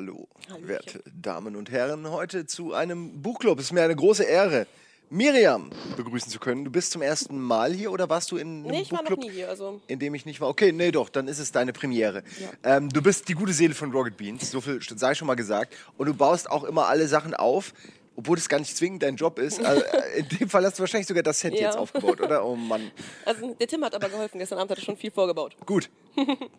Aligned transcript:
Hallo, 0.00 0.26
Hallöchen. 0.48 0.66
werte 0.68 1.02
Damen 1.14 1.56
und 1.56 1.70
Herren, 1.70 2.10
heute 2.10 2.46
zu 2.46 2.72
einem 2.72 3.20
Buchclub. 3.20 3.58
Es 3.58 3.66
ist 3.66 3.72
mir 3.72 3.82
eine 3.82 3.94
große 3.94 4.24
Ehre, 4.24 4.66
Miriam 5.10 5.68
begrüßen 5.94 6.32
zu 6.32 6.38
können. 6.40 6.64
Du 6.64 6.70
bist 6.70 6.92
zum 6.92 7.02
ersten 7.02 7.38
Mal 7.38 7.74
hier 7.74 7.92
oder 7.92 8.08
warst 8.08 8.30
du 8.30 8.38
in 8.38 8.48
einem 8.62 8.62
Nee, 8.68 8.80
ich 8.80 8.92
war 8.92 9.02
noch 9.02 9.14
nie 9.18 9.30
hier. 9.30 9.50
Also, 9.50 9.82
in 9.88 9.98
dem 9.98 10.14
ich 10.14 10.24
nicht 10.24 10.40
war? 10.40 10.48
Okay, 10.48 10.72
nee, 10.72 10.90
doch, 10.90 11.10
dann 11.10 11.28
ist 11.28 11.38
es 11.38 11.52
deine 11.52 11.74
Premiere. 11.74 12.22
Ähm, 12.64 12.88
du 12.88 13.02
bist 13.02 13.28
die 13.28 13.34
gute 13.34 13.52
Seele 13.52 13.74
von 13.74 13.92
Rocket 13.92 14.16
Beans, 14.16 14.50
so 14.50 14.62
viel 14.62 14.80
sei 14.82 15.14
schon 15.14 15.26
mal 15.26 15.34
gesagt. 15.34 15.76
Und 15.98 16.06
du 16.06 16.14
baust 16.14 16.50
auch 16.50 16.64
immer 16.64 16.86
alle 16.86 17.06
Sachen 17.06 17.34
auf. 17.34 17.74
Obwohl 18.16 18.36
das 18.36 18.48
gar 18.48 18.58
nicht 18.58 18.74
zwingend 18.74 19.02
dein 19.02 19.16
Job 19.16 19.38
ist. 19.38 19.62
Also, 19.62 19.82
äh, 19.84 20.20
in 20.20 20.28
dem 20.30 20.48
Fall 20.48 20.64
hast 20.64 20.78
du 20.78 20.80
wahrscheinlich 20.80 21.08
sogar 21.08 21.22
das 21.22 21.40
Set 21.40 21.52
Ja. 21.54 21.60
jetzt 21.66 21.76
aufgebaut, 21.76 22.22
oder? 22.22 22.42
Oh 22.42 22.56
Mann. 22.56 22.90
also, 23.26 23.54
der 23.54 23.66
Tim 23.68 23.84
hat 23.84 23.94
aber 23.94 24.08
geholfen. 24.08 24.38
Gestern 24.38 24.58
Abend 24.60 24.70
hat 24.70 24.78
er 24.78 24.84
schon 24.84 24.96
viel 24.96 25.10
vorgebaut. 25.10 25.56
Gut. 25.66 25.90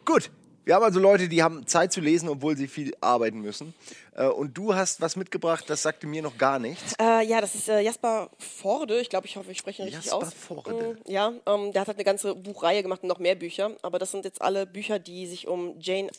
Gut. 0.05 0.29
Wir 0.63 0.75
haben 0.75 0.83
also 0.83 0.99
Leute, 0.99 1.27
die 1.27 1.41
haben 1.41 1.65
Zeit 1.65 1.91
zu 1.91 2.01
lesen, 2.01 2.29
obwohl 2.29 2.55
sie 2.55 2.67
viel 2.67 2.93
arbeiten 3.01 3.39
müssen. 3.41 3.73
Äh, 4.15 4.25
Und 4.27 4.55
du 4.57 4.75
hast 4.75 5.01
was 5.01 5.15
mitgebracht, 5.15 5.65
das 5.67 5.81
sagte 5.81 6.05
mir 6.07 6.21
noch 6.21 6.37
gar 6.37 6.59
nichts. 6.59 6.93
Äh, 7.01 7.25
ja, 7.25 7.41
das 7.41 7.55
ist 7.55 7.67
äh, 7.67 7.79
Jasper 7.81 8.29
Forde. 8.37 8.99
Ich 9.01 9.09
glaube, 9.09 9.25
ich 9.25 9.35
hoffe, 9.37 9.51
ich 9.51 9.57
spreche 9.57 9.81
ihn 9.81 9.85
richtig 9.87 10.05
Jasper 10.11 10.27
aus. 10.27 10.33
Forde. 10.33 10.97
Mm, 11.05 11.11
Ja, 11.11 11.33
ähm, 11.47 11.71
der 11.73 11.81
hat 11.81 11.87
halt 11.87 11.97
eine 11.97 12.03
ganze 12.05 12.35
Buchreihe 12.35 12.83
gemacht 12.83 13.01
und 13.03 13.09
noch 13.09 13.19
mehr 13.19 13.35
Bücher. 13.35 13.71
Aber 13.81 13.97
das 13.97 14.11
sind 14.11 14.23
jetzt 14.25 14.41
alle 14.41 14.65
Bücher, 14.67 14.99
die 14.99 15.25
sich 15.27 15.47
um 15.47 15.75
Jane 15.79 16.09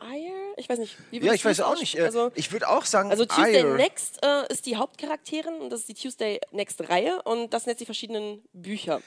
Eyre, 0.00 0.34
ich 0.58 0.68
weiß 0.68 0.78
nicht, 0.78 0.94
wie 1.10 1.20
Ja, 1.24 1.32
ich 1.32 1.42
weiß 1.44 1.60
auch 1.62 1.78
nicht. 1.80 1.96
äh, 1.96 2.02
Also, 2.02 2.30
ich 2.34 2.52
würde 2.52 2.68
auch 2.68 2.84
sagen, 2.84 3.10
also 3.10 3.24
Tuesday 3.24 3.56
Eyre. 3.62 3.76
Next 3.76 4.18
äh, 4.22 4.52
ist 4.52 4.66
die 4.66 4.76
Hauptcharakterin 4.76 5.54
und 5.60 5.70
das 5.70 5.80
ist 5.80 5.88
die 5.88 5.94
Tuesday 5.94 6.38
Next 6.50 6.86
Reihe 6.90 7.22
und 7.22 7.54
das 7.54 7.64
sind 7.64 7.70
jetzt 7.70 7.80
die 7.80 7.86
verschiedenen 7.86 8.42
Bücher. 8.52 9.00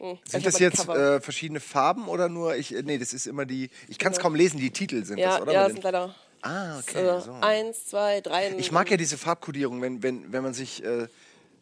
Hm, 0.00 0.18
Sind 0.28 0.46
das 0.46 0.58
jetzt 0.60 0.88
äh, 0.88 1.20
verschiedene 1.20 1.60
Farben 1.60 2.06
oder 2.08 2.28
nur 2.28 2.54
ich? 2.56 2.74
äh, 2.74 2.82
Nee, 2.82 2.98
das 2.98 3.12
ist 3.12 3.26
immer 3.26 3.44
die. 3.46 3.68
Ich 3.88 3.98
kann 3.98 4.12
es 4.12 4.18
kaum 4.20 4.34
lesen. 4.34 4.58
Die 4.58 4.70
Titel 4.70 5.04
sind 5.04 5.18
ja, 5.18 5.30
das, 5.32 5.40
oder? 5.42 5.52
ja, 5.52 5.64
das 5.64 5.72
sind 5.72 5.82
leider 5.82 6.14
ah, 6.42 6.78
okay. 6.78 7.20
so. 7.24 7.32
eins, 7.40 7.86
zwei, 7.86 8.20
drei. 8.20 8.54
Ich 8.58 8.70
mag 8.70 8.90
ja 8.90 8.96
diese 8.96 9.18
Farbkodierung, 9.18 9.82
wenn, 9.82 10.02
wenn, 10.02 10.32
wenn 10.32 10.42
man 10.44 10.54
sich, 10.54 10.84
äh, 10.84 11.08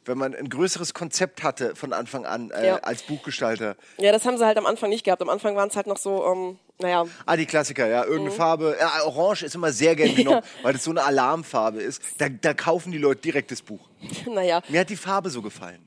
wenn 0.05 0.19
man 0.19 0.35
ein 0.35 0.51
größeres 0.51 0.93
Konzept 0.93 1.43
hatte 1.43 1.75
von 1.75 1.93
Anfang 1.95 2.27
an 2.27 2.51
äh, 2.51 2.67
Ja. 2.67 2.77
als 2.77 3.03
Buchgestalter. 3.05 3.75
Ja, 3.99 4.13
das 4.13 4.27
haben 4.27 4.37
sie 4.37 4.45
halt 4.45 4.59
am 4.59 4.67
Anfang 4.67 4.91
nicht 4.91 5.05
gehabt. 5.05 5.23
Am 5.23 5.31
Anfang 5.31 5.57
waren 5.57 5.71
es 5.71 5.77
halt 5.77 5.87
noch 5.87 5.97
so, 5.97 6.25
ähm, 6.31 6.59
naja, 6.79 7.07
Ah, 7.25 7.37
die 7.37 7.47
Klassiker, 7.47 7.87
ja. 7.89 8.03
Irgendeine 8.05 8.31
Mhm. 8.31 8.35
Farbe. 8.35 8.77
Ja, 8.79 9.03
Orange 9.05 9.45
ist 9.47 9.55
immer 9.55 9.73
sehr 9.73 9.97
gern 9.97 10.15
genommen, 10.15 10.43
weil 10.63 10.75
das 10.75 10.85
so 10.85 10.91
eine 10.91 11.03
Alarmfarbe 11.05 11.81
ist. 11.81 12.03
Da, 12.19 12.29
da 12.29 12.53
kaufen 12.53 12.93
die 12.93 12.99
Leute 12.99 13.23
direkt 13.23 13.51
das 13.51 13.63
Buch. 13.63 13.89
naja. 14.27 14.61
Mir 14.69 14.81
hat 14.81 14.91
die 14.91 14.97
Farbe 14.97 15.31
so 15.31 15.41
gefallen. 15.41 15.79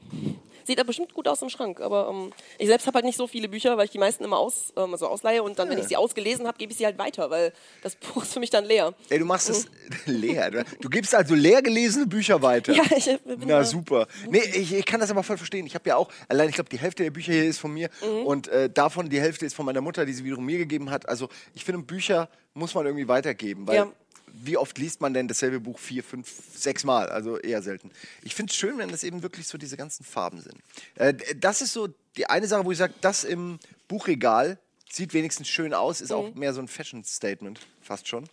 Sieht 0.69 0.79
aber 0.79 0.85
bestimmt 0.87 1.15
gut 1.15 1.27
aus 1.27 1.41
im 1.41 1.49
Schrank. 1.49 1.81
Aber 1.81 2.09
ähm, 2.11 2.31
ich 2.59 2.67
selbst 2.67 2.85
habe 2.85 2.95
halt 2.97 3.05
nicht 3.05 3.17
so 3.17 3.25
viele 3.25 3.49
Bücher, 3.49 3.75
weil 3.75 3.85
ich 3.85 3.91
die 3.91 3.97
meisten 3.97 4.23
immer 4.23 4.37
aus, 4.37 4.71
ähm, 4.77 4.91
also 4.93 5.07
ausleihe 5.07 5.41
und 5.41 5.57
dann, 5.57 5.67
wenn 5.67 5.79
ich 5.79 5.87
sie 5.87 5.95
ausgelesen 5.97 6.45
habe, 6.45 6.59
gebe 6.59 6.71
ich 6.71 6.77
sie 6.77 6.85
halt 6.85 6.99
weiter, 6.99 7.31
weil 7.31 7.51
das 7.81 7.95
Buch 8.13 8.21
ist 8.21 8.33
für 8.33 8.39
mich 8.39 8.51
dann 8.51 8.65
leer. 8.65 8.93
Ey, 9.09 9.17
du 9.17 9.25
machst 9.25 9.49
es 9.49 9.65
leer. 10.05 10.63
Du, 10.79 10.89
gibst 10.89 11.15
also 11.15 11.33
leer 11.33 11.63
gelesene 11.63 12.05
Bücher 12.05 12.41
weiter. 12.43 12.73
Ja, 12.73 12.83
ich 12.95 13.05
bin 13.05 13.39
Na 13.47 13.63
super. 13.63 14.05
Nee, 14.29 14.43
ich, 14.53 14.71
ich 14.73 14.85
kann 14.85 14.99
das 14.99 15.09
aber 15.09 15.23
voll 15.23 15.37
verstehen. 15.37 15.65
Ich 15.65 15.73
habe 15.73 15.89
ja 15.89 15.95
auch, 15.95 16.09
allein 16.27 16.49
ich 16.49 16.55
glaube, 16.55 16.69
die 16.69 16.77
Hälfte 16.77 17.01
der 17.01 17.09
Bücher 17.09 17.33
hier 17.33 17.45
ist 17.45 17.57
von 17.57 17.73
mir 17.73 17.89
Mhm. 18.01 18.25
und 18.27 18.47
äh, 18.49 18.69
davon 18.69 19.09
die 19.09 19.19
Hälfte 19.19 19.45
ist 19.47 19.55
von 19.55 19.65
meiner 19.65 19.81
Mutter, 19.81 20.05
die 20.05 20.13
sie 20.13 20.23
wiederum 20.23 20.45
mir 20.45 20.59
gegeben 20.59 20.91
hat. 20.91 21.09
Also 21.09 21.29
ich 21.55 21.65
finde, 21.65 21.81
Bücher 21.81 22.29
muss 22.53 22.75
man 22.75 22.85
irgendwie 22.85 23.07
weitergeben, 23.07 23.65
weil 23.67 23.75
Ja. 23.75 23.87
Wie 24.33 24.57
oft 24.57 24.77
liest 24.77 25.01
man 25.01 25.13
denn 25.13 25.27
dasselbe 25.27 25.59
Buch 25.59 25.79
vier, 25.79 26.03
fünf, 26.03 26.31
sechs 26.53 26.83
Mal? 26.83 27.09
Also 27.09 27.37
eher 27.37 27.61
selten. 27.61 27.91
Ich 28.23 28.35
finde 28.35 28.51
es 28.51 28.57
schön, 28.57 28.77
wenn 28.77 28.89
das 28.89 29.03
eben 29.03 29.23
wirklich 29.23 29.47
so 29.47 29.57
diese 29.57 29.77
ganzen 29.77 30.03
Farben 30.03 30.41
sind. 30.41 30.55
Äh, 30.95 31.13
das 31.37 31.61
ist 31.61 31.73
so 31.73 31.89
die 32.17 32.25
eine 32.27 32.47
Sache, 32.47 32.65
wo 32.65 32.71
ich 32.71 32.77
sage, 32.77 32.93
das 33.01 33.23
im 33.23 33.59
Buchregal 33.87 34.57
sieht 34.91 35.13
wenigstens 35.13 35.47
schön 35.47 35.73
aus, 35.73 36.01
ist 36.01 36.09
Mhm. 36.09 36.15
auch 36.15 36.33
mehr 36.35 36.53
so 36.53 36.61
ein 36.61 36.67
Fashion-Statement, 36.67 37.59
fast 37.81 38.07
schon. 38.07 38.27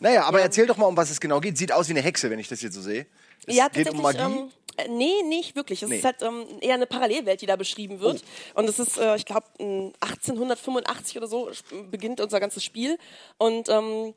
Naja, 0.00 0.24
aber 0.24 0.40
erzähl 0.40 0.66
doch 0.66 0.76
mal, 0.76 0.86
um 0.86 0.96
was 0.96 1.10
es 1.10 1.20
genau 1.20 1.40
geht. 1.40 1.58
Sieht 1.58 1.72
aus 1.72 1.88
wie 1.88 1.92
eine 1.92 2.02
Hexe, 2.02 2.30
wenn 2.30 2.38
ich 2.38 2.46
das 2.48 2.62
jetzt 2.62 2.74
so 2.74 2.82
sehe. 2.82 3.06
Es 3.46 3.56
ja, 3.56 3.68
geht 3.68 3.90
um. 3.90 4.00
Magie. 4.00 4.18
Ähm, 4.20 4.50
äh, 4.76 4.86
nee, 4.88 5.22
nicht 5.24 5.56
wirklich. 5.56 5.82
Es 5.82 5.88
Nee. 5.88 5.96
ist 5.98 6.04
halt 6.04 6.22
ähm, 6.22 6.44
eher 6.60 6.74
eine 6.74 6.86
Parallelwelt, 6.86 7.40
die 7.42 7.46
da 7.46 7.56
beschrieben 7.56 7.98
wird. 7.98 8.22
Und 8.54 8.68
es 8.68 8.78
ist, 8.78 8.96
äh, 8.96 9.16
ich 9.16 9.24
glaube, 9.24 9.46
1885 9.58 11.16
oder 11.16 11.26
so 11.26 11.50
beginnt 11.90 12.20
unser 12.20 12.38
ganzes 12.38 12.62
Spiel. 12.62 12.96
Und 13.38 13.68
ähm, 13.68 14.14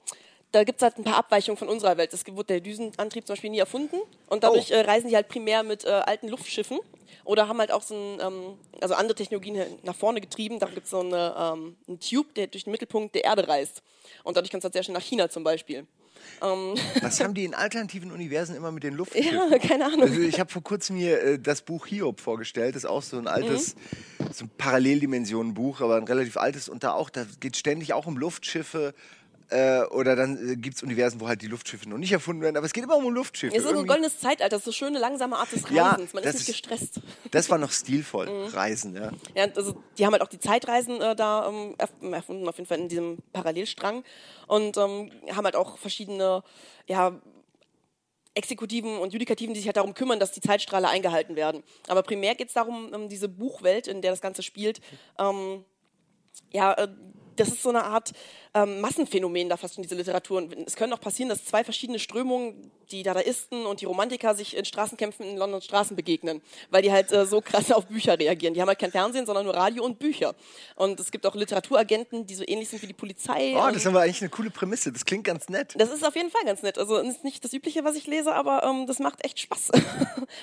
da 0.51 0.63
gibt 0.63 0.79
es 0.79 0.83
halt 0.83 0.97
ein 0.97 1.03
paar 1.03 1.17
Abweichungen 1.17 1.57
von 1.57 1.69
unserer 1.69 1.97
Welt. 1.97 2.13
Es 2.13 2.25
wurde 2.27 2.45
der 2.45 2.59
Düsenantrieb 2.61 3.25
zum 3.25 3.33
Beispiel 3.33 3.49
nie 3.49 3.59
erfunden. 3.59 3.97
Und 4.27 4.43
dadurch 4.43 4.71
Oh. 4.71 4.75
äh, 4.75 4.81
reisen 4.81 5.09
die 5.09 5.15
halt 5.15 5.27
primär 5.29 5.63
mit 5.63 5.85
äh, 5.85 5.89
alten 5.89 6.27
Luftschiffen. 6.27 6.79
Oder 7.23 7.47
haben 7.47 7.59
halt 7.59 7.71
auch 7.71 7.81
so 7.83 7.93
ein, 7.95 8.19
ähm, 8.21 8.57
also 8.81 8.95
andere 8.95 9.15
Technologien 9.15 9.63
nach 9.83 9.95
vorne 9.95 10.19
getrieben. 10.21 10.59
Da 10.59 10.67
gibt 10.67 10.85
es 10.85 10.89
so 10.91 10.99
eine, 11.01 11.35
ähm, 11.37 11.75
einen 11.87 11.99
Tube, 11.99 12.33
der 12.35 12.47
durch 12.47 12.63
den 12.65 12.71
Mittelpunkt 12.71 13.15
der 13.15 13.23
Erde 13.25 13.47
reist. 13.47 13.81
Und 14.23 14.35
dadurch 14.37 14.49
kannst 14.51 14.63
du 14.63 14.67
halt 14.67 14.73
sehr 14.73 14.83
schnell 14.83 14.95
nach 14.97 15.03
China 15.03 15.29
zum 15.29 15.43
Beispiel. 15.43 15.85
Was 17.01 17.19
haben 17.19 17.33
die 17.33 17.45
in 17.45 17.53
alternativen 17.55 18.11
Universen 18.11 18.55
immer 18.55 18.71
mit 18.71 18.83
den 18.83 18.93
Luftschiffen? 18.93 19.33
Ja, 19.51 19.57
keine 19.59 19.85
Ahnung. 19.85 20.01
Also 20.03 20.21
ich 20.21 20.39
habe 20.39 20.51
vor 20.51 20.63
kurzem 20.63 20.97
mir 20.97 21.19
äh, 21.21 21.39
das 21.39 21.61
Buch 21.61 21.85
Hiob 21.87 22.19
vorgestellt. 22.19 22.75
Das 22.75 22.83
ist 22.83 22.89
auch 22.89 23.01
so 23.01 23.17
ein 23.17 23.27
altes, 23.27 23.75
so 24.31 24.45
ein 24.45 24.51
Paralleldimensionenbuch, 24.57 25.81
aber 25.81 25.97
ein 25.97 26.03
relativ 26.03 26.37
altes. 26.37 26.69
Und 26.69 26.83
da 26.83 26.93
auch, 26.93 27.09
da 27.09 27.25
geht 27.39 27.57
ständig 27.57 27.93
auch 27.93 28.05
um 28.07 28.17
Luftschiffe. 28.17 28.93
Äh, 29.51 29.83
oder 29.91 30.15
dann 30.15 30.51
äh, 30.51 30.55
gibt 30.55 30.77
es 30.77 30.83
Universen, 30.83 31.19
wo 31.19 31.27
halt 31.27 31.41
die 31.41 31.47
Luftschiffe 31.47 31.87
noch 31.89 31.97
nicht 31.97 32.11
erfunden 32.13 32.41
werden. 32.41 32.55
Aber 32.55 32.65
es 32.65 32.71
geht 32.73 32.85
immer 32.85 32.95
um 32.95 33.13
Luftschiffe. 33.13 33.53
Es 33.53 33.59
ist 33.59 33.63
so 33.63 33.69
ein 33.69 33.75
Irgendwie- 33.75 33.87
goldenes 33.89 34.17
Zeitalter, 34.19 34.49
das 34.49 34.59
ist 34.59 34.65
so 34.65 34.71
schöne, 34.71 34.97
langsame 34.97 35.35
Art 35.35 35.51
des 35.51 35.65
Reisens. 35.69 36.13
Man 36.13 36.23
ist 36.23 36.33
nicht 36.35 36.41
ist- 36.41 36.45
gestresst. 36.47 37.01
das 37.31 37.49
war 37.49 37.57
noch 37.57 37.71
stilvoll. 37.71 38.27
Mhm. 38.29 38.45
Reisen, 38.53 38.95
ja. 38.95 39.11
Ja, 39.35 39.47
also 39.53 39.75
die 39.97 40.05
haben 40.05 40.13
halt 40.13 40.21
auch 40.21 40.29
die 40.29 40.39
Zeitreisen 40.39 41.01
äh, 41.01 41.15
da 41.17 41.49
ähm, 41.49 41.75
erf- 41.77 42.11
erfunden, 42.13 42.47
auf 42.47 42.57
jeden 42.57 42.67
Fall 42.67 42.79
in 42.79 42.87
diesem 42.87 43.17
Parallelstrang. 43.33 44.03
Und 44.47 44.77
ähm, 44.77 45.11
haben 45.31 45.43
halt 45.45 45.55
auch 45.57 45.77
verschiedene, 45.77 46.43
ja, 46.87 47.19
Exekutiven 48.33 48.97
und 48.99 49.11
Judikativen, 49.11 49.53
die 49.53 49.59
sich 49.59 49.67
halt 49.67 49.75
darum 49.75 49.93
kümmern, 49.93 50.17
dass 50.19 50.31
die 50.31 50.39
Zeitstrahle 50.39 50.87
eingehalten 50.87 51.35
werden. 51.35 51.63
Aber 51.89 52.01
primär 52.01 52.33
geht 52.35 52.47
es 52.47 52.53
darum, 52.53 52.87
um 52.93 53.09
diese 53.09 53.27
Buchwelt, 53.27 53.87
in 53.87 54.01
der 54.01 54.11
das 54.11 54.21
Ganze 54.21 54.41
spielt, 54.43 54.79
ähm, 55.19 55.65
ja, 56.51 56.71
äh, 56.73 56.87
das 57.41 57.49
ist 57.49 57.63
so 57.63 57.69
eine 57.69 57.83
Art 57.83 58.11
ähm, 58.53 58.81
Massenphänomen 58.81 59.49
da 59.49 59.57
fast 59.57 59.77
in 59.77 59.83
diese 59.83 59.95
Literatur. 59.95 60.37
Und 60.37 60.53
es 60.67 60.75
können 60.75 60.93
auch 60.93 61.01
passieren, 61.01 61.29
dass 61.29 61.45
zwei 61.45 61.63
verschiedene 61.63 61.99
Strömungen, 61.99 62.71
die 62.91 63.03
Dadaisten 63.03 63.65
und 63.65 63.81
die 63.81 63.85
Romantiker, 63.85 64.35
sich 64.35 64.55
in 64.55 64.65
Straßenkämpfen 64.65 65.25
in 65.25 65.37
Londons 65.37 65.65
Straßen 65.65 65.95
begegnen, 65.95 66.41
weil 66.69 66.81
die 66.81 66.91
halt 66.91 67.11
äh, 67.11 67.25
so 67.25 67.41
krass 67.41 67.71
auf 67.71 67.85
Bücher 67.87 68.17
reagieren. 68.19 68.53
Die 68.53 68.61
haben 68.61 68.67
halt 68.67 68.79
kein 68.79 68.91
Fernsehen, 68.91 69.25
sondern 69.25 69.45
nur 69.45 69.55
Radio 69.55 69.83
und 69.83 69.99
Bücher. 69.99 70.35
Und 70.75 70.99
es 70.99 71.11
gibt 71.11 71.25
auch 71.25 71.35
Literaturagenten, 71.35 72.25
die 72.25 72.35
so 72.35 72.43
ähnlich 72.47 72.69
sind 72.69 72.81
wie 72.81 72.87
die 72.87 72.93
Polizei. 72.93 73.53
Oh, 73.55 73.67
das 73.67 73.77
ist 73.77 73.87
aber 73.87 74.01
eigentlich 74.01 74.21
eine 74.21 74.29
coole 74.29 74.49
Prämisse. 74.49 74.91
Das 74.91 75.05
klingt 75.05 75.23
ganz 75.23 75.49
nett. 75.49 75.73
das 75.77 75.91
ist 75.91 76.05
auf 76.05 76.15
jeden 76.15 76.29
Fall 76.29 76.43
ganz 76.45 76.61
nett. 76.63 76.77
Also 76.77 76.97
es 76.97 77.07
ist 77.15 77.23
nicht 77.23 77.43
das 77.43 77.53
Übliche, 77.53 77.83
was 77.83 77.95
ich 77.95 78.07
lese, 78.07 78.33
aber 78.33 78.63
ähm, 78.63 78.87
das 78.87 78.99
macht 78.99 79.23
echt 79.25 79.39
Spaß. 79.39 79.69
und 79.71 79.81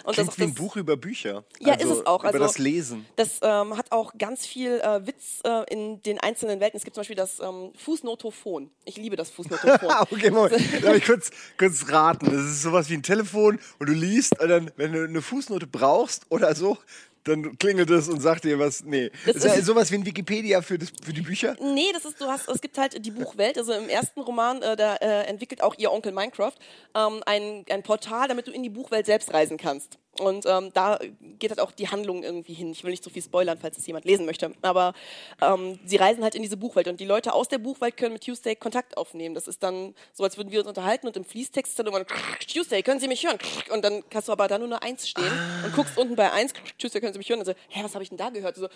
das 0.06 0.14
Klingt 0.16 0.30
auch 0.30 0.38
wie 0.38 0.42
ein 0.42 0.50
das- 0.54 0.58
Buch 0.58 0.76
über 0.76 0.96
Bücher. 0.96 1.44
ja, 1.60 1.74
also 1.74 1.92
ist 1.92 1.98
es 2.00 2.06
auch. 2.06 2.20
Über 2.20 2.28
Also, 2.28 2.38
das 2.40 2.58
Lesen. 2.58 3.06
Das 3.16 3.38
ähm, 3.42 3.76
hat 3.76 3.92
auch 3.92 4.12
ganz 4.18 4.46
viel 4.46 4.80
äh, 4.80 5.06
Witz 5.06 5.40
äh, 5.44 5.64
in 5.72 6.02
den 6.02 6.18
einzelnen 6.20 6.60
Welten. 6.60 6.76
Es 6.78 6.84
gibt 6.84 6.94
zum 6.94 7.00
Beispiel 7.02 7.16
das 7.16 7.40
ähm, 7.40 7.72
Fußnotophon. 7.76 8.70
Ich 8.84 8.96
liebe 8.96 9.16
das 9.16 9.30
Fußnotophon. 9.30 9.88
Okay, 10.10 10.30
Moment. 10.30 10.54
Darf 10.82 10.96
ich 10.96 11.04
kurz, 11.04 11.30
kurz 11.58 11.90
raten? 11.90 12.37
Das 12.42 12.50
ist 12.52 12.62
sowas 12.62 12.88
wie 12.90 12.94
ein 12.94 13.02
Telefon 13.02 13.58
und 13.78 13.88
du 13.88 13.92
liest 13.92 14.38
und 14.40 14.48
dann, 14.48 14.70
wenn 14.76 14.92
du 14.92 15.04
eine 15.04 15.22
Fußnote 15.22 15.66
brauchst 15.66 16.26
oder 16.30 16.54
so, 16.54 16.78
dann 17.24 17.58
klingelt 17.58 17.90
es 17.90 18.08
und 18.08 18.20
sagt 18.20 18.44
dir 18.44 18.58
was. 18.58 18.84
Nee. 18.84 19.10
Das 19.26 19.36
ist 19.36 19.44
ist- 19.44 19.66
sowas 19.66 19.90
wie 19.90 19.96
ein 19.96 20.06
Wikipedia 20.06 20.62
für, 20.62 20.78
das, 20.78 20.88
für 21.02 21.12
die 21.12 21.20
Bücher. 21.20 21.56
Nee, 21.60 21.90
das 21.92 22.04
ist, 22.06 22.18
du 22.20 22.26
hast, 22.26 22.48
es 22.48 22.60
gibt 22.60 22.78
halt 22.78 23.04
die 23.04 23.10
Buchwelt, 23.10 23.58
also 23.58 23.72
im 23.74 23.88
ersten 23.90 24.20
Roman, 24.20 24.62
äh, 24.62 24.76
da 24.76 24.94
äh, 24.96 25.24
entwickelt 25.26 25.62
auch 25.62 25.74
ihr 25.76 25.92
Onkel 25.92 26.12
Minecraft 26.12 26.52
ähm, 26.94 27.22
ein, 27.26 27.64
ein 27.68 27.82
Portal, 27.82 28.28
damit 28.28 28.46
du 28.46 28.50
in 28.52 28.62
die 28.62 28.70
Buchwelt 28.70 29.04
selbst 29.04 29.34
reisen 29.34 29.58
kannst. 29.58 29.98
Und 30.18 30.46
ähm, 30.46 30.70
da 30.74 30.98
geht 31.38 31.50
halt 31.50 31.60
auch 31.60 31.72
die 31.72 31.88
Handlung 31.88 32.22
irgendwie 32.22 32.54
hin. 32.54 32.70
Ich 32.72 32.82
will 32.84 32.90
nicht 32.90 33.04
so 33.04 33.10
viel 33.10 33.22
spoilern, 33.22 33.58
falls 33.60 33.78
es 33.78 33.86
jemand 33.86 34.04
lesen 34.04 34.26
möchte. 34.26 34.52
Aber 34.62 34.94
ähm, 35.40 35.78
sie 35.84 35.96
reisen 35.96 36.22
halt 36.22 36.34
in 36.34 36.42
diese 36.42 36.56
Buchwelt 36.56 36.88
und 36.88 36.98
die 37.00 37.04
Leute 37.04 37.32
aus 37.32 37.48
der 37.48 37.58
Buchwelt 37.58 37.96
können 37.96 38.14
mit 38.14 38.24
Tuesday 38.24 38.56
Kontakt 38.56 38.96
aufnehmen. 38.96 39.34
Das 39.34 39.46
ist 39.48 39.62
dann 39.62 39.94
so, 40.12 40.24
als 40.24 40.36
würden 40.36 40.50
wir 40.50 40.60
uns 40.60 40.68
unterhalten 40.68 41.06
und 41.06 41.16
im 41.16 41.24
Fließtext 41.24 41.70
ist 41.70 41.78
dann 41.78 41.86
irgendwann 41.86 42.06
Tuesday, 42.52 42.82
können 42.82 43.00
Sie 43.00 43.08
mich 43.08 43.24
hören? 43.26 43.38
Und 43.70 43.84
dann 43.84 44.02
hast 44.12 44.28
du 44.28 44.32
aber 44.32 44.48
da 44.48 44.58
nur 44.58 44.66
eine 44.66 44.82
Eins 44.82 45.08
stehen 45.08 45.32
und 45.64 45.74
guckst 45.74 45.96
unten 45.96 46.16
bei 46.16 46.32
Eins, 46.32 46.52
Tuesday, 46.78 47.00
können 47.00 47.12
Sie 47.12 47.18
mich 47.18 47.28
hören? 47.28 47.40
Und 47.40 47.46
so, 47.46 47.54
hä, 47.68 47.80
was 47.82 47.94
habe 47.94 48.02
ich 48.02 48.08
denn 48.08 48.18
da 48.18 48.30
gehört? 48.30 48.56
So, 48.56 48.68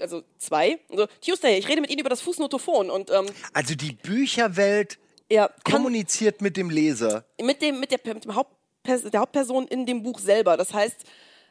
also 0.00 0.22
zwei. 0.38 0.78
Und 0.88 0.98
so, 0.98 1.06
Tuesday, 1.24 1.58
ich 1.58 1.68
rede 1.68 1.80
mit 1.80 1.90
Ihnen 1.90 2.00
über 2.00 2.10
das 2.10 2.20
Fußnotophon 2.20 2.90
und 2.90 3.10
ähm, 3.10 3.26
Also 3.52 3.74
die 3.74 3.92
Bücherwelt 3.92 4.98
er 5.28 5.48
kann 5.64 5.76
kommuniziert 5.76 6.42
mit 6.42 6.56
dem 6.56 6.68
Leser. 6.70 7.24
mit 7.40 7.62
dem 7.62 7.80
mit 7.80 7.90
der, 7.90 7.98
mit 8.14 8.24
dem 8.24 8.34
Hauptpers 8.34 8.63
der 8.84 9.20
Hauptperson 9.20 9.66
in 9.68 9.86
dem 9.86 10.02
Buch 10.02 10.18
selber. 10.18 10.56
Das 10.56 10.72
heißt, 10.72 11.04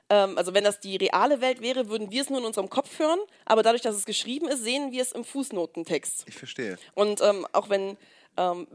ähm, 0.09 0.37
also 0.37 0.53
wenn 0.53 0.63
das 0.63 0.79
die 0.79 0.97
reale 0.97 1.41
Welt 1.41 1.61
wäre, 1.61 1.89
würden 1.89 2.11
wir 2.11 2.21
es 2.21 2.29
nur 2.29 2.39
in 2.39 2.45
unserem 2.45 2.69
Kopf 2.69 2.99
hören, 2.99 3.19
aber 3.45 3.63
dadurch, 3.63 3.81
dass 3.81 3.95
es 3.95 4.05
geschrieben 4.05 4.47
ist, 4.47 4.63
sehen 4.63 4.91
wir 4.91 5.01
es 5.01 5.11
im 5.11 5.23
Fußnotentext. 5.23 6.25
Ich 6.27 6.35
verstehe. 6.35 6.77
Und 6.93 7.21
ähm, 7.21 7.47
auch 7.51 7.69
wenn 7.69 7.97
ähm, 8.37 8.67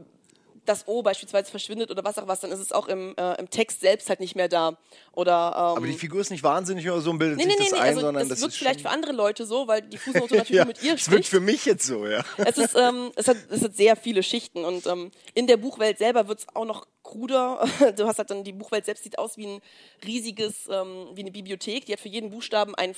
das 0.65 0.87
O 0.87 1.01
beispielsweise 1.01 1.49
verschwindet 1.49 1.89
oder 1.89 2.03
was 2.03 2.17
auch 2.17 2.27
was, 2.27 2.41
dann 2.41 2.51
ist 2.51 2.59
es 2.59 2.71
auch 2.71 2.87
im, 2.87 3.15
äh, 3.17 3.39
im 3.39 3.49
Text 3.49 3.81
selbst 3.81 4.09
halt 4.09 4.19
nicht 4.19 4.35
mehr 4.35 4.47
da. 4.47 4.77
Oder, 5.19 5.51
ähm, 5.53 5.77
Aber 5.77 5.85
die 5.85 5.95
Figur 5.95 6.21
ist 6.21 6.29
nicht 6.29 6.43
wahnsinnig 6.43 6.89
oder 6.89 7.01
so 7.01 7.09
und 7.09 7.17
bildet 7.17 7.39
nee, 7.39 7.43
sich 7.43 7.51
nee, 7.51 7.59
das 7.59 7.71
nee, 7.73 7.79
ein, 7.79 7.87
also 7.89 7.99
sondern 7.99 8.29
das 8.29 8.39
wirkt 8.39 8.53
ist 8.53 8.57
vielleicht 8.57 8.79
für 8.79 8.89
andere 8.89 9.11
Leute 9.11 9.45
so, 9.45 9.67
weil 9.67 9.81
die 9.81 9.97
Fußnote 9.97 10.33
natürlich 10.37 10.57
ja, 10.57 10.63
mit 10.63 10.81
ihr 10.81 10.93
es 10.93 11.11
wirkt 11.11 11.25
für 11.25 11.41
mich 11.41 11.65
jetzt 11.65 11.85
so, 11.85 12.07
ja. 12.07 12.23
es, 12.37 12.57
ist, 12.57 12.73
ähm, 12.75 13.11
es, 13.17 13.27
hat, 13.27 13.35
es 13.49 13.61
hat 13.61 13.75
sehr 13.75 13.97
viele 13.97 14.23
Schichten 14.23 14.63
und 14.63 14.87
ähm, 14.87 15.11
in 15.33 15.45
der 15.45 15.57
Buchwelt 15.57 15.97
selber 15.97 16.29
wird 16.29 16.39
es 16.39 16.47
auch 16.55 16.63
noch 16.63 16.87
kruder. 17.03 17.67
Du 17.97 18.07
hast 18.07 18.17
halt 18.17 18.29
dann, 18.29 18.45
die 18.45 18.53
Buchwelt 18.53 18.85
selbst 18.85 19.03
sieht 19.03 19.19
aus 19.19 19.35
wie 19.35 19.47
ein 19.47 19.61
riesiges, 20.05 20.69
ähm, 20.71 21.09
wie 21.15 21.21
eine 21.21 21.31
Bibliothek, 21.31 21.85
die 21.85 21.91
hat 21.91 21.99
für 21.99 22.07
jeden 22.07 22.29
Buchstaben 22.29 22.73
ein, 22.75 22.95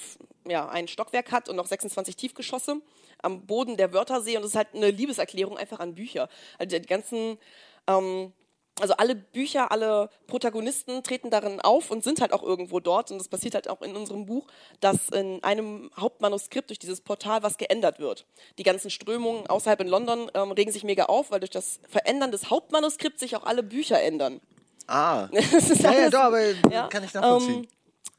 ja, 0.47 0.69
ein 0.69 0.87
Stockwerk 0.87 1.31
hat 1.31 1.49
und 1.49 1.55
noch 1.55 1.65
26 1.65 2.15
Tiefgeschosse 2.17 2.81
am 3.23 3.47
Boden 3.47 3.77
der 3.77 3.93
Wörtersee 3.93 4.37
und 4.37 4.43
es 4.43 4.51
ist 4.51 4.55
halt 4.55 4.75
eine 4.75 4.91
Liebeserklärung 4.91 5.57
einfach 5.57 5.79
an 5.79 5.95
Bücher. 5.95 6.29
Also 6.59 6.77
die 6.77 6.85
ganzen, 6.85 7.39
ähm, 7.87 8.31
also 8.81 8.95
alle 8.95 9.15
Bücher, 9.15 9.71
alle 9.71 10.09
Protagonisten 10.27 11.03
treten 11.03 11.29
darin 11.29 11.61
auf 11.61 11.91
und 11.91 12.03
sind 12.03 12.21
halt 12.21 12.33
auch 12.33 12.43
irgendwo 12.43 12.79
dort. 12.79 13.11
Und 13.11 13.17
das 13.19 13.27
passiert 13.27 13.55
halt 13.55 13.69
auch 13.69 13.81
in 13.81 13.95
unserem 13.95 14.25
Buch, 14.25 14.47
dass 14.79 15.09
in 15.09 15.43
einem 15.43 15.91
Hauptmanuskript 15.97 16.69
durch 16.69 16.79
dieses 16.79 17.01
Portal 17.01 17.43
was 17.43 17.57
geändert 17.57 17.99
wird. 17.99 18.25
Die 18.57 18.63
ganzen 18.63 18.89
Strömungen 18.89 19.47
außerhalb 19.47 19.79
in 19.81 19.87
London 19.87 20.29
ähm, 20.33 20.51
regen 20.51 20.71
sich 20.71 20.83
mega 20.83 21.05
auf, 21.05 21.31
weil 21.31 21.39
durch 21.39 21.51
das 21.51 21.79
Verändern 21.87 22.31
des 22.31 22.49
Hauptmanuskripts 22.49 23.19
sich 23.19 23.35
auch 23.35 23.43
alle 23.43 23.63
Bücher 23.63 24.01
ändern. 24.01 24.41
Ah. 24.87 25.27
Das 25.51 25.69
ist 25.69 25.83
Ja, 25.83 25.93
ja, 25.93 26.09
doch, 26.09 26.19
aber 26.19 26.41
ja, 26.71 26.87
kann 26.87 27.03
ich 27.03 27.13
nachvollziehen. 27.13 27.63
ähm, 27.63 27.67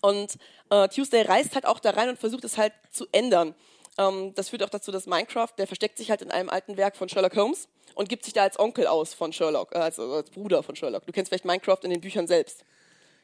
und 0.01 0.37
äh, 0.71 0.89
Tuesday 0.89 1.23
reist 1.23 1.55
halt 1.55 1.67
auch 1.67 1.79
da 1.79 1.91
rein 1.91 2.09
und 2.09 2.19
versucht 2.19 2.45
es 2.45 2.59
halt 2.59 2.73
zu 2.91 3.07
ändern. 3.13 3.55
Ähm, 3.99 4.35
das 4.35 4.49
führt 4.49 4.63
auch 4.63 4.71
dazu, 4.71 4.91
dass 4.91 5.07
Minecraft, 5.07 5.51
der 5.59 5.67
versteckt 5.67 5.99
sich 5.99 6.11
halt 6.11 6.23
in 6.23 6.31
einem 6.31 6.49
alten 6.49 6.77
Werk 6.77 6.97
von 6.97 7.09
Sherlock 7.09 7.37
Holmes 7.37 7.69
und 7.95 8.09
gibt 8.09 8.25
sich 8.25 8.33
da 8.33 8.43
als 8.43 8.59
Onkel 8.59 8.87
aus 8.87 9.15
von 9.15 9.33
Sherlock, 9.33 9.75
äh, 9.75 9.79
also 9.79 10.15
als 10.15 10.31
Bruder 10.31 10.63
von 10.63 10.77
Sherlock. 10.77 11.07
Du 11.07 11.13
kennst 11.13 11.31
vielleicht 11.31 11.45
Minecraft 11.45 11.79
in 11.83 11.91
den 11.91 12.01
Büchern 12.01 12.27
selbst. 12.27 12.65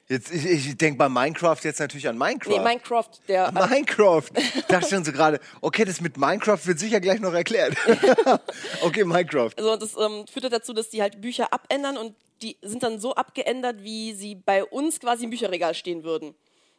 Jetzt, 0.09 0.33
ich, 0.33 0.47
ich 0.47 0.77
denke 0.79 0.97
bei 0.97 1.09
Minecraft 1.11 1.59
jetzt 1.63 1.81
natürlich 1.81 2.09
an 2.09 2.17
Minecraft. 2.17 2.51
Nee, 2.51 2.61
Minecraft, 2.61 3.11
der. 3.29 3.53
Minecraft. 3.53 4.31
Ich 4.55 4.65
dachte 4.65 4.89
schon 4.89 5.05
so 5.05 5.13
gerade, 5.13 5.39
okay, 5.61 5.85
das 5.85 6.01
mit 6.01 6.17
Minecraft 6.17 6.59
wird 6.65 6.79
sicher 6.79 6.99
gleich 6.99 7.21
noch 7.21 7.35
erklärt. 7.35 7.77
okay, 8.81 9.05
Minecraft. 9.05 9.51
Also 9.59 9.77
das 9.77 9.95
ähm, 9.99 10.27
führt 10.27 10.45
halt 10.45 10.55
dazu, 10.55 10.73
dass 10.73 10.89
die 10.89 11.03
halt 11.03 11.21
Bücher 11.21 11.53
abändern 11.53 11.99
und 11.99 12.15
die 12.41 12.57
sind 12.63 12.83
dann 12.83 13.01
so 13.01 13.15
abgeändert, 13.17 13.83
wie 13.83 14.15
sie 14.15 14.35
bei 14.35 14.65
uns 14.65 14.99
quasi 14.99 15.25
im 15.25 15.31
Bücherregal 15.31 15.75
stehen 15.75 16.05
würden. 16.05 16.35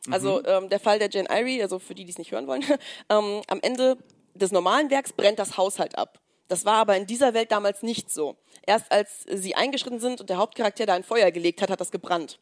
Also 0.10 0.44
ähm, 0.46 0.70
der 0.70 0.80
Fall 0.80 0.98
der 1.00 1.10
Jane 1.10 1.30
Eyre, 1.30 1.62
also 1.64 1.80
für 1.80 1.94
die, 1.96 2.06
die 2.06 2.12
es 2.12 2.18
nicht 2.18 2.32
hören 2.32 2.48
wollen, 2.48 2.64
ähm, 3.10 3.42
am 3.48 3.60
Ende 3.62 3.98
des 4.34 4.52
normalen 4.52 4.90
Werks 4.90 5.12
brennt 5.14 5.40
das 5.40 5.58
Haus 5.58 5.80
halt 5.80 5.98
ab. 5.98 6.20
Das 6.48 6.66
war 6.66 6.76
aber 6.76 6.96
in 6.98 7.06
dieser 7.06 7.34
Welt 7.34 7.52
damals 7.52 7.84
nicht 7.84 8.10
so. 8.12 8.36
Erst 8.66 8.92
als 8.92 9.26
sie 9.32 9.56
eingeschritten 9.56 10.00
sind 10.00 10.22
und 10.22 10.30
der 10.30 10.38
Hauptcharakter 10.38 10.86
da 10.86 10.94
ein 10.96 11.04
Feuer 11.04 11.30
gelegt 11.32 11.62
hat, 11.62 11.70
hat 11.70 11.80
das 11.82 11.92
gebrannt. 11.92 12.40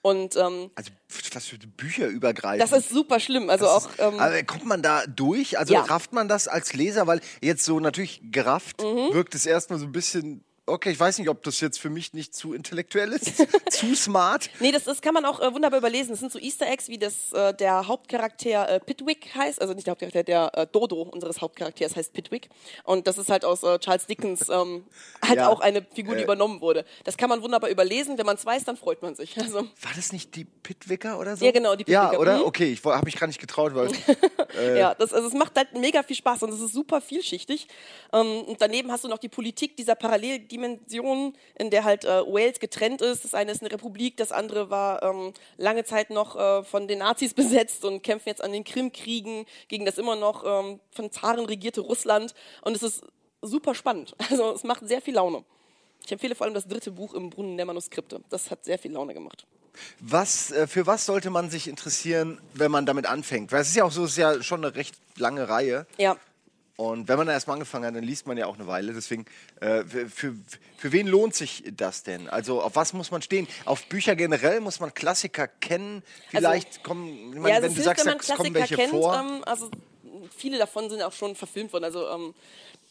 Und 0.00 0.36
ähm, 0.36 0.70
Also 0.74 0.90
was 1.34 1.46
für 1.46 1.58
Bücher 1.58 2.06
übergreifen. 2.08 2.58
das 2.58 2.72
ist 2.76 2.88
super 2.88 3.20
schlimm. 3.20 3.50
Also 3.50 3.68
auch 3.68 3.88
ähm, 3.98 4.18
aber 4.18 4.42
kommt 4.42 4.64
man 4.66 4.82
da 4.82 5.04
durch? 5.06 5.58
Also 5.58 5.74
Ja. 5.74 5.82
rafft 5.82 6.12
man 6.12 6.28
das 6.28 6.48
als 6.48 6.72
Leser? 6.72 7.06
Weil 7.06 7.20
jetzt 7.40 7.64
so 7.64 7.78
natürlich 7.78 8.20
gerafft 8.32 8.82
Mhm. 8.82 9.12
wirkt 9.12 9.34
es 9.34 9.46
erstmal 9.46 9.78
so 9.78 9.84
ein 9.86 9.92
bisschen. 9.92 10.44
Okay, 10.64 10.90
ich 10.92 11.00
weiß 11.00 11.18
nicht, 11.18 11.28
ob 11.28 11.42
das 11.42 11.60
jetzt 11.60 11.80
für 11.80 11.90
mich 11.90 12.12
nicht 12.12 12.36
zu 12.36 12.54
intellektuell 12.54 13.12
ist, 13.12 13.36
zu 13.70 13.96
smart. 13.96 14.48
Nee, 14.60 14.70
das, 14.70 14.84
das 14.84 15.02
kann 15.02 15.12
man 15.12 15.24
auch 15.24 15.40
äh, 15.40 15.52
wunderbar 15.52 15.80
überlesen. 15.80 16.10
Das 16.10 16.20
sind 16.20 16.30
so 16.30 16.38
Easter 16.38 16.68
Eggs, 16.68 16.88
wie 16.88 16.98
das 16.98 17.32
äh, 17.32 17.52
der 17.52 17.88
Hauptcharakter 17.88 18.68
äh, 18.68 18.78
Pitwick 18.78 19.34
heißt. 19.34 19.60
Also 19.60 19.74
nicht 19.74 19.88
der 19.88 19.90
Hauptcharakter, 19.92 20.22
der 20.22 20.52
äh, 20.56 20.66
Dodo 20.70 21.02
unseres 21.02 21.40
Hauptcharakters 21.40 21.96
heißt 21.96 22.12
Pitwick. 22.12 22.48
Und 22.84 23.08
das 23.08 23.18
ist 23.18 23.28
halt 23.28 23.44
aus 23.44 23.64
äh, 23.64 23.80
Charles 23.80 24.06
Dickens 24.06 24.48
ähm, 24.50 24.84
halt 25.26 25.38
Ja. 25.38 25.48
auch 25.48 25.58
eine 25.58 25.84
Figur, 25.94 26.14
die 26.14 26.20
Äh. 26.20 26.24
übernommen 26.24 26.60
wurde. 26.60 26.84
Das 27.02 27.16
kann 27.16 27.28
man 27.28 27.42
wunderbar 27.42 27.68
überlesen. 27.68 28.16
Wenn 28.16 28.26
man 28.26 28.36
es 28.36 28.46
weiß, 28.46 28.62
dann 28.62 28.76
freut 28.76 29.02
man 29.02 29.16
sich. 29.16 29.36
Also, 29.38 29.62
War 29.62 29.92
das 29.96 30.12
nicht 30.12 30.36
die 30.36 30.44
Pitwicker 30.44 31.18
oder 31.18 31.36
so? 31.36 31.44
Ja, 31.44 31.50
genau, 31.50 31.74
die 31.74 31.90
Ja, 31.90 32.02
Pitwicker. 32.04 32.20
oder? 32.22 32.36
Mhm. 32.38 32.44
Okay, 32.44 32.70
ich 32.72 32.84
habe 32.84 33.04
mich 33.04 33.18
gar 33.18 33.26
nicht 33.26 33.40
getraut, 33.40 33.74
weil 33.74 33.90
ja, 34.78 34.94
das, 34.94 35.12
also 35.12 35.26
es 35.26 35.34
macht 35.34 35.56
halt 35.56 35.72
mega 35.76 36.04
viel 36.04 36.14
Spaß 36.16 36.44
und 36.44 36.52
es 36.52 36.60
ist 36.60 36.72
super 36.72 37.00
vielschichtig. 37.00 37.66
Ähm, 38.12 38.42
und 38.42 38.62
daneben 38.62 38.92
hast 38.92 39.02
du 39.02 39.08
noch 39.08 39.18
die 39.18 39.28
Politik 39.28 39.76
dieser 39.76 39.96
Paralleldimensionen, 40.52 41.34
in 41.58 41.70
der 41.70 41.84
halt 41.84 42.04
äh, 42.04 42.22
Wales 42.26 42.60
getrennt 42.60 43.02
ist. 43.02 43.24
Das 43.24 43.34
eine 43.34 43.52
ist 43.52 43.62
eine 43.62 43.72
Republik, 43.72 44.16
das 44.16 44.32
andere 44.32 44.70
war 44.70 45.02
ähm, 45.02 45.32
lange 45.56 45.84
Zeit 45.84 46.10
noch 46.10 46.36
äh, 46.36 46.64
von 46.64 46.88
den 46.88 46.98
Nazis 46.98 47.34
besetzt 47.42 47.84
und 47.84 48.02
kämpfen 48.02 48.28
jetzt 48.28 48.42
an 48.42 48.52
den 48.52 48.64
Krimkriegen 48.64 49.46
gegen 49.68 49.84
das 49.84 49.98
immer 49.98 50.16
noch 50.16 50.44
ähm, 50.44 50.80
von 50.90 51.10
Zaren 51.10 51.46
regierte 51.46 51.80
Russland. 51.80 52.34
Und 52.62 52.76
es 52.76 52.82
ist 52.82 53.02
super 53.40 53.74
spannend. 53.74 54.14
Also 54.30 54.54
es 54.54 54.64
macht 54.64 54.88
sehr 54.88 55.02
viel 55.02 55.14
Laune. 55.14 55.44
Ich 56.06 56.10
empfehle 56.10 56.34
vor 56.34 56.46
allem 56.46 56.54
das 56.54 56.66
dritte 56.66 56.90
Buch 56.90 57.12
im 57.12 57.28
Brunnen 57.28 57.58
der 57.58 57.66
Manuskripte. 57.66 58.22
Das 58.30 58.50
hat 58.50 58.64
sehr 58.64 58.78
viel 58.78 58.92
Laune 58.92 59.12
gemacht. 59.12 59.46
was, 60.00 60.50
äh, 60.52 60.66
für 60.66 60.86
was 60.86 61.04
sollte 61.04 61.28
man 61.28 61.50
sich 61.50 61.68
interessieren, 61.68 62.40
wenn 62.54 62.70
man 62.70 62.86
damit 62.86 63.06
anfängt? 63.06 63.52
Weil 63.52 63.60
es 63.60 63.68
ist 63.68 63.76
ja 63.76 63.84
auch 63.84 63.92
so, 63.92 64.04
es 64.04 64.12
ist 64.12 64.16
ja 64.16 64.42
schon 64.42 64.64
eine 64.64 64.74
recht 64.74 64.94
lange 65.16 65.48
Reihe. 65.48 65.86
Ja, 65.98 66.16
Und 66.76 67.06
wenn 67.08 67.18
man 67.18 67.26
da 67.26 67.34
erstmal 67.34 67.54
angefangen 67.54 67.84
hat, 67.84 67.94
dann 67.94 68.02
liest 68.02 68.26
man 68.26 68.36
ja 68.38 68.46
auch 68.46 68.54
eine 68.54 68.66
Weile. 68.66 68.94
Deswegen, 68.94 69.26
äh, 69.60 69.84
für, 69.84 70.34
für, 70.76 70.92
wen 70.92 71.06
lohnt 71.06 71.34
sich 71.34 71.64
das 71.76 72.02
denn? 72.02 72.28
Also 72.28 72.62
auf 72.62 72.76
was 72.76 72.92
muss 72.94 73.10
man 73.10 73.20
stehen? 73.20 73.46
Auf 73.66 73.86
Bücher 73.86 74.16
generell 74.16 74.60
muss 74.60 74.80
man 74.80 74.92
Klassiker 74.94 75.48
kennen. 75.48 76.02
Vielleicht 76.30 76.82
kommen, 76.82 77.32
ich 77.32 77.38
meine, 77.38 77.48
ja, 77.50 77.54
also 77.56 77.68
wenn 77.68 77.74
du 77.74 77.82
hilft, 77.82 77.84
sagst, 77.84 78.06
wenn 78.06 78.12
man 78.12 78.18
da 78.26 78.36
kommen 78.36 78.52
Klassiker 78.52 78.60
welche 78.60 78.76
kennt. 78.76 78.90
vor. 78.90 79.14
Ähm, 79.14 79.44
also 79.44 79.70
viele 80.36 80.58
davon 80.58 80.88
sind 80.88 81.02
auch 81.02 81.12
schon 81.12 81.36
verfilmt 81.36 81.72
worden. 81.72 81.84
Also 81.84 82.08
ähm, 82.08 82.34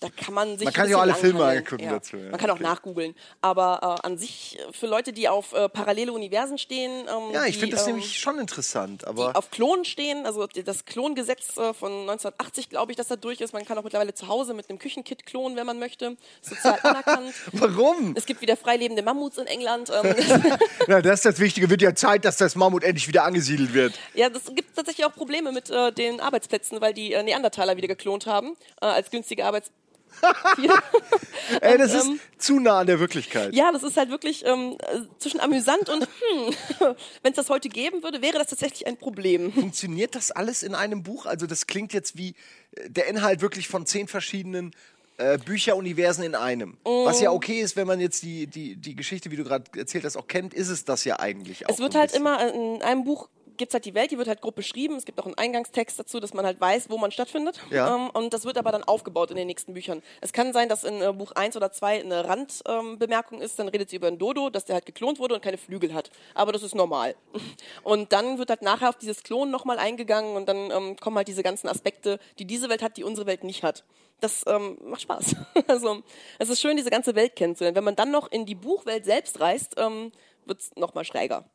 da 0.02 0.10
kann 0.10 0.34
man 0.34 0.58
sich 0.58 0.66
Man 0.66 0.74
kann 0.74 0.88
sich 0.88 0.96
auch 0.96 1.02
alle 1.02 1.14
Filme 1.16 1.46
angucken 1.46 1.84
ja. 1.84 1.92
dazu, 1.92 2.18
ja. 2.18 2.30
Man 2.32 2.40
kann 2.40 2.50
auch 2.50 2.56
Okay. 2.56 2.64
nachgoogeln. 2.64 3.16
Aber 3.40 3.98
äh, 4.04 4.06
an 4.08 4.18
sich 4.18 4.60
für 4.74 4.88
Leute, 4.88 5.14
die 5.14 5.30
auf 5.30 5.54
äh, 5.54 5.70
parallele 5.70 6.12
Universen 6.12 6.58
stehen, 6.58 6.92
ähm, 7.08 7.32
ja, 7.34 7.46
ich 7.46 7.54
die, 7.54 7.60
finde 7.62 7.76
das 7.78 7.86
ähm, 7.88 7.94
nämlich 7.94 8.20
schon 8.20 8.38
interessant. 8.40 9.04
die 9.04 9.08
Aber 9.08 9.36
auf 9.38 9.50
Klonen 9.52 9.86
stehen, 9.86 10.26
also 10.26 10.46
die- 10.48 10.64
das 10.64 10.84
Klongesetz 10.86 11.56
äh, 11.58 11.74
von 11.74 11.92
1980, 12.10 12.70
glaube 12.70 12.92
ich, 12.92 12.98
dass 12.98 13.08
da 13.08 13.16
durch 13.16 13.40
ist. 13.40 13.54
Man 13.54 13.64
kann 13.64 13.78
auch 13.78 13.84
mittlerweile 13.84 14.14
zu 14.14 14.28
Hause 14.28 14.54
mit 14.54 14.70
einem 14.70 14.80
Küchenkit 14.80 15.26
klonen, 15.26 15.56
wenn 15.56 15.66
man 15.66 15.80
möchte. 15.80 16.18
Sozial 16.42 16.80
anerkannt. 16.84 17.34
warum? 17.54 18.14
Es 18.18 18.26
gibt 18.26 18.42
wieder 18.42 18.58
freilebende 18.58 19.04
Mammuts 19.04 19.38
in 19.38 19.48
England. 19.48 19.92
Ähm, 20.04 20.16
Na, 20.88 21.02
das 21.02 21.20
ist 21.20 21.26
das 21.26 21.40
Wichtige. 21.40 21.70
Wird 21.70 21.82
ja 21.82 21.96
Zeit, 21.96 22.26
dass 22.26 22.38
das 22.38 22.56
Mammut 22.56 22.84
endlich 22.84 23.08
wieder 23.08 23.24
angesiedelt 23.24 23.74
wird. 23.74 23.94
Ja, 24.14 24.30
das 24.30 24.46
gibt 24.56 24.76
tatsächlich 24.76 25.06
auch 25.06 25.14
Probleme 25.14 25.52
mit 25.52 25.70
äh, 25.70 25.92
den 25.92 26.20
Arbeitsplätzen, 26.20 26.82
weil 26.82 26.94
die 26.94 27.14
äh, 27.14 27.22
Neandertaler 27.24 27.78
wieder 27.78 27.88
geklont 27.88 28.26
haben 28.26 28.56
äh, 28.82 28.86
als 28.88 29.12
günstige 29.12 29.46
Arbeitsplätze. 29.46 29.80
Ey, 31.62 31.78
das 31.78 31.94
ist 31.94 32.06
ähm, 32.06 32.20
zu 32.38 32.60
nah 32.60 32.80
an 32.80 32.88
der 32.88 33.00
Wirklichkeit. 33.00 33.54
Ja, 33.54 33.72
das 33.72 33.84
ist 33.84 33.98
halt 33.98 34.10
wirklich 34.10 34.46
ähm, 34.46 34.78
äh, 34.80 35.02
zwischen 35.20 35.40
amüsant 35.40 35.90
und 35.90 36.04
hm, 36.04 36.54
wenn 37.24 37.32
es 37.32 37.36
das 37.38 37.50
heute 37.50 37.70
geben 37.70 38.04
würde, 38.04 38.22
wäre 38.22 38.38
das 38.38 38.48
tatsächlich 38.48 38.88
ein 38.88 38.98
Problem. 38.98 39.52
Funktioniert 39.54 40.16
das 40.16 40.32
alles 40.32 40.64
in 40.64 40.76
einem 40.76 41.04
Buch? 41.04 41.26
Also 41.26 41.48
das 41.48 41.68
klingt 41.68 41.94
jetzt 41.94 42.18
wie 42.18 42.36
äh, 42.76 42.90
der 42.90 43.08
Inhalt 43.08 43.42
wirklich 43.42 43.68
von 43.68 43.86
zehn 43.86 44.08
verschiedenen 44.08 44.72
äh, 45.18 45.38
Bücheruniversen 45.38 46.24
in 46.24 46.36
einem. 46.36 46.78
Was 46.84 47.20
Mm. 47.20 47.24
ja 47.24 47.32
okay 47.32 47.60
ist, 47.62 47.76
wenn 47.76 47.88
man 47.88 48.00
jetzt 48.00 48.24
die, 48.24 48.48
die, 48.48 48.76
die 48.76 48.96
Geschichte, 48.96 49.30
wie 49.32 49.36
du 49.36 49.44
gerade 49.44 49.66
erzählt 49.78 50.06
hast, 50.06 50.18
auch 50.18 50.28
kennt, 50.28 50.54
ist 50.54 50.70
es 50.70 50.86
das 50.86 51.04
ja 51.06 51.20
eigentlich 51.20 51.66
auch. 51.68 51.74
Es 51.74 51.80
wird 51.80 51.96
halt 51.96 52.12
bisschen. 52.12 52.26
immer 52.26 52.54
in 52.54 52.82
einem 52.82 53.04
Buch 53.04 53.30
gibt 53.62 53.70
es 53.70 53.74
halt 53.76 53.86
die 53.86 53.94
Welt, 53.94 54.10
die 54.10 54.18
wird 54.18 54.28
halt 54.28 54.42
grob 54.42 54.56
beschrieben. 54.56 54.96
Es 54.96 55.06
gibt 55.06 55.20
auch 55.20 55.28
einen 55.28 55.38
Eingangstext 55.38 56.00
dazu, 56.00 56.20
dass 56.20 56.34
man 56.34 56.48
halt 56.48 56.60
weiß, 56.60 56.90
wo 56.90 56.98
man 56.98 57.12
stattfindet. 57.12 57.60
Ja. 57.70 57.96
Ähm, 57.96 58.10
und 58.10 58.34
das 58.34 58.44
wird 58.44 58.58
aber 58.58 58.72
dann 58.72 58.84
aufgebaut 58.84 59.30
in 59.30 59.38
den 59.38 59.46
nächsten 59.46 59.76
Büchern. 59.76 60.02
Es 60.20 60.34
kann 60.34 60.52
sein, 60.52 60.68
dass 60.68 60.84
in 60.84 61.00
äh, 61.00 61.14
Buch 61.14 61.34
1 61.34 61.56
oder 61.56 61.72
2 61.72 62.00
eine 62.00 62.28
Randbemerkung 62.28 63.38
ähm, 63.38 63.44
ist, 63.44 63.60
dann 63.60 63.68
redet 63.68 63.92
sie 63.92 63.98
über 63.98 64.08
einen 64.08 64.18
Dodo, 64.18 64.50
dass 64.50 64.66
der 64.66 64.74
halt 64.74 64.88
geklont 64.88 65.20
wurde 65.20 65.36
und 65.36 65.44
keine 65.44 65.60
Flügel 65.60 65.94
hat. 65.94 66.10
Aber 66.34 66.52
das 66.52 66.64
ist 66.64 66.74
normal. 66.74 67.14
Und 67.84 68.12
dann 68.14 68.40
wird 68.40 68.50
halt 68.50 68.64
nachher 68.64 68.90
auf 68.90 68.98
dieses 68.98 69.22
Klon 69.22 69.52
nochmal 69.52 69.78
eingegangen 69.78 70.36
und 70.36 70.48
dann 70.48 70.72
ähm, 70.72 70.96
kommen 70.98 71.18
halt 71.18 71.28
diese 71.28 71.44
ganzen 71.44 71.68
Aspekte, 71.68 72.20
die 72.40 72.46
diese 72.46 72.70
Welt 72.70 72.82
hat, 72.82 72.98
die 72.98 73.04
unsere 73.04 73.28
Welt 73.28 73.44
nicht 73.44 73.64
hat. 73.64 73.84
Das 74.22 74.44
ähm, 74.48 74.78
macht 74.84 75.02
Spaß. 75.02 75.36
also 75.68 76.02
es 76.40 76.50
ist 76.50 76.62
schön, 76.62 76.78
diese 76.78 76.90
ganze 76.90 77.14
Welt 77.16 77.36
kennenzulernen. 77.36 77.76
Wenn 77.76 77.84
man 77.84 77.96
dann 77.96 78.12
noch 78.12 78.32
in 78.32 78.46
die 78.46 78.56
Buchwelt 78.56 79.06
selbst 79.06 79.40
reist, 79.40 79.76
ähm, 79.78 80.12
wird 80.46 80.62
es 80.62 80.76
nochmal 80.76 81.06
schräger. 81.06 81.46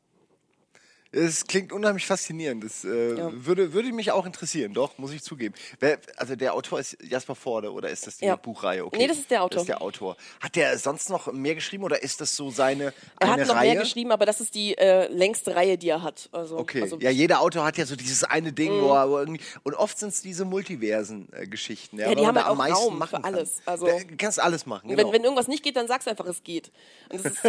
Es 1.16 1.46
klingt 1.46 1.73
unheimlich 1.73 2.06
faszinierend. 2.06 2.62
Das 2.64 2.85
äh, 2.85 3.16
Ja. 3.16 3.30
würde, 3.32 3.73
würde 3.73 3.90
mich 3.92 4.12
auch 4.12 4.26
interessieren, 4.26 4.75
doch, 4.75 4.99
muss 4.99 5.12
ich 5.12 5.23
zugeben. 5.23 5.54
Wer, 5.80 5.99
also 6.16 6.37
der 6.37 6.52
Autor 6.54 6.80
ist 6.80 6.96
Jasper 7.02 7.35
Forde 7.35 7.73
oder 7.73 7.88
ist 7.88 8.06
das 8.06 8.18
die 8.18 8.26
Ja. 8.26 8.37
Buchreihe? 8.37 8.85
Okay. 8.85 8.99
Nee, 8.99 9.06
das 9.06 9.18
ist 9.18 9.30
der 9.30 9.42
Autor. 9.42 9.54
Das 9.56 9.62
ist 9.62 9.68
der 9.68 9.82
Autor. 9.82 10.16
Hat 10.40 10.54
der 10.56 10.78
sonst 10.78 11.08
noch 11.11 11.32
mehr 11.32 11.54
geschrieben 11.54 11.85
oder 11.85 12.02
ist 12.02 12.20
das 12.20 12.37
so 12.37 12.50
seine 12.50 12.92
Er 13.18 13.28
hat 13.30 13.40
noch 13.46 13.54
Reihe? 13.54 13.73
mehr 13.75 13.82
geschrieben, 13.82 14.12
aber 14.12 14.26
das 14.26 14.40
ist 14.40 14.54
die 14.54 14.76
äh, 14.76 15.06
längste 15.08 15.54
Reihe, 15.56 15.78
die 15.78 15.88
er 15.88 16.02
hat. 16.02 16.28
Also, 16.32 16.58
Okay, 16.58 16.82
also, 16.82 16.99
ja, 16.99 17.11
jeder 17.11 17.40
Autor 17.40 17.64
hat 17.64 17.78
ja 17.78 17.87
so 17.87 17.96
dieses 17.96 18.23
eine 18.25 18.52
Ding, 18.52 18.70
wo 18.82 18.92
er 18.92 19.08
wo 19.11 19.16
er 19.16 19.20
irgendwie. 19.23 19.40
Und 19.62 19.75
oft 19.75 19.99
sind 19.99 20.11
es 20.11 20.20
diese 20.23 20.44
Multiversen-Geschichten. 20.44 21.99
Ja, 21.99 22.08
Ja, 22.08 22.14
die 22.14 22.26
haben 22.26 22.37
halt 22.37 22.46
am 22.46 22.52
auch 22.52 22.56
meisten 22.56 22.75
Raum 22.75 22.99
machen 22.99 23.18
für 23.20 23.25
alles. 23.25 23.56
Kann. 23.64 23.73
Also- 23.73 23.87
Da 23.87 23.92
kannst 24.18 24.40
alles 24.40 24.66
machen. 24.66 24.88
wenn, 24.90 24.96
Genau. 24.96 25.12
wenn 25.12 25.23
irgendwas 25.25 25.49
nicht 25.49 25.62
geht, 25.62 25.76
dann 25.76 25.88
sag's 25.88 26.06
einfach, 26.06 26.26
es 26.26 26.42
geht. 26.42 26.70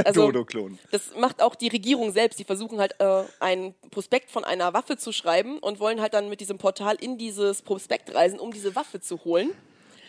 Also, 0.05 0.21
Dodo-Klon. 0.31 0.79
Das 0.91 1.01
macht 1.17 1.41
auch 1.41 1.55
die 1.55 1.67
Regierung 1.67 2.11
selbst. 2.11 2.39
Die 2.39 2.43
versuchen 2.43 2.79
halt 2.79 2.95
äh, 2.99 3.23
ein 3.39 3.56
Prospekt 3.91 4.31
von 4.31 4.43
einer 4.43 4.73
Waffe 4.73 4.97
zu 4.97 5.11
schreiben 5.11 5.59
und 5.59 5.79
wollen 5.79 6.01
halt 6.01 6.13
dann 6.13 6.29
mit 6.29 6.39
diesem 6.41 6.57
Portal 6.57 6.95
in 6.99 7.17
dieses 7.17 7.61
Prospekt 7.61 8.13
reisen, 8.13 8.39
um 8.39 8.51
diese 8.51 8.75
Waffe 8.75 8.99
zu 9.01 9.23
holen. 9.25 9.51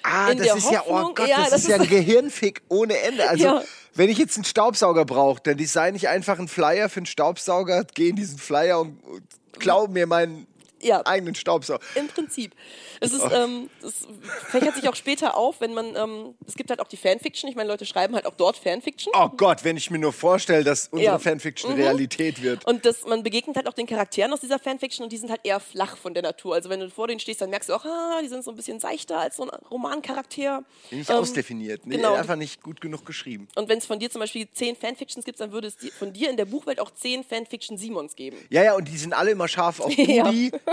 Ah, 0.02 0.30
in 0.30 0.38
das 0.38 0.56
ist 0.56 0.70
ja, 0.70 0.82
oh 0.86 0.92
Hoffnung- 0.92 1.14
Gott, 1.16 1.28
ja, 1.28 1.44
das, 1.50 1.60
ist 1.62 1.68
ja 1.68 1.76
ein 1.76 1.88
Gehirnfick 1.88 2.62
ohne 2.68 2.96
Ende. 2.98 3.28
Also, 3.28 3.44
Ja. 3.44 3.62
wenn 3.94 4.08
ich 4.08 4.16
jetzt 4.18 4.36
einen 4.36 4.44
Staubsauger 4.44 5.04
brauche, 5.04 5.40
dann 5.42 5.56
design 5.56 5.94
ich 5.96 6.08
einfach 6.08 6.38
einen 6.38 6.48
Flyer 6.48 6.88
für 6.88 6.98
einen 7.00 7.06
Staubsauger, 7.06 7.84
gehe 7.94 8.10
in 8.10 8.16
diesen 8.16 8.38
Flyer 8.38 8.80
und, 8.80 9.02
und 9.04 9.22
klau 9.58 9.88
mir 9.88 10.06
meinen 10.06 10.46
Ja. 10.82 11.04
eigenen 11.06 11.34
Staubsauger. 11.34 11.80
Im 11.94 12.08
Prinzip. 12.08 12.52
Es 13.00 13.12
ist, 13.12 13.24
ähm, 13.32 13.70
das 13.82 14.06
fächert 14.48 14.74
sich 14.74 14.88
auch 14.88 14.96
später 14.96 15.36
auf, 15.36 15.60
wenn 15.60 15.74
man, 15.74 15.94
ähm, 15.96 16.34
es 16.46 16.54
gibt 16.54 16.70
halt 16.70 16.80
auch 16.80 16.88
die 16.88 16.96
Fanfiction. 16.96 17.48
Ich 17.50 17.56
meine, 17.56 17.68
Leute 17.68 17.86
schreiben 17.86 18.14
halt 18.14 18.26
auch 18.26 18.34
dort 18.34 18.56
Fanfiction. 18.56 19.12
Oh 19.16 19.28
Gott, 19.36 19.64
wenn 19.64 19.76
ich 19.76 19.90
mir 19.90 19.98
nur 19.98 20.12
vorstelle, 20.12 20.64
dass 20.64 20.88
unsere 20.88 21.12
Ja. 21.12 21.18
Fanfiction 21.18 21.72
Mhm. 21.74 21.80
Realität 21.82 22.42
wird. 22.42 22.66
Und 22.66 22.84
das, 22.84 23.04
man 23.06 23.22
begegnet 23.22 23.56
halt 23.56 23.68
auch 23.68 23.72
den 23.74 23.86
Charakteren 23.86 24.32
aus 24.32 24.40
dieser 24.40 24.58
Fanfiction 24.58 25.04
und 25.04 25.12
die 25.12 25.16
sind 25.16 25.30
halt 25.30 25.40
eher 25.44 25.60
flach 25.60 25.96
von 25.96 26.14
der 26.14 26.22
Natur. 26.22 26.54
Also 26.54 26.68
wenn 26.70 26.80
du 26.80 26.90
vor 26.90 27.06
denen 27.08 27.20
stehst, 27.20 27.40
dann 27.40 27.50
merkst 27.50 27.68
du 27.68 27.74
auch, 27.74 27.84
ah, 27.84 28.20
die 28.22 28.28
sind 28.28 28.44
so 28.44 28.50
ein 28.50 28.56
bisschen 28.56 28.80
seichter 28.80 29.18
als 29.18 29.36
so 29.36 29.44
ein 29.44 29.50
Romancharakter. 29.70 30.64
Nicht 30.90 31.10
Ähm, 31.10 31.16
ausdefiniert, 31.16 31.86
nee, 31.86 31.96
genau. 31.96 32.14
einfach 32.14 32.36
nicht 32.36 32.62
gut 32.62 32.80
genug 32.80 33.04
geschrieben. 33.06 33.48
Und 33.54 33.68
wenn 33.68 33.78
es 33.78 33.86
von 33.86 33.98
dir 33.98 34.10
zum 34.10 34.20
Beispiel 34.20 34.48
zehn 34.52 34.76
Fanfictions 34.76 35.24
gibt, 35.24 35.40
dann 35.40 35.52
würde 35.52 35.68
es 35.68 35.76
von 35.98 36.12
dir 36.12 36.30
in 36.30 36.36
der 36.36 36.44
Buchwelt 36.44 36.80
auch 36.80 36.90
zehn 36.92 37.24
Fanfiction 37.24 37.76
Simons 37.78 38.16
geben. 38.16 38.36
Ja, 38.50 38.62
ja, 38.62 38.74
und 38.74 38.86
die 38.88 38.96
sind 38.96 39.12
alle 39.12 39.30
immer 39.32 39.48
scharf 39.48 39.80
auf 39.80 39.92
Ja. 39.96 40.30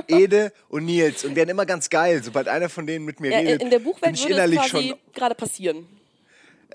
Ede 0.08 0.52
und 0.70 0.86
Nils 0.86 1.24
und 1.26 1.36
werden 1.36 1.50
immer 1.50 1.66
ganz 1.66 1.90
geil, 1.90 2.22
sobald 2.24 2.48
einer 2.48 2.70
von 2.70 2.86
denen 2.88 3.06
mit 3.06 3.20
mir 3.20 3.32
Ja, 3.32 3.40
redet. 3.40 3.62
in 3.62 3.70
der 3.70 3.80
Buchwelt 3.80 4.18
würde 4.28 4.56
es 4.56 4.70
quasi 4.72 4.96
gerade 5.14 5.36
passieren. 5.36 5.88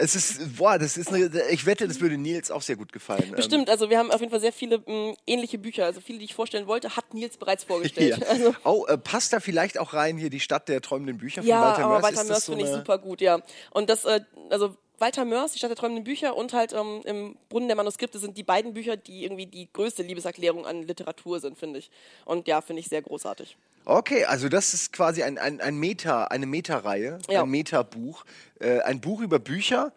Es 0.01 0.15
ist, 0.17 0.57
boah, 0.57 0.79
das 0.79 0.97
ist 0.97 1.13
eine, 1.13 1.31
ich 1.51 1.67
wette, 1.67 1.87
das 1.87 2.01
würde 2.01 2.17
Nils 2.17 2.51
auch 2.51 2.63
sehr 2.63 2.77
gut 2.77 2.93
gefallen. 2.93 3.25
Ähm, 3.29 3.37
Bestimmt, 3.37 3.69
also 3.69 3.91
wir 3.91 3.99
haben 3.99 4.11
auf 4.11 4.21
jeden 4.21 4.31
Fall 4.31 4.41
sehr 4.41 4.53
viele 4.53 4.79
mh, 4.79 5.15
ähnliche 5.27 5.59
Bücher. 5.59 5.85
Also 5.85 6.01
viele, 6.01 6.19
die 6.19 6.25
ich 6.25 6.35
vorstellen 6.35 6.67
wollte, 6.67 6.97
hat 6.97 7.13
Nils 7.15 7.37
bereits 7.37 7.65
Ja. 7.65 7.69
vorgestellt. 7.69 8.27
Also, 8.27 8.55
Oh, 8.65 8.87
äh, 8.87 8.97
passt 8.97 9.33
da 9.33 9.41
vielleicht 9.41 9.79
auch 9.79 9.93
rein 9.93 10.17
hier 10.17 10.31
die 10.31 10.41
Stadt 10.41 10.69
der 10.69 10.81
träumenden 10.81 11.19
Bücher 11.19 11.43
von 11.43 11.49
ja, 11.49 11.61
Walter 11.61 11.85
aber 11.85 11.95
Mörs? 11.95 12.03
Walter 12.05 12.23
Ist 12.23 12.29
Mörs 12.29 12.47
so 12.47 12.53
finde 12.53 12.65
ich 12.67 12.73
super 12.73 12.99
gut, 12.99 13.21
ja. 13.21 13.41
Und 13.73 13.91
das, 13.91 14.05
äh, 14.05 14.21
also 14.49 14.75
Walter 14.99 15.25
Mörs, 15.25 15.53
die 15.53 15.59
Stadt 15.59 15.71
der 15.71 15.77
träumenden 15.77 16.05
Bücher 16.05 16.37
und 16.37 16.53
halt 16.53 16.73
ähm, 16.73 17.01
im 17.05 17.37
Brunnen 17.49 17.69
der 17.69 17.77
Manuskripte 17.77 18.19
sind 18.19 18.37
die 18.37 18.43
beiden 18.43 18.75
Bücher, 18.75 18.97
die 18.97 19.25
irgendwie 19.25 19.47
die 19.47 19.69
größte 19.73 20.03
Liebeserklärung 20.03 20.67
an 20.67 20.83
Literatur 20.83 21.41
sind, 21.41 21.59
finde 21.59 21.79
ich. 21.79 21.91
Und 22.27 22.47
ja, 22.49 22.61
finde 22.61 22.81
ich 22.81 22.89
sehr 22.89 23.03
großartig. 23.03 23.57
Okay, 23.85 24.25
also 24.25 24.49
das 24.49 24.75
ist 24.75 24.93
quasi 24.93 25.23
ein, 25.23 25.39
ein, 25.39 25.61
ein 25.61 25.77
Meta, 25.77 26.25
eine 26.25 26.47
Meta-Reihe, 26.47 27.19
Ja. 27.29 27.43
ein 27.43 27.51
Meta-Buch, 27.51 28.25
äh, 28.61 28.81
ein 28.81 29.01
Buch 29.01 29.21
über 29.21 29.39
Bücher, 29.39 29.93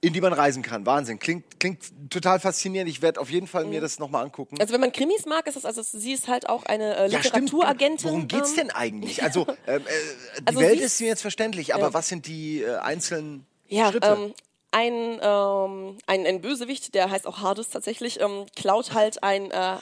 in 0.00 0.12
die 0.12 0.20
man 0.20 0.32
reisen 0.32 0.62
kann. 0.62 0.84
Wahnsinn, 0.84 1.20
klingt, 1.20 1.60
klingt 1.60 1.84
total 2.10 2.40
faszinierend. 2.40 2.90
Ich 2.90 3.02
werde 3.02 3.20
auf 3.20 3.30
jeden 3.30 3.46
Fall 3.46 3.64
mir 3.66 3.80
das 3.80 4.00
nochmal 4.00 4.24
angucken. 4.24 4.56
Also 4.60 4.72
wenn 4.74 4.80
man 4.80 4.90
Krimis 4.90 5.26
mag, 5.26 5.46
ist 5.46 5.54
das, 5.54 5.64
also 5.64 5.82
sie 5.82 6.12
ist 6.12 6.26
halt 6.26 6.48
auch 6.48 6.64
eine 6.64 6.96
äh, 6.96 7.08
Ja. 7.08 7.18
Literaturagentin. 7.18 8.04
Worum 8.08 8.26
geht's 8.26 8.50
ähm, 8.50 8.56
denn 8.56 8.70
eigentlich? 8.72 9.22
Also, 9.22 9.46
ähm, 9.68 9.82
äh, 9.86 10.40
die 10.40 10.46
Also 10.46 10.60
Welt 10.60 10.80
ist 10.80 11.00
mir 11.00 11.06
jetzt 11.06 11.22
verständlich, 11.22 11.74
aber 11.74 11.84
Ja. 11.88 11.94
was 11.94 12.08
sind 12.08 12.26
die 12.26 12.62
äh, 12.62 12.76
einzelnen 12.78 13.46
Ja, 13.68 13.90
Schritte? 13.92 14.06
ähm, 14.08 14.34
ein, 14.72 15.20
ähm, 15.22 15.98
ein, 16.06 16.26
ein 16.26 16.40
Bösewicht, 16.40 16.94
der 16.94 17.10
heißt 17.10 17.26
auch 17.28 17.38
Hades 17.40 17.68
tatsächlich, 17.68 18.20
ähm, 18.20 18.46
klaut 18.56 18.94
halt 18.94 19.22
ein 19.22 19.50
äh, 19.52 19.76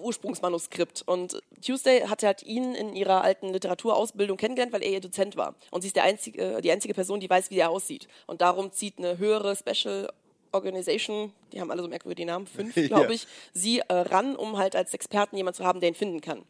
Ursprungsmanuskript. 0.00 1.02
Und 1.06 1.40
Tuesday 1.64 2.02
hatte 2.02 2.26
halt 2.26 2.42
ihn 2.42 2.74
in 2.74 2.94
ihrer 2.94 3.22
alten 3.22 3.52
Literaturausbildung 3.52 4.36
kennengelernt, 4.36 4.72
weil 4.72 4.82
er 4.82 4.90
ihr 4.90 5.00
Dozent 5.00 5.36
war. 5.36 5.54
Und 5.70 5.82
sie 5.82 5.88
ist 5.88 5.98
einzige, 5.98 6.56
äh, 6.56 6.60
die 6.60 6.70
einzige 6.70 6.94
Person, 6.94 7.20
die 7.20 7.30
weiß, 7.30 7.50
wie 7.50 7.58
er 7.58 7.70
aussieht. 7.70 8.08
Und 8.26 8.40
darum 8.40 8.72
zieht 8.72 8.98
eine 8.98 9.18
höhere 9.18 9.54
Special 9.56 10.08
Organization, 10.52 11.32
die 11.52 11.60
haben 11.60 11.70
alle 11.70 11.80
so 11.82 11.88
merkwürdige 11.88 12.26
Namen, 12.26 12.46
fünf, 12.46 12.76
Ja. 12.76 12.88
glaube 12.88 13.14
ich, 13.14 13.26
sie 13.52 13.80
äh, 13.80 13.92
ran, 13.94 14.34
um 14.34 14.58
halt 14.58 14.74
als 14.74 14.92
Experten 14.94 15.36
jemanden 15.36 15.58
zu 15.58 15.64
haben, 15.64 15.80
der 15.80 15.88
ihn 15.90 15.94
finden 15.94 16.20
kann. 16.20 16.42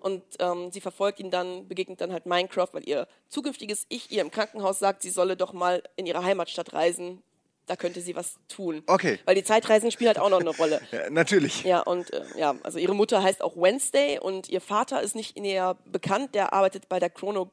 Und 0.00 0.22
ähm, 0.40 0.70
sie 0.70 0.80
verfolgt 0.82 1.20
ihn 1.20 1.30
dann, 1.30 1.66
begegnet 1.66 2.00
dann 2.00 2.12
halt 2.12 2.26
Minecraft, 2.26 2.68
weil 2.72 2.86
ihr 2.86 3.08
zukünftiges 3.30 3.86
Ich 3.88 4.10
ihr 4.10 4.20
im 4.20 4.30
Krankenhaus 4.30 4.78
sagt, 4.78 5.02
sie 5.02 5.10
solle 5.10 5.36
doch 5.36 5.52
mal 5.54 5.82
in 5.96 6.06
ihre 6.06 6.22
Heimatstadt 6.22 6.72
reisen. 6.74 7.22
Da 7.66 7.74
könnte 7.76 8.00
sie 8.00 8.14
was 8.14 8.36
tun. 8.48 8.82
Okay. 8.86 9.18
Weil 9.24 9.34
die 9.34 9.42
Zeitreisen 9.42 9.90
spielen 9.90 10.08
halt 10.08 10.18
auch 10.20 10.30
noch 10.30 10.40
eine 10.40 10.50
Rolle. 10.50 10.80
ja, 10.92 11.10
natürlich. 11.10 11.64
Ja, 11.64 11.80
und 11.80 12.12
äh, 12.12 12.22
ja, 12.36 12.54
also 12.62 12.78
ihre 12.78 12.94
Mutter 12.94 13.22
heißt 13.22 13.42
auch 13.42 13.56
Wednesday 13.56 14.18
und 14.20 14.48
ihr 14.48 14.60
Vater 14.60 15.02
ist 15.02 15.16
nicht 15.16 15.36
näher 15.36 15.76
bekannt, 15.84 16.34
der 16.36 16.52
arbeitet 16.52 16.88
bei 16.88 17.00
der 17.00 17.10
Chrono 17.10 17.50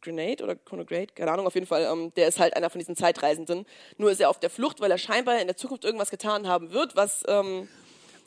Grenade 0.00 0.44
oder 0.44 0.54
Chronograde, 0.54 1.08
keine 1.14 1.32
Ahnung, 1.32 1.46
auf 1.46 1.54
jeden 1.54 1.66
Fall, 1.66 1.82
ähm, 1.90 2.12
der 2.14 2.28
ist 2.28 2.38
halt 2.38 2.54
einer 2.56 2.70
von 2.70 2.78
diesen 2.78 2.94
Zeitreisenden. 2.94 3.66
Nur 3.96 4.12
ist 4.12 4.20
er 4.20 4.30
auf 4.30 4.38
der 4.38 4.48
Flucht, 4.50 4.80
weil 4.80 4.90
er 4.92 4.98
scheinbar 4.98 5.40
in 5.40 5.48
der 5.48 5.56
Zukunft 5.56 5.84
irgendwas 5.84 6.10
getan 6.10 6.46
haben 6.46 6.70
wird, 6.72 6.94
was 6.94 7.24
ähm, 7.26 7.68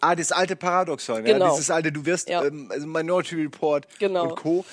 Ah, 0.02 0.16
das 0.16 0.32
alte 0.32 0.56
Paradoxon, 0.56 1.26
ja, 1.26 1.34
Genau. 1.34 1.52
dieses 1.52 1.70
alte, 1.70 1.92
du 1.92 2.06
wirst 2.06 2.28
Ja. 2.30 2.44
ähm, 2.44 2.70
also 2.74 2.88
Minority 2.88 3.36
Report 3.36 3.88
Genau. 4.00 4.24
und 4.24 4.36
Co. 4.36 4.66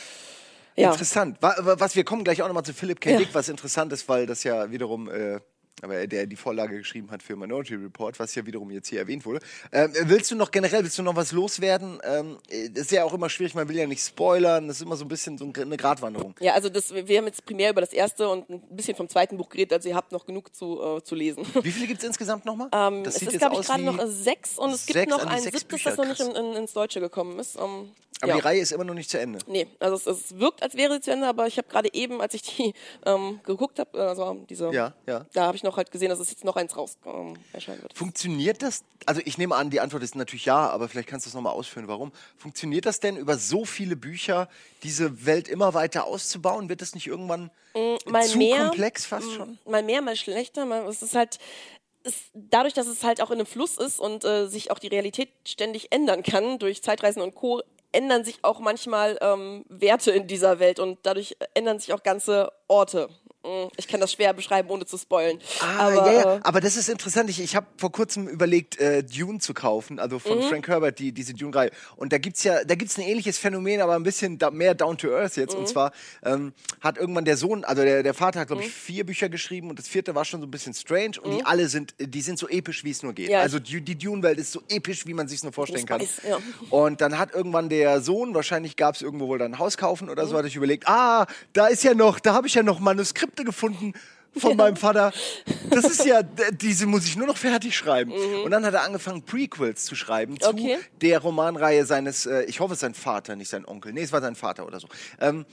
Ja. 0.75 0.91
Interessant. 0.91 1.37
Wa- 1.43 1.55
wa- 1.59 1.77
Was 1.79 1.95
wir 1.95 2.05
kommen 2.05 2.25
gleich 2.25 2.41
auch 2.43 2.47
nochmal 2.49 2.65
zu 2.65 2.73
Philipp 2.73 3.01
K. 3.01 3.11
Ja. 3.11 3.19
Dick, 3.19 3.29
was 3.35 3.49
interessant 3.51 3.93
ist, 3.93 4.09
weil 4.09 4.27
das 4.27 4.43
ja 4.43 4.71
wiederum, 4.71 5.09
äh, 5.11 5.39
aber 5.83 6.07
der 6.07 6.27
die 6.27 6.37
Vorlage 6.37 6.79
geschrieben 6.79 7.11
hat 7.11 7.23
für 7.23 7.37
Minority 7.37 7.75
Report, 7.75 8.19
was 8.19 8.35
ja 8.35 8.45
wiederum 8.47 8.71
jetzt 8.71 8.89
hier 8.89 9.01
erwähnt 9.01 9.25
wurde. 9.27 9.41
Ähm, 9.73 9.93
willst 10.05 10.31
du 10.31 10.37
noch 10.37 10.51
generell, 10.51 10.83
willst 10.83 10.99
du 10.99 11.03
noch 11.03 11.17
was 11.17 11.33
loswerden? 11.33 11.99
Ähm, 12.05 12.39
äh, 12.49 12.69
das 12.71 12.85
ist 12.85 12.91
ja 12.93 13.05
auch 13.05 13.15
immer 13.15 13.29
schwierig, 13.31 13.55
man 13.55 13.69
will 13.69 13.77
ja 13.77 13.87
nicht 13.87 14.05
spoilern, 14.05 14.69
das 14.69 14.79
ist 14.79 14.83
immer 14.83 14.97
so 14.97 15.05
ein 15.05 15.09
bisschen 15.09 15.39
so 15.39 15.45
ein- 15.45 15.53
eine 15.57 15.77
Gratwanderung. 15.77 16.35
Ja, 16.41 16.55
also 16.55 16.69
das, 16.69 16.93
wir 16.93 17.19
haben 17.19 17.27
jetzt 17.27 17.45
primär 17.45 17.71
über 17.71 17.81
das 17.81 17.93
erste 17.93 18.29
und 18.29 18.49
ein 18.51 18.61
bisschen 18.71 18.95
vom 18.97 19.09
zweiten 19.09 19.37
Buch 19.37 19.49
geredet, 19.49 19.73
also 19.73 19.89
ihr 19.89 19.95
habt 19.97 20.13
noch 20.13 20.27
genug 20.27 20.55
zu, 20.55 20.81
äh, 20.99 21.03
zu 21.03 21.15
lesen. 21.15 21.45
Wie 21.63 21.71
viele 21.73 21.87
gibt 21.87 22.01
es 22.03 22.07
insgesamt 22.09 22.45
nochmal? 22.45 22.69
Ähm, 22.73 23.05
das 23.05 23.15
es 23.15 23.21
sieht 23.21 23.33
ist, 23.33 23.39
glaube 23.39 23.57
ich, 23.61 23.67
gerade 23.67 23.83
noch 23.83 23.99
sechs 24.07 24.59
und 24.59 24.71
es 24.71 24.87
gibt 24.87 25.09
noch 25.09 25.21
die 25.23 25.29
ein 25.29 25.41
siebtes, 25.43 25.65
Bücher, 25.65 25.91
das 25.91 25.99
noch 25.99 26.07
nicht 26.07 26.21
in, 26.21 26.31
in, 26.35 26.53
ins 26.57 26.73
Deutsche 26.73 27.01
gekommen 27.01 27.39
ist. 27.39 27.57
Ähm, 27.57 27.91
aber 28.21 28.31
ja. 28.31 28.37
die 28.37 28.43
Reihe 28.43 28.61
ist 28.61 28.73
immer 28.73 28.85
noch 28.85 28.95
nicht 28.95 29.11
zu 29.11 29.19
Ende. 29.19 29.39
Nee, 29.47 29.67
also 29.79 29.97
es, 29.97 30.07
es 30.07 30.39
wirkt, 30.39 30.63
als 30.63 30.75
wäre 30.75 30.95
sie 30.95 31.01
zu 31.01 31.13
Ende, 31.13 31.27
aber 31.27 31.47
ich 31.47 31.59
habe 31.59 31.69
gerade 31.69 31.93
eben, 31.93 32.21
als 32.21 32.35
ich 32.35 32.43
die 32.43 32.75
ähm, 33.07 33.41
geguckt 33.45 33.79
habe, 33.79 34.09
also 34.09 34.45
diese, 34.49 34.71
Ja, 34.73 34.95
ja. 35.07 35.27
da 35.33 35.47
habe 35.47 35.57
ich 35.57 35.63
noch 35.63 35.77
halt 35.77 35.91
gesehen, 35.91 36.09
dass 36.09 36.19
es 36.19 36.31
jetzt 36.31 36.45
noch 36.45 36.57
eins 36.57 36.77
raus 36.77 36.99
ähm, 37.07 37.35
erscheinen 37.53 37.83
wird. 37.83 37.97
Funktioniert 37.97 38.63
das? 38.63 38.85
Also 39.07 39.21
ich 39.25 39.39
nehme 39.39 39.55
an, 39.55 39.71
die 39.71 39.81
Antwort 39.81 40.03
ist 40.03 40.15
natürlich 40.17 40.45
ja, 40.47 40.69
aber 40.69 40.89
vielleicht 40.89 41.09
kannst 41.09 41.27
du 41.27 41.29
es 41.29 41.35
nochmal 41.35 41.53
ausführen, 41.53 41.89
warum. 41.89 42.13
Funktioniert 42.37 42.87
das 42.87 43.01
denn 43.01 43.17
über 43.17 43.39
so 43.39 43.65
viele 43.65 43.97
Bücher, 43.97 44.49
diese 44.83 45.25
Welt 45.27 45.49
immer 45.49 45.75
weiter 45.75 46.05
auszubauen? 46.05 46.69
Wird 46.69 46.83
das 46.83 46.95
nicht 46.95 47.07
irgendwann 47.07 47.51
Mm, 47.75 47.97
mal 48.11 48.25
zu 48.25 48.39
mehr, 48.39 48.67
komplex 48.67 49.05
fast 49.07 49.31
schon? 49.33 49.59
Mal 49.67 49.83
mehr, 49.83 50.03
mal 50.03 50.17
schlechter. 50.17 50.65
Mal, 50.65 50.87
es 50.87 51.03
ist 51.03 51.15
halt, 51.15 51.39
es, 52.03 52.15
dadurch, 52.33 52.75
dass 52.75 52.87
es 52.87 53.05
halt 53.05 53.21
auch 53.21 53.31
in 53.31 53.39
einem 53.39 53.47
Fluss 53.47 53.77
ist 53.77 54.01
und 54.01 54.25
äh, 54.25 54.47
sich 54.47 54.71
auch 54.71 54.79
die 54.79 54.89
Realität 54.89 55.31
ständig 55.47 55.93
ändern 55.93 56.23
kann 56.23 56.59
durch 56.59 56.83
Zeitreisen 56.83 57.23
und 57.23 57.35
Co., 57.35 57.63
ändern 57.93 58.25
sich 58.25 58.39
auch 58.43 58.61
manchmal 58.61 59.19
ähm, 59.21 59.65
Werte 59.69 60.11
in 60.11 60.27
dieser 60.27 60.59
Welt 60.59 60.79
und 60.79 60.99
dadurch 61.03 61.37
ändern 61.55 61.79
sich 61.79 61.93
auch 61.93 62.03
ganze 62.03 62.53
Orte. 62.67 63.09
Mm, 63.45 63.69
Ich 63.77 63.87
kann 63.87 64.01
das 64.01 64.13
schwer 64.13 64.33
beschreiben, 64.33 64.69
ohne 64.69 64.85
zu 64.85 64.99
spoilen. 64.99 65.39
Ah, 65.61 65.87
aber, 65.89 65.95
ja, 66.07 66.13
ja. 66.13 66.37
äh, 66.37 66.41
aber 66.43 66.61
das 66.61 66.77
ist 66.77 66.89
interessant. 66.89 67.31
Ich, 67.31 67.41
ich 67.41 67.55
habe 67.55 67.67
vor 67.77 67.93
kurzem 67.93 68.27
überlegt, 68.27 68.79
äh, 68.81 69.05
Dune 69.05 69.39
zu 69.39 69.55
kaufen, 69.55 70.01
also 70.01 70.19
von 70.19 70.39
Mhm. 70.39 70.43
Frank 70.43 70.67
Herbert, 70.69 70.99
die, 70.99 71.13
diese 71.13 71.35
Dune-Reihe. 71.35 71.71
Und 71.97 72.13
da 72.13 72.19
gibt's 72.19 72.43
ja, 72.43 72.65
da 72.65 72.75
gibt's 72.75 72.99
ein 72.99 73.03
ähnliches 73.05 73.39
Phänomen, 73.39 73.81
aber 73.81 73.95
ein 73.95 74.03
bisschen 74.03 74.39
da, 74.39 74.51
mehr 74.51 74.75
down 74.75 74.99
to 74.99 75.09
earth 75.15 75.37
jetzt. 75.37 75.55
Mhm. 75.55 75.61
Und 75.61 75.69
zwar 75.69 75.93
ähm, 76.25 76.53
hat 76.81 76.99
irgendwann 76.99 77.25
der 77.25 77.37
Sohn, 77.37 77.65
also 77.65 77.83
der, 77.83 78.03
der 78.03 78.15
Vater 78.15 78.41
hat, 78.41 78.49
glaube 78.49 78.63
Mhm. 78.63 78.69
ich, 78.69 78.75
vier 78.75 79.07
Bücher 79.07 79.29
geschrieben 79.29 79.71
und 79.71 79.79
das 79.79 79.87
vierte 79.87 80.15
war 80.17 80.25
schon 80.25 80.41
so 80.41 80.47
ein 80.47 80.51
bisschen 80.51 80.75
strange. 80.75 81.21
Und 81.23 81.33
die 81.39 81.45
alle 81.45 81.69
sind, 81.69 81.95
die 82.01 82.21
sind 82.23 82.41
so 82.41 82.49
episch, 82.49 82.83
wie 82.83 82.91
es 82.91 83.05
nur 83.05 83.13
geht. 83.13 83.29
Ja, 83.29 83.41
also 83.41 83.61
die, 83.61 83.81
die 83.81 83.97
Dune-Welt 83.97 84.39
ist 84.39 84.51
so 84.51 84.63
episch, 84.69 85.07
wie 85.07 85.15
man 85.15 85.29
sich 85.29 85.45
nur 85.45 85.53
vorstellen 85.53 85.87
kann. 85.87 86.01
weiß. 86.01 86.23
Und 86.71 87.01
dann 87.01 87.19
hat 87.19 87.35
irgendwann 87.35 87.69
der 87.69 88.01
Sohn, 88.01 88.35
wahrscheinlich 88.35 88.75
gab 88.77 88.97
es 88.97 89.03
irgendwo 89.03 89.29
wohl 89.29 89.39
dann 89.39 89.53
ein 89.55 89.59
Haus 89.61 89.77
kaufen 89.77 90.11
oder 90.11 90.27
so, 90.27 90.33
Mhm. 90.35 90.39
hat 90.39 90.45
sich 90.47 90.57
überlegt, 90.57 90.89
ah, 90.89 91.27
da 91.53 91.69
ist 91.69 91.85
ja 91.85 91.95
noch, 91.95 92.19
da 92.19 92.35
habe 92.35 92.49
ich 92.49 92.55
ja 92.55 92.63
noch 92.65 92.81
Manuskripte 93.29 93.45
gefunden 93.45 93.93
von 94.37 94.57
meinem 94.57 94.77
Vater. 94.77 95.13
Das 95.71 95.85
ist 95.87 96.05
ja, 96.05 96.23
diese 96.23 96.87
muss 96.87 97.05
ich 97.07 97.17
nur 97.17 97.27
noch 97.27 97.37
fertig 97.37 97.77
schreiben. 97.77 98.13
Und 98.13 98.51
dann 98.51 98.65
hat 98.65 98.75
er 98.75 98.83
angefangen, 98.83 99.23
Prequels 99.23 99.85
zu 99.85 99.95
schreiben 99.97 100.39
zu 100.39 100.53
Mhm. 100.53 100.59
Okay. 100.59 100.79
der 101.01 101.19
Romanreihe 101.21 101.85
seines, 101.85 102.27
äh, 102.27 102.43
ich 102.45 102.61
hoffe, 102.61 102.73
es 102.75 102.79
ist 102.79 102.81
sein 102.83 102.95
Vater, 102.95 103.37
nicht 103.37 103.49
sein 103.49 103.65
Onkel. 103.67 103.93
Nee, 103.93 104.03
es 104.03 104.13
war 104.13 104.21
sein 104.21 104.35
Vater 104.37 104.67
oder 104.67 104.79
so. 104.81 104.89
Ähm, 105.21 105.45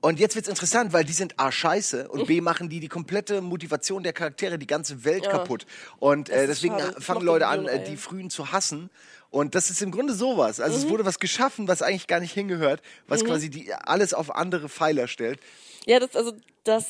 und 0.00 0.18
jetzt 0.18 0.34
wird's 0.34 0.48
interessant, 0.48 0.92
weil 0.92 1.04
die 1.04 1.12
sind 1.12 1.38
A, 1.38 1.52
scheiße 1.52 2.08
und 2.08 2.26
B, 2.26 2.40
machen 2.50 2.68
die 2.68 2.80
die 2.80 2.88
komplette 2.88 3.40
Motivation 3.40 4.02
der 4.02 4.12
Charaktere, 4.12 4.58
die 4.58 4.66
ganze 4.66 5.04
Welt 5.04 5.28
kaputt. 5.30 5.64
Und 6.00 6.28
äh, 6.28 6.46
deswegen 6.48 6.78
schade. 6.78 7.00
Fangen 7.00 7.22
Leute 7.24 7.46
an, 7.46 7.60
äh, 7.60 7.62
Dune-Reihe. 7.68 7.90
die 7.90 7.96
Frühen 7.96 8.28
zu 8.30 8.50
hassen. 8.50 8.90
Und 9.30 9.54
das 9.54 9.70
ist 9.70 9.80
im 9.80 9.92
Grunde 9.92 10.12
sowas. 10.14 10.58
Also 10.58 10.78
Mhm. 10.78 10.84
es 10.84 10.90
wurde 10.90 11.04
was 11.04 11.18
geschaffen, 11.20 11.68
was 11.68 11.80
eigentlich 11.82 12.08
gar 12.08 12.18
nicht 12.20 12.32
hingehört, 12.32 12.82
was 13.06 13.24
quasi 13.24 13.48
die, 13.50 13.72
alles 13.72 14.12
auf 14.14 14.34
andere 14.34 14.68
Pfeiler 14.68 15.06
stellt. 15.06 15.38
Ja, 15.86 16.00
das, 16.00 16.16
also, 16.16 16.32
das, 16.64 16.86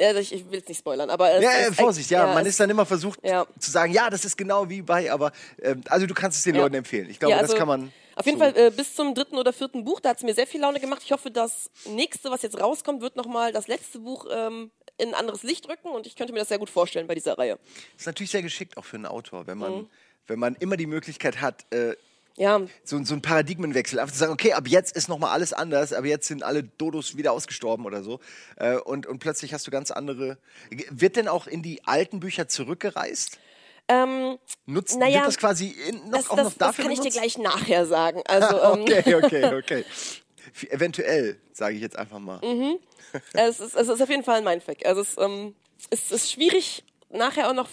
ja, 0.00 0.14
ich, 0.16 0.32
ich 0.32 0.50
will 0.50 0.60
es 0.60 0.68
nicht 0.68 0.78
spoilern, 0.78 1.10
aber 1.10 1.32
es, 1.34 1.42
Ja, 1.42 1.50
es, 1.68 1.76
Vorsicht, 1.76 2.10
ja, 2.10 2.26
man 2.26 2.42
es- 2.42 2.50
ist 2.50 2.60
dann 2.60 2.70
immer 2.70 2.86
versucht 2.86 3.20
Ja. 3.22 3.46
zu 3.58 3.70
sagen, 3.70 3.92
ja, 3.92 4.10
das 4.10 4.24
ist 4.24 4.36
genau 4.36 4.68
wie 4.68 4.82
bei, 4.82 5.12
aber 5.12 5.32
ähm, 5.60 5.82
also 5.88 6.06
du 6.06 6.14
kannst 6.14 6.38
es 6.38 6.44
den 6.44 6.54
Ja. 6.54 6.62
Leuten 6.62 6.74
empfehlen. 6.76 7.08
Ich 7.10 7.18
glaube, 7.18 7.32
ja, 7.32 7.38
also 7.38 7.52
das 7.52 7.58
kann 7.58 7.68
man. 7.68 7.92
Auf 8.16 8.26
jeden 8.26 8.38
so- 8.38 8.44
Fall 8.44 8.56
äh, 8.56 8.70
bis 8.70 8.94
zum 8.94 9.14
dritten 9.14 9.38
oder 9.38 9.52
vierten 9.52 9.84
Buch, 9.84 10.00
da 10.00 10.10
hat 10.10 10.18
es 10.18 10.22
mir 10.22 10.34
sehr 10.34 10.46
viel 10.46 10.60
Laune 10.60 10.80
gemacht. 10.80 11.02
Ich 11.04 11.12
hoffe, 11.12 11.30
das 11.30 11.70
nächste, 11.86 12.30
was 12.30 12.42
jetzt 12.42 12.60
rauskommt, 12.60 13.00
wird 13.00 13.16
nochmal 13.16 13.52
das 13.52 13.68
letzte 13.68 14.00
Buch 14.00 14.26
ähm, 14.30 14.70
in 14.98 15.08
ein 15.08 15.14
anderes 15.14 15.42
Licht 15.42 15.68
rücken 15.68 15.88
und 15.88 16.06
ich 16.06 16.14
könnte 16.16 16.32
mir 16.32 16.40
das 16.40 16.48
sehr 16.48 16.58
gut 16.58 16.68
vorstellen 16.70 17.06
bei 17.06 17.14
dieser 17.14 17.38
Reihe. 17.38 17.58
ist 17.96 18.06
natürlich 18.06 18.30
sehr 18.30 18.42
geschickt 18.42 18.76
auch 18.76 18.84
für 18.84 18.96
einen 18.96 19.06
Autor, 19.06 19.46
wenn 19.46 19.56
man, 19.58 19.72
Mhm. 19.72 19.88
wenn 20.26 20.38
man 20.38 20.54
immer 20.56 20.76
die 20.76 20.86
Möglichkeit 20.86 21.40
hat, 21.40 21.64
äh, 21.72 21.94
Ja. 22.36 22.60
So, 22.84 23.02
so 23.04 23.14
ein 23.14 23.22
Paradigmenwechsel. 23.22 23.98
Einfach 23.98 24.12
zu 24.12 24.18
sagen, 24.18 24.32
okay, 24.32 24.52
ab 24.52 24.66
jetzt 24.66 24.96
ist 24.96 25.08
nochmal 25.08 25.30
alles 25.30 25.52
anders, 25.52 25.92
aber 25.92 26.06
jetzt 26.06 26.26
sind 26.28 26.42
alle 26.42 26.62
Dodos 26.62 27.16
wieder 27.16 27.32
ausgestorben 27.32 27.84
oder 27.84 28.02
so. 28.02 28.20
Äh, 28.56 28.76
und, 28.76 29.06
und 29.06 29.18
plötzlich 29.18 29.52
hast 29.52 29.66
du 29.66 29.70
ganz 29.70 29.90
andere. 29.90 30.38
Wird 30.90 31.16
denn 31.16 31.28
auch 31.28 31.46
in 31.46 31.62
die 31.62 31.84
alten 31.84 32.20
Bücher 32.20 32.48
zurückgereist? 32.48 33.38
Ähm, 33.88 34.38
Nutzt, 34.64 34.98
Naja, 34.98 35.16
wird 35.16 35.26
das 35.26 35.38
quasi 35.38 35.68
in, 35.68 35.96
noch, 36.08 36.18
das, 36.18 36.30
auch 36.30 36.36
das, 36.36 36.44
noch 36.44 36.52
das 36.52 36.58
dafür 36.58 36.84
kann 36.84 36.92
ich 36.92 37.00
dir 37.00 37.10
benutzt? 37.10 37.18
gleich 37.18 37.38
nachher 37.38 37.86
sagen. 37.86 38.22
Also, 38.28 38.56
ähm, 38.56 38.82
okay, 38.82 39.14
okay, 39.14 39.54
okay. 39.58 39.84
Eventuell, 40.70 41.38
sage 41.52 41.76
ich 41.76 41.82
jetzt 41.82 41.96
einfach 41.96 42.18
mal. 42.18 42.40
Mhm. 42.42 42.78
es, 43.32 43.60
ist, 43.60 43.74
es 43.74 43.88
ist 43.88 44.00
auf 44.00 44.08
jeden 44.08 44.24
Fall 44.24 44.38
ein 44.38 44.44
Mindfuck. 44.44 44.84
Also 44.84 45.02
es, 45.02 45.18
ähm, 45.18 45.54
es 45.90 46.10
ist 46.10 46.30
schwierig, 46.30 46.84
nachher 47.10 47.48
auch 47.50 47.54
noch 47.54 47.68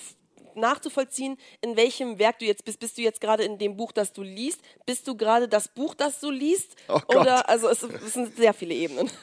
nachzuvollziehen, 0.60 1.38
in 1.62 1.76
welchem 1.76 2.20
Werk 2.20 2.40
du 2.40 2.46
jetzt 2.46 2.66
bist. 2.66 2.80
Bist 2.80 2.98
du 2.98 3.02
jetzt 3.02 3.22
gerade 3.22 3.44
in 3.44 3.58
dem 3.58 3.78
Buch, 3.78 3.92
das 3.92 4.14
du 4.14 4.22
liest? 4.22 4.62
Bist 4.86 5.08
du 5.08 5.16
gerade 5.16 5.48
das 5.48 5.68
Buch, 5.68 5.96
das 5.96 6.20
du 6.20 6.30
liest? 6.32 6.76
Oh 6.88 7.00
Gott. 7.08 7.16
Oder, 7.16 7.50
also 7.50 7.70
es, 7.70 7.84
es 7.84 8.14
sind 8.14 8.36
sehr 8.36 8.54
viele 8.54 8.74
Ebenen. 8.74 9.10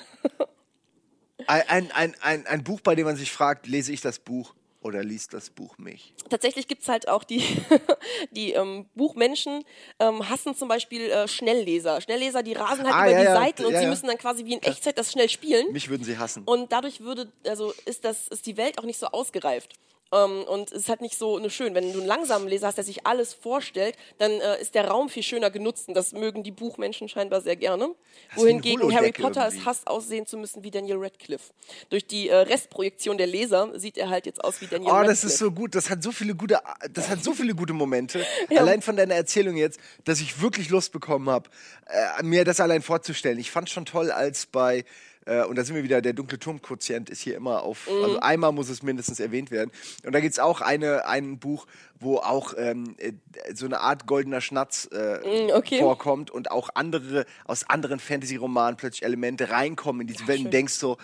Ein, 1.46 1.92
ein, 1.92 2.14
ein, 2.22 2.46
ein, 2.46 2.64
Buch, 2.64 2.80
bei 2.80 2.94
dem 2.94 3.04
man 3.04 3.14
sich 3.14 3.30
fragt, 3.30 3.66
lese 3.68 3.92
ich 3.92 4.00
das 4.00 4.18
Buch 4.18 4.54
oder 4.80 5.04
liest 5.04 5.34
das 5.34 5.50
Buch 5.50 5.78
mich? 5.78 6.14
Tatsächlich 6.28 6.66
gibt's 6.66 6.88
halt 6.88 7.08
auch 7.08 7.24
die, 7.24 7.42
die 8.30 8.52
ähm, 8.52 8.86
Buchmenschen, 8.94 9.64
ähm, 10.00 10.28
hassen 10.28 10.56
zum 10.56 10.68
Beispiel 10.68 11.02
äh, 11.02 11.28
Schnellleser. 11.28 12.00
Schnellleser, 12.00 12.42
die 12.42 12.54
rasen 12.54 12.84
halt 12.84 12.94
Ah, 12.94 13.02
über 13.04 13.12
ja, 13.12 13.18
die 13.18 13.24
ja, 13.24 13.34
Seiten 13.34 13.64
und 13.64 13.72
ja, 13.72 13.78
sie 13.78 13.84
ja. 13.84 13.90
müssen 13.90 14.06
dann 14.06 14.18
quasi 14.18 14.44
wie 14.44 14.54
in 14.54 14.62
Echtzeit 14.62 14.98
das 14.98 15.12
schnell 15.12 15.28
spielen. 15.28 15.72
Mich 15.72 15.88
würden 15.88 16.04
sie 16.04 16.18
hassen. 16.18 16.42
Und 16.44 16.72
dadurch 16.72 17.00
würde, 17.00 17.30
also 17.46 17.72
ist 17.84 18.04
das, 18.04 18.28
ist 18.28 18.46
die 18.46 18.56
Welt 18.56 18.78
auch 18.78 18.84
nicht 18.84 18.98
so 18.98 19.06
ausgereift. 19.06 19.74
Ähm, 20.12 20.44
und 20.44 20.70
es 20.70 20.82
ist 20.82 20.88
halt 20.88 21.00
nicht 21.00 21.18
so 21.18 21.38
ne, 21.38 21.50
schön. 21.50 21.74
Wenn 21.74 21.92
du 21.92 21.98
einen 21.98 22.06
langsamen 22.06 22.46
Leser 22.48 22.68
hast, 22.68 22.76
der 22.76 22.84
sich 22.84 23.06
alles 23.06 23.34
vorstellt, 23.34 23.96
dann 24.18 24.30
äh, 24.30 24.60
ist 24.60 24.74
der 24.74 24.86
Raum 24.88 25.08
viel 25.08 25.22
schöner 25.22 25.50
genutzt. 25.50 25.88
Und 25.88 25.94
das 25.94 26.12
mögen 26.12 26.42
die 26.42 26.52
Buchmenschen 26.52 27.08
scheinbar 27.08 27.40
sehr 27.40 27.56
gerne. 27.56 27.90
Das 28.34 28.42
Wohingegen 28.42 28.94
Harry 28.94 29.12
Potter 29.12 29.42
irgendwie. 29.42 29.58
es 29.58 29.64
hasst, 29.66 29.86
aussehen 29.88 30.26
zu 30.26 30.36
müssen 30.36 30.62
wie 30.62 30.70
Daniel 30.70 30.98
Radcliffe. 30.98 31.52
Durch 31.90 32.06
die 32.06 32.28
äh, 32.28 32.36
Restprojektion 32.36 33.18
der 33.18 33.26
Leser 33.26 33.78
sieht 33.78 33.98
er 33.98 34.08
halt 34.08 34.26
jetzt 34.26 34.42
aus 34.44 34.60
wie 34.60 34.66
Daniel 34.66 34.90
Oh, 34.90 34.94
Radcliffe. 34.94 35.22
das 35.22 35.24
ist 35.32 35.38
so 35.38 35.50
gut. 35.50 35.74
Das 35.74 35.90
hat 35.90 36.02
so 36.02 36.12
viele 36.12 36.34
gute, 36.34 36.60
das 36.92 37.08
hat 37.08 37.24
so 37.24 37.32
viele 37.32 37.54
gute 37.54 37.72
Momente. 37.72 38.24
Allein 38.56 38.82
von 38.82 38.96
deiner 38.96 39.14
Erzählung 39.14 39.56
jetzt, 39.56 39.80
dass 40.04 40.20
ich 40.20 40.40
wirklich 40.40 40.70
Lust 40.70 40.92
bekommen 40.92 41.28
habe, 41.28 41.50
äh, 41.86 42.22
mir 42.22 42.44
das 42.44 42.60
allein 42.60 42.82
vorzustellen. 42.82 43.38
Ich 43.38 43.50
fand 43.50 43.70
schon 43.70 43.84
toll, 43.84 44.10
als 44.10 44.46
bei 44.46 44.84
äh, 45.26 45.44
und 45.44 45.56
da 45.56 45.64
sind 45.64 45.74
wir 45.76 45.82
wieder, 45.84 46.00
der 46.00 46.12
dunkle 46.14 46.38
Turm-Quotient 46.38 47.10
ist 47.10 47.20
hier 47.20 47.36
immer 47.36 47.62
auf, 47.62 47.86
Mhm. 47.88 48.04
also 48.04 48.20
einmal 48.20 48.52
muss 48.52 48.68
es 48.70 48.82
mindestens 48.82 49.20
erwähnt 49.20 49.50
werden. 49.50 49.70
Und 50.04 50.12
da 50.14 50.20
gibt's 50.20 50.38
auch 50.38 50.60
eine, 50.62 51.06
ein 51.06 51.38
Buch, 51.38 51.66
wo 52.00 52.16
auch 52.18 52.54
ähm, 52.56 52.94
äh, 52.98 53.12
so 53.54 53.66
eine 53.66 53.80
Art 53.80 54.06
goldener 54.06 54.40
Schnatz 54.40 54.88
äh, 54.92 55.46
Mm, 55.48 55.50
okay. 55.52 55.78
vorkommt 55.80 56.30
und 56.30 56.50
auch 56.50 56.70
andere, 56.74 57.26
aus 57.44 57.68
anderen 57.68 57.98
Fantasy-Romanen 57.98 58.76
plötzlich 58.76 59.02
Elemente 59.02 59.50
reinkommen 59.50 60.02
in 60.02 60.06
diese 60.06 60.26
Welt 60.26 60.44
und 60.44 60.52
denkst 60.52 60.74
so, 60.74 60.96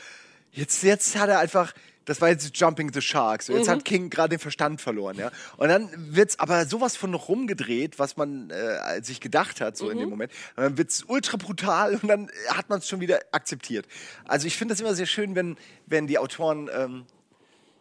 jetzt, 0.53 0.83
jetzt 0.83 1.17
hat 1.19 1.29
er 1.29 1.39
einfach, 1.39 1.73
das 2.05 2.21
war 2.21 2.29
jetzt 2.31 2.57
Jumping 2.57 2.93
the 2.93 3.01
Shark, 3.01 3.43
so, 3.43 3.53
jetzt 3.53 3.67
Mhm. 3.67 3.71
hat 3.73 3.85
King 3.85 4.11
gerade 4.11 4.31
den 4.31 4.39
Verstand 4.41 4.81
verloren, 4.81 5.17
ja. 5.19 5.31
Und 5.57 5.69
dann 5.69 5.89
wird's 5.97 6.39
aber 6.39 6.67
sowas 6.67 6.97
von 6.97 7.15
rumgedreht, 7.15 7.99
was 7.99 8.17
man 8.17 8.51
äh, 8.51 9.03
sich 9.03 9.21
gedacht 9.21 9.61
hat, 9.61 9.77
so 9.77 9.89
in 9.91 9.97
Mhm. 9.97 10.01
dem 10.01 10.09
Moment. 10.11 10.33
Und 10.57 10.63
dann 10.65 10.79
wird's 10.79 11.05
ultra 11.07 11.37
brutal 11.37 11.95
und 11.95 12.09
dann 12.09 12.31
hat 12.49 12.69
man 12.69 12.81
es 12.81 12.89
schon 12.89 13.01
wieder 13.01 13.21
akzeptiert. 13.33 13.87
Also 14.25 14.47
ich 14.47 14.57
finde 14.57 14.73
das 14.75 14.81
immer 14.81 14.95
sehr 14.95 15.07
schön, 15.07 15.35
wenn, 15.35 15.57
wenn 15.87 16.07
die 16.07 16.19
Autoren 16.19 16.69
ähm, 16.75 17.05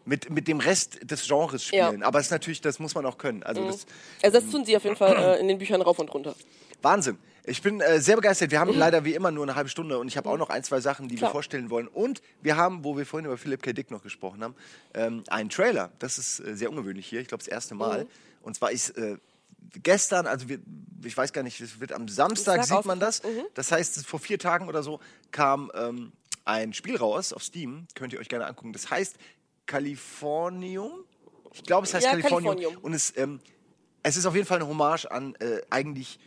mit, 0.06 0.30
mit 0.30 0.48
dem 0.48 0.60
Rest 0.60 1.00
des 1.10 1.28
Genres 1.28 1.70
Ja. 1.72 1.88
spielen. 1.88 2.04
Aber 2.04 2.20
es 2.20 2.26
ist 2.28 2.32
natürlich, 2.32 2.62
das 2.62 2.80
muss 2.80 2.96
man 2.96 3.06
auch 3.06 3.18
können. 3.18 3.44
Also 3.44 3.64
das, 3.66 3.86
Also 4.24 4.40
das 4.40 4.50
tun 4.52 4.66
sie 4.66 4.76
auf 4.76 4.84
jeden 4.84 4.96
Fall 4.96 5.16
äh, 5.16 5.40
in 5.40 5.48
den 5.48 5.58
Büchern 5.60 5.82
rauf 5.82 6.00
und 6.00 6.14
runter. 6.14 6.36
Wahnsinn. 6.82 7.18
Ich 7.44 7.62
bin 7.62 7.82
äh, 7.82 8.00
sehr 8.00 8.16
begeistert. 8.16 8.52
Wir 8.52 8.60
haben 8.60 8.74
leider 8.74 9.04
wie 9.04 9.16
immer 9.16 9.32
nur 9.32 9.44
eine 9.44 9.56
halbe 9.56 9.70
Stunde 9.70 9.98
und 9.98 10.08
ich 10.08 10.18
habe 10.18 10.30
auch 10.30 10.38
noch 10.38 10.50
ein, 10.50 10.64
zwei 10.64 10.80
Sachen, 10.80 11.08
die 11.08 11.16
wir 11.16 11.20
Klar. 11.20 11.32
vorstellen 11.32 11.70
wollen. 11.70 11.88
Und 11.88 12.22
wir 12.42 12.56
haben, 12.56 12.84
wo 12.84 12.98
wir 12.98 13.06
vorhin 13.06 13.26
über 13.26 13.38
Philip 13.38 13.62
K. 13.64 13.74
Dick 13.74 13.90
noch 13.90 14.04
gesprochen 14.04 14.44
haben, 14.44 14.56
ähm, 14.94 15.24
einen 15.28 15.50
Trailer. 15.50 15.92
Das 16.00 16.18
ist 16.18 16.40
äh, 16.40 16.56
sehr 16.56 16.70
ungewöhnlich 16.70 17.08
hier. 17.08 17.20
Ich 17.20 17.28
glaube, 17.28 17.44
das 17.44 17.48
erste 17.48 17.74
Mal. 17.74 18.06
Und 18.42 18.56
zwar 18.56 18.72
ist 18.72 18.92
äh, 18.92 19.18
gestern, 19.82 20.28
also 20.28 20.50
wir, 20.50 20.60
ich 21.04 21.18
weiß 21.18 21.34
gar 21.34 21.44
nicht, 21.44 21.60
es 21.62 21.80
wird 21.80 21.94
am 21.94 22.08
Samstag 22.08 22.64
sieht 22.64 22.86
man 22.86 23.00
das. 23.00 23.22
Das 23.54 23.72
heißt, 23.72 24.06
vor 24.06 24.20
vier 24.20 24.38
Tagen 24.38 24.68
oder 24.68 24.84
so 24.84 25.00
kam 25.32 25.72
ähm, 25.74 26.12
ein 26.46 26.74
Spiel 26.74 26.98
raus 26.98 27.34
auf 27.34 27.44
Steam. 27.44 27.88
Könnt 27.96 28.14
ihr 28.14 28.20
euch 28.20 28.30
gerne 28.30 28.46
angucken. 28.46 28.74
Das 28.74 28.90
heißt 28.90 29.16
Californium. 29.66 30.92
Ich 31.54 31.64
glaube, 31.64 31.86
es 31.86 31.94
heißt 31.94 32.06
Ja, 32.06 32.12
Californium. 32.12 32.56
Californium. 32.56 32.84
Und 32.84 32.94
es, 32.94 33.16
ähm, 33.18 33.40
es 34.04 34.18
ist 34.18 34.26
auf 34.26 34.36
jeden 34.36 34.48
Fall 34.48 34.60
eine 34.60 34.68
Hommage 34.68 35.06
an 35.06 35.36
äh, 35.36 35.62
eigentlich 35.70 36.20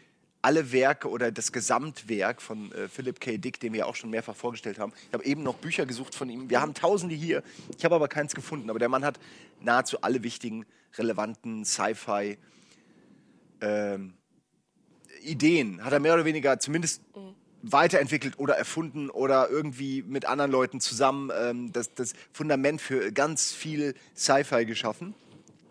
alle 0.45 0.73
Werke 0.73 1.09
oder 1.09 1.33
das 1.33 1.53
Gesamtwerk 1.53 2.43
von 2.43 2.71
äh, 2.73 2.87
Philip 2.89 3.19
K. 3.19 3.39
Dick, 3.39 3.61
den 3.61 3.73
wir 3.73 3.87
auch 3.87 3.97
schon 3.97 4.11
mehrfach 4.11 4.37
vorgestellt 4.37 4.79
haben. 4.79 4.93
Ich 5.09 5.15
habe 5.15 5.25
eben 5.25 5.43
noch 5.43 5.55
Bücher 5.55 5.87
gesucht 5.87 6.15
von 6.15 6.29
ihm. 6.29 6.51
Wir 6.51 6.61
haben 6.61 6.75
tausende 6.75 7.15
hier. 7.15 7.43
Ich 7.79 7.85
habe 7.85 7.95
aber 7.95 8.09
keins 8.09 8.35
gefunden. 8.35 8.69
Aber 8.69 8.79
der 8.79 8.91
Mann 8.91 9.05
hat 9.05 9.19
nahezu 9.61 10.03
alle 10.03 10.23
wichtigen, 10.23 10.67
relevanten 10.99 11.65
Sci-Fi 11.65 12.37
ähm, 13.63 14.15
Ideen, 15.23 15.83
hat 15.83 15.95
er 15.95 16.01
mehr 16.01 16.13
oder 16.13 16.27
weniger 16.27 16.61
zumindest 16.61 17.01
weiterentwickelt 17.63 18.39
oder 18.39 18.57
erfunden 18.57 19.09
oder 19.09 19.49
irgendwie 19.49 20.03
mit 20.03 20.27
anderen 20.27 20.51
Leuten 20.51 20.81
zusammen 20.81 21.31
ähm, 21.35 21.73
das, 21.73 21.95
das 21.95 22.13
Fundament 22.33 22.83
für 22.83 23.13
ganz 23.13 23.53
viel 23.53 23.95
Sci-Fi 24.15 24.67
geschaffen. 24.67 25.15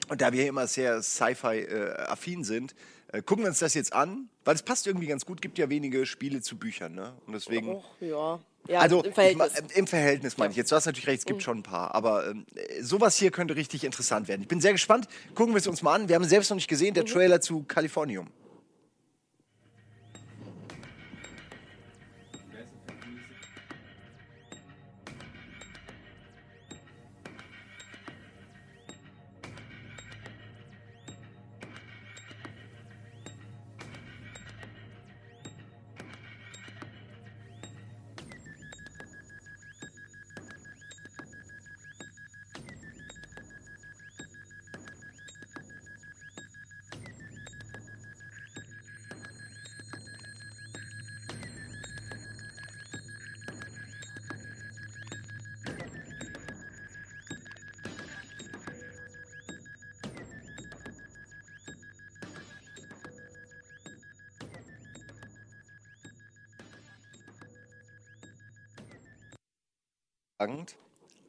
Und 0.10 0.22
da 0.22 0.34
wir 0.34 0.48
immer 0.48 0.66
sehr 0.66 1.04
Sci-Fi-affin 1.04 2.44
sind, 2.44 2.72
äh, 2.72 2.76
gucken 3.22 3.44
wir 3.44 3.50
uns 3.50 3.60
das 3.60 3.74
jetzt 3.74 3.94
an, 3.94 4.30
weil 4.44 4.56
es 4.56 4.64
passt 4.64 4.88
irgendwie 4.88 5.08
ganz 5.08 5.26
gut. 5.26 5.42
Gibt 5.42 5.58
ja 5.58 5.70
wenige 5.70 6.06
Spiele 6.06 6.42
zu 6.42 6.58
Büchern, 6.58 6.96
ne? 6.96 7.14
Und 7.28 7.34
deswegen. 7.34 7.70
Och, 7.70 7.86
ja. 8.02 8.40
Ja, 8.68 8.80
also 8.80 9.04
im 9.04 9.14
Verhältnis. 9.14 9.54
Ich, 9.70 9.78
im 9.78 9.88
Verhältnis 9.88 10.38
meine 10.38 10.52
ich 10.52 10.58
jetzt. 10.58 10.72
Du 10.72 10.76
hast 10.76 10.86
natürlich 10.86 11.08
recht, 11.08 11.20
es 11.20 11.26
gibt 11.26 11.44
schon 11.44 11.60
ein 11.60 11.64
paar. 11.64 11.94
Aber 11.94 12.28
ähm, 12.28 12.46
äh, 12.56 12.82
sowas 12.82 13.18
hier 13.18 13.30
könnte 13.30 13.56
richtig 13.56 13.84
interessant 13.84 14.28
werden. 14.28 14.42
Ich 14.42 14.48
bin 14.48 14.62
sehr 14.62 14.72
gespannt. 14.72 15.08
Gucken 15.36 15.54
wir 15.54 15.60
es 15.60 15.68
uns 15.68 15.82
mal 15.82 15.96
an. 15.96 16.08
Wir 16.08 16.16
haben 16.16 16.24
es 16.24 16.30
selbst 16.30 16.50
noch 16.50 16.56
nicht 16.56 16.70
gesehen, 16.70 16.94
der 16.94 17.06
Trailer 17.06 17.42
zu 17.42 17.64
Californium. 17.64 18.28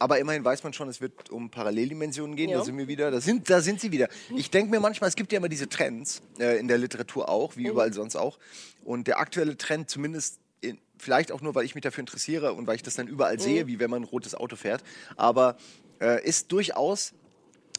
Aber 0.05 0.19
immerhin 0.19 0.45
weiß 0.45 0.63
man 0.65 0.75
schon, 0.75 0.87
es 0.91 1.01
wird 1.01 1.31
um 1.31 1.49
Paralleldimensionen 1.49 2.37
gehen. 2.37 2.51
Ja. 2.51 2.59
Da 2.59 2.65
sind 2.65 2.77
wir 2.77 2.89
wieder. 2.89 3.11
Da 3.11 3.23
sind, 3.23 3.49
da 3.49 3.63
sind 3.63 3.81
sie 3.81 3.91
wieder. 3.91 4.09
Ich 4.37 4.51
denke 4.51 4.71
mir 4.71 4.79
manchmal, 4.79 5.09
es 5.09 5.17
gibt 5.17 5.33
ja 5.33 5.39
immer 5.39 5.49
diese 5.49 5.67
Trends 5.67 6.21
äh, 6.39 6.59
in 6.59 6.69
der 6.69 6.77
Literatur 6.77 7.31
auch, 7.31 7.57
wie 7.57 7.69
überall 7.69 7.91
sonst 7.95 8.15
auch. 8.15 8.39
Und 8.85 9.07
der 9.07 9.19
aktuelle 9.19 9.57
Trend, 9.57 9.89
zumindest 9.89 10.41
in, 10.61 10.79
vielleicht 10.99 11.33
auch 11.33 11.41
nur, 11.41 11.55
weil 11.55 11.65
ich 11.65 11.75
mich 11.75 11.81
dafür 11.81 12.03
interessiere 12.03 12.53
und 12.53 12.67
weil 12.67 12.77
ich 12.77 12.83
das 12.83 12.97
dann 12.97 13.09
überall 13.09 13.41
sehe, 13.41 13.67
wie 13.67 13.79
wenn 13.79 13.89
man 13.89 14.03
ein 14.03 14.05
rotes 14.05 14.35
Auto 14.35 14.57
fährt, 14.57 14.85
aber 15.17 15.57
äh, 16.03 16.23
ist 16.23 16.53
durchaus 16.53 17.15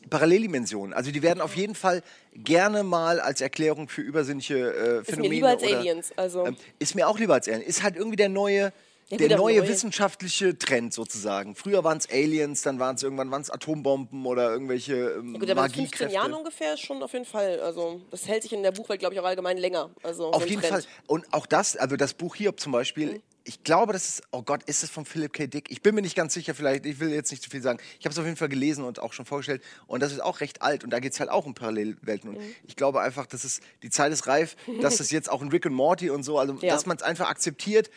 Paralleldimensionen. 0.09 0.95
Also 0.95 1.11
die 1.11 1.21
werden 1.21 1.41
auf 1.41 1.55
jeden 1.55 1.75
Fall 1.75 2.01
gerne 2.33 2.81
mal 2.81 3.19
als 3.19 3.39
Erklärung 3.39 3.87
für 3.87 4.01
übersinnliche 4.01 4.55
äh, 4.55 4.99
Ist 5.01 5.11
Phänomene 5.11 5.29
mir 5.29 5.35
lieber 5.35 5.49
als 5.49 5.61
oder, 5.63 5.77
Aliens. 5.77 6.11
Also, 6.15 6.47
ähm, 6.47 6.57
ist 6.79 6.95
mir 6.95 7.07
auch 7.07 7.19
lieber 7.19 7.35
als 7.35 7.47
Alien. 7.47 7.61
Ist 7.61 7.83
halt 7.83 7.95
irgendwie 7.95 8.15
der 8.15 8.29
neue, 8.29 8.73
Ja, 9.09 9.17
der 9.17 9.37
neue 9.37 9.59
neu. 9.61 9.67
wissenschaftliche 9.67 10.57
Trend 10.57 10.93
sozusagen. 10.93 11.55
Früher 11.55 11.83
waren 11.83 11.99
es 11.99 12.09
Aliens, 12.09 12.63
dann 12.63 12.79
waren 12.79 12.95
es 12.95 13.03
irgendwann 13.03 13.29
waren's 13.29 13.51
Atombomben 13.51 14.25
oder 14.25 14.49
irgendwelche 14.51 14.95
ähm, 14.95 15.33
Gut, 15.39 15.49
aber 15.49 15.65
in 15.65 15.71
15 15.71 15.83
Magiekräfte. 15.83 16.13
Jahren 16.13 16.33
ungefähr 16.33 16.75
schon 16.77 17.03
auf 17.03 17.13
jeden 17.13 17.25
Fall. 17.25 17.59
Also, 17.59 18.01
das 18.09 18.27
hält 18.27 18.43
sich 18.43 18.53
in 18.53 18.63
der 18.63 18.71
Buchwelt, 18.71 18.99
glaube 18.99 19.13
ich, 19.13 19.21
auch 19.21 19.25
allgemein 19.25 19.57
länger. 19.57 19.91
Also, 20.01 20.23
so 20.23 20.31
Auf 20.31 20.47
jeden 20.47 20.61
Trend. 20.61 20.73
Fall. 20.73 20.83
Und 21.07 21.31
auch 21.33 21.45
das, 21.45 21.75
also 21.77 21.95
das 21.97 22.13
Buch 22.15 22.35
Hiob 22.35 22.59
zum 22.59 22.71
Beispiel, 22.71 23.13
Mhm. 23.13 23.21
ich 23.43 23.63
glaube, 23.63 23.93
das 23.93 24.09
ist, 24.09 24.23
oh 24.31 24.41
Gott, 24.41 24.63
ist 24.63 24.81
es 24.81 24.89
von 24.89 25.05
Philip 25.05 25.31
K. 25.33 25.45
Dick? 25.45 25.69
Ich 25.69 25.83
bin 25.83 25.93
mir 25.93 26.01
nicht 26.01 26.15
ganz 26.15 26.33
sicher, 26.33 26.55
vielleicht, 26.55 26.87
ich 26.87 26.99
will 26.99 27.11
jetzt 27.11 27.29
nicht 27.29 27.43
zu 27.43 27.49
viel 27.51 27.61
sagen. 27.61 27.77
Ich 27.99 28.05
habe 28.07 28.11
es 28.13 28.17
auf 28.17 28.25
jeden 28.25 28.37
Fall 28.37 28.49
gelesen 28.49 28.83
und 28.83 28.97
auch 28.99 29.13
schon 29.13 29.25
vorgestellt. 29.27 29.61
Und 29.85 30.01
das 30.01 30.11
ist 30.13 30.19
auch 30.19 30.39
recht 30.39 30.63
alt 30.63 30.83
und 30.83 30.89
da 30.89 30.99
geht 30.99 31.13
es 31.13 31.19
halt 31.19 31.29
auch 31.29 31.45
um 31.45 31.53
Parallelwelten. 31.53 32.31
Und 32.31 32.37
Mhm. 32.39 32.55
ich 32.65 32.75
glaube 32.75 33.01
einfach, 33.01 33.27
dass 33.27 33.43
es, 33.43 33.59
die 33.83 33.91
Zeit 33.91 34.11
ist 34.11 34.25
reif, 34.25 34.55
dass 34.81 34.99
es 34.99 35.11
jetzt 35.11 35.29
auch 35.29 35.43
in 35.43 35.49
Rick 35.49 35.67
und 35.67 35.73
Morty 35.75 36.09
und 36.09 36.23
so, 36.23 36.39
also 36.39 36.57
Ja. 36.61 36.73
dass 36.73 36.87
man 36.87 36.97
es 36.97 37.03
einfach 37.03 37.29
akzeptiert, 37.29 37.91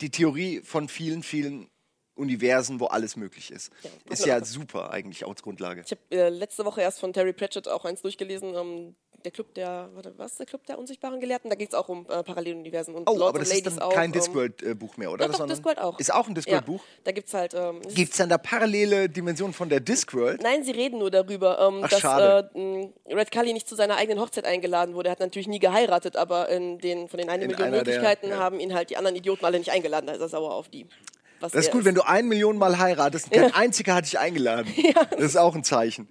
die 0.00 0.10
Theorie 0.10 0.60
von 0.62 0.88
vielen, 0.88 1.22
vielen 1.22 1.68
Universen, 2.14 2.80
wo 2.80 2.86
alles 2.86 3.16
möglich 3.16 3.50
ist. 3.50 3.70
was 4.06 4.20
ist 4.20 4.26
ja 4.26 4.42
super 4.44 4.90
eigentlich 4.90 5.26
als 5.26 5.42
Grundlage. 5.42 5.82
Ich 5.84 5.90
habe 5.90 6.00
äh, 6.10 6.28
letzte 6.30 6.64
Woche 6.64 6.80
erst 6.80 6.98
von 6.98 7.12
Terry 7.12 7.32
Pratchett 7.32 7.68
auch 7.68 7.84
eins 7.84 8.02
durchgelesen. 8.02 8.54
Ähm, 8.54 8.96
der 9.26 9.32
Club 9.32 9.52
der, 9.54 9.88
warte, 9.92 10.14
was? 10.16 10.36
Der 10.36 10.46
Club 10.46 10.64
der 10.66 10.78
unsichtbaren 10.78 11.18
Gelehrten? 11.18 11.50
Da 11.50 11.56
geht 11.56 11.70
es 11.70 11.74
auch 11.74 11.88
um 11.88 12.06
äh, 12.08 12.22
Paralleluniversen 12.22 12.94
und 12.94 13.08
Oh, 13.10 13.12
Lords 13.16 13.28
aber 13.30 13.38
das 13.40 13.50
ist 13.50 13.66
dann 13.66 13.80
auch. 13.80 13.92
kein 13.92 14.06
ähm, 14.06 14.12
Discworld-Buch 14.12 14.96
mehr, 14.96 15.10
oder? 15.10 15.24
Doch, 15.24 15.32
Das 15.32 15.38
doch, 15.40 15.46
Discworld 15.48 15.78
auch. 15.80 15.98
Ist 15.98 16.14
auch 16.14 16.26
ein 16.28 16.30
Ja, 16.30 16.34
Discworld-Buch? 16.34 16.80
da 17.02 17.10
gibt 17.10 17.26
es 17.26 17.34
halt. 17.34 17.54
Ähm, 17.54 17.80
es 17.82 17.88
ist- 17.88 17.96
Gibt 17.96 18.12
es 18.12 18.18
dann 18.18 18.28
da 18.28 18.38
parallele 18.38 19.08
Dimensionen 19.08 19.52
von 19.52 19.68
der 19.68 19.80
Discworld? 19.80 20.42
Nein, 20.42 20.62
sie 20.62 20.70
reden 20.70 21.00
nur 21.00 21.10
darüber, 21.10 21.58
ähm, 21.58 21.80
Ach, 21.82 21.88
dass 21.90 22.04
äh, 22.04 23.14
Red 23.14 23.30
Cully 23.32 23.52
nicht 23.52 23.68
zu 23.68 23.74
seiner 23.74 23.96
eigenen 23.96 24.20
Hochzeit 24.20 24.44
eingeladen 24.44 24.94
wurde. 24.94 25.08
Er 25.08 25.12
hat 25.12 25.20
natürlich 25.20 25.48
nie 25.48 25.58
geheiratet, 25.58 26.16
aber 26.16 26.48
in 26.48 26.78
den, 26.78 27.08
von 27.08 27.18
den 27.18 27.28
eine 27.28 27.42
In 27.44 27.50
Million 27.50 27.66
einer 27.66 27.82
der- 27.82 27.94
Möglichkeiten 27.94 28.28
ja. 28.30 28.38
haben 28.38 28.60
ihn 28.60 28.74
halt 28.74 28.90
die 28.90 28.96
anderen 28.96 29.16
Idioten 29.16 29.44
alle 29.44 29.58
nicht 29.58 29.72
eingeladen. 29.72 30.06
Da 30.06 30.12
ist 30.12 30.20
er 30.20 30.28
sauer 30.28 30.54
auf 30.54 30.68
die. 30.68 30.86
Das 31.40 31.52
ist 31.52 31.70
gut, 31.72 31.84
wenn 31.84 31.94
du 31.94 32.02
ein 32.06 32.28
Million 32.28 32.56
Mal 32.56 32.78
heiratest 32.78 33.26
und 33.26 33.32
kein 33.32 33.52
einziger 33.54 33.94
hat 33.96 34.04
dich 34.06 34.18
eingeladen. 34.18 34.72
Das 35.10 35.20
ist 35.20 35.36
auch 35.36 35.54
ein 35.54 35.64
Zeichen. 35.64 36.08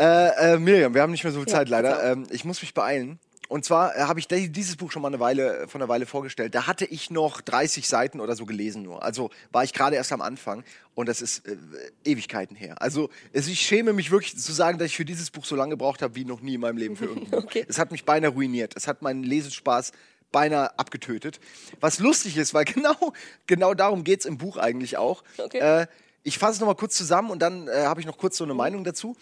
Äh, 0.00 0.54
äh, 0.54 0.58
Miriam, 0.58 0.94
wir 0.94 1.02
haben 1.02 1.10
nicht 1.10 1.24
mehr 1.24 1.32
so 1.32 1.40
viel 1.40 1.48
Zeit 1.48 1.68
leider. 1.68 2.02
Ähm, 2.12 2.26
ich 2.30 2.44
muss 2.44 2.62
mich 2.62 2.72
beeilen. 2.74 3.18
Und 3.48 3.64
zwar 3.64 3.96
äh, 3.96 4.00
habe 4.02 4.18
ich 4.20 4.28
di- 4.28 4.48
dieses 4.48 4.76
Buch 4.76 4.92
schon 4.92 5.02
mal 5.02 5.08
eine 5.08 5.20
Weile, 5.20 5.66
von 5.68 5.82
einer 5.82 5.88
Weile 5.88 6.06
vorgestellt. 6.06 6.54
Da 6.54 6.66
hatte 6.66 6.84
ich 6.86 7.10
noch 7.10 7.40
30 7.40 7.86
Seiten 7.88 8.20
oder 8.20 8.34
so 8.36 8.46
gelesen 8.46 8.82
nur. 8.82 9.02
Also 9.02 9.28
war 9.52 9.64
ich 9.64 9.72
gerade 9.74 9.96
erst 9.96 10.12
am 10.12 10.20
Anfang 10.22 10.64
und 10.94 11.08
das 11.08 11.20
ist 11.20 11.46
äh, 11.46 11.56
Ewigkeiten 12.04 12.54
her. 12.56 12.80
Also 12.80 13.10
es, 13.32 13.48
ich 13.48 13.60
schäme 13.60 13.92
mich 13.92 14.10
wirklich 14.10 14.38
zu 14.38 14.52
sagen, 14.52 14.78
dass 14.78 14.86
ich 14.86 14.96
für 14.96 15.04
dieses 15.04 15.30
Buch 15.30 15.44
so 15.44 15.56
lange 15.56 15.70
gebraucht 15.70 16.00
habe 16.00 16.14
wie 16.14 16.24
noch 16.24 16.40
nie 16.40 16.54
in 16.54 16.60
meinem 16.60 16.78
Leben 16.78 16.96
für 16.96 17.04
irgendein. 17.06 17.40
Okay. 17.42 17.66
Es 17.68 17.78
hat 17.78 17.90
mich 17.90 18.04
beinahe 18.04 18.30
ruiniert. 18.30 18.74
Es 18.76 18.86
hat 18.86 19.02
meinen 19.02 19.24
Lesespaß 19.24 19.92
beinahe 20.32 20.78
abgetötet. 20.78 21.40
Was 21.80 21.98
lustig 21.98 22.36
ist, 22.36 22.54
weil 22.54 22.64
genau, 22.66 23.12
genau 23.48 23.74
darum 23.74 24.04
geht 24.04 24.20
es 24.20 24.26
im 24.26 24.38
Buch 24.38 24.56
eigentlich 24.56 24.96
auch. 24.96 25.24
Okay. 25.38 25.58
Äh, 25.58 25.86
ich 26.22 26.38
fasse 26.38 26.52
es 26.54 26.60
nochmal 26.60 26.76
kurz 26.76 26.96
zusammen 26.96 27.30
und 27.30 27.40
dann 27.40 27.66
äh, 27.66 27.82
habe 27.82 28.00
ich 28.00 28.06
noch 28.06 28.16
kurz 28.16 28.36
so 28.36 28.44
eine 28.44 28.54
Meinung 28.54 28.84
dazu. 28.84 29.16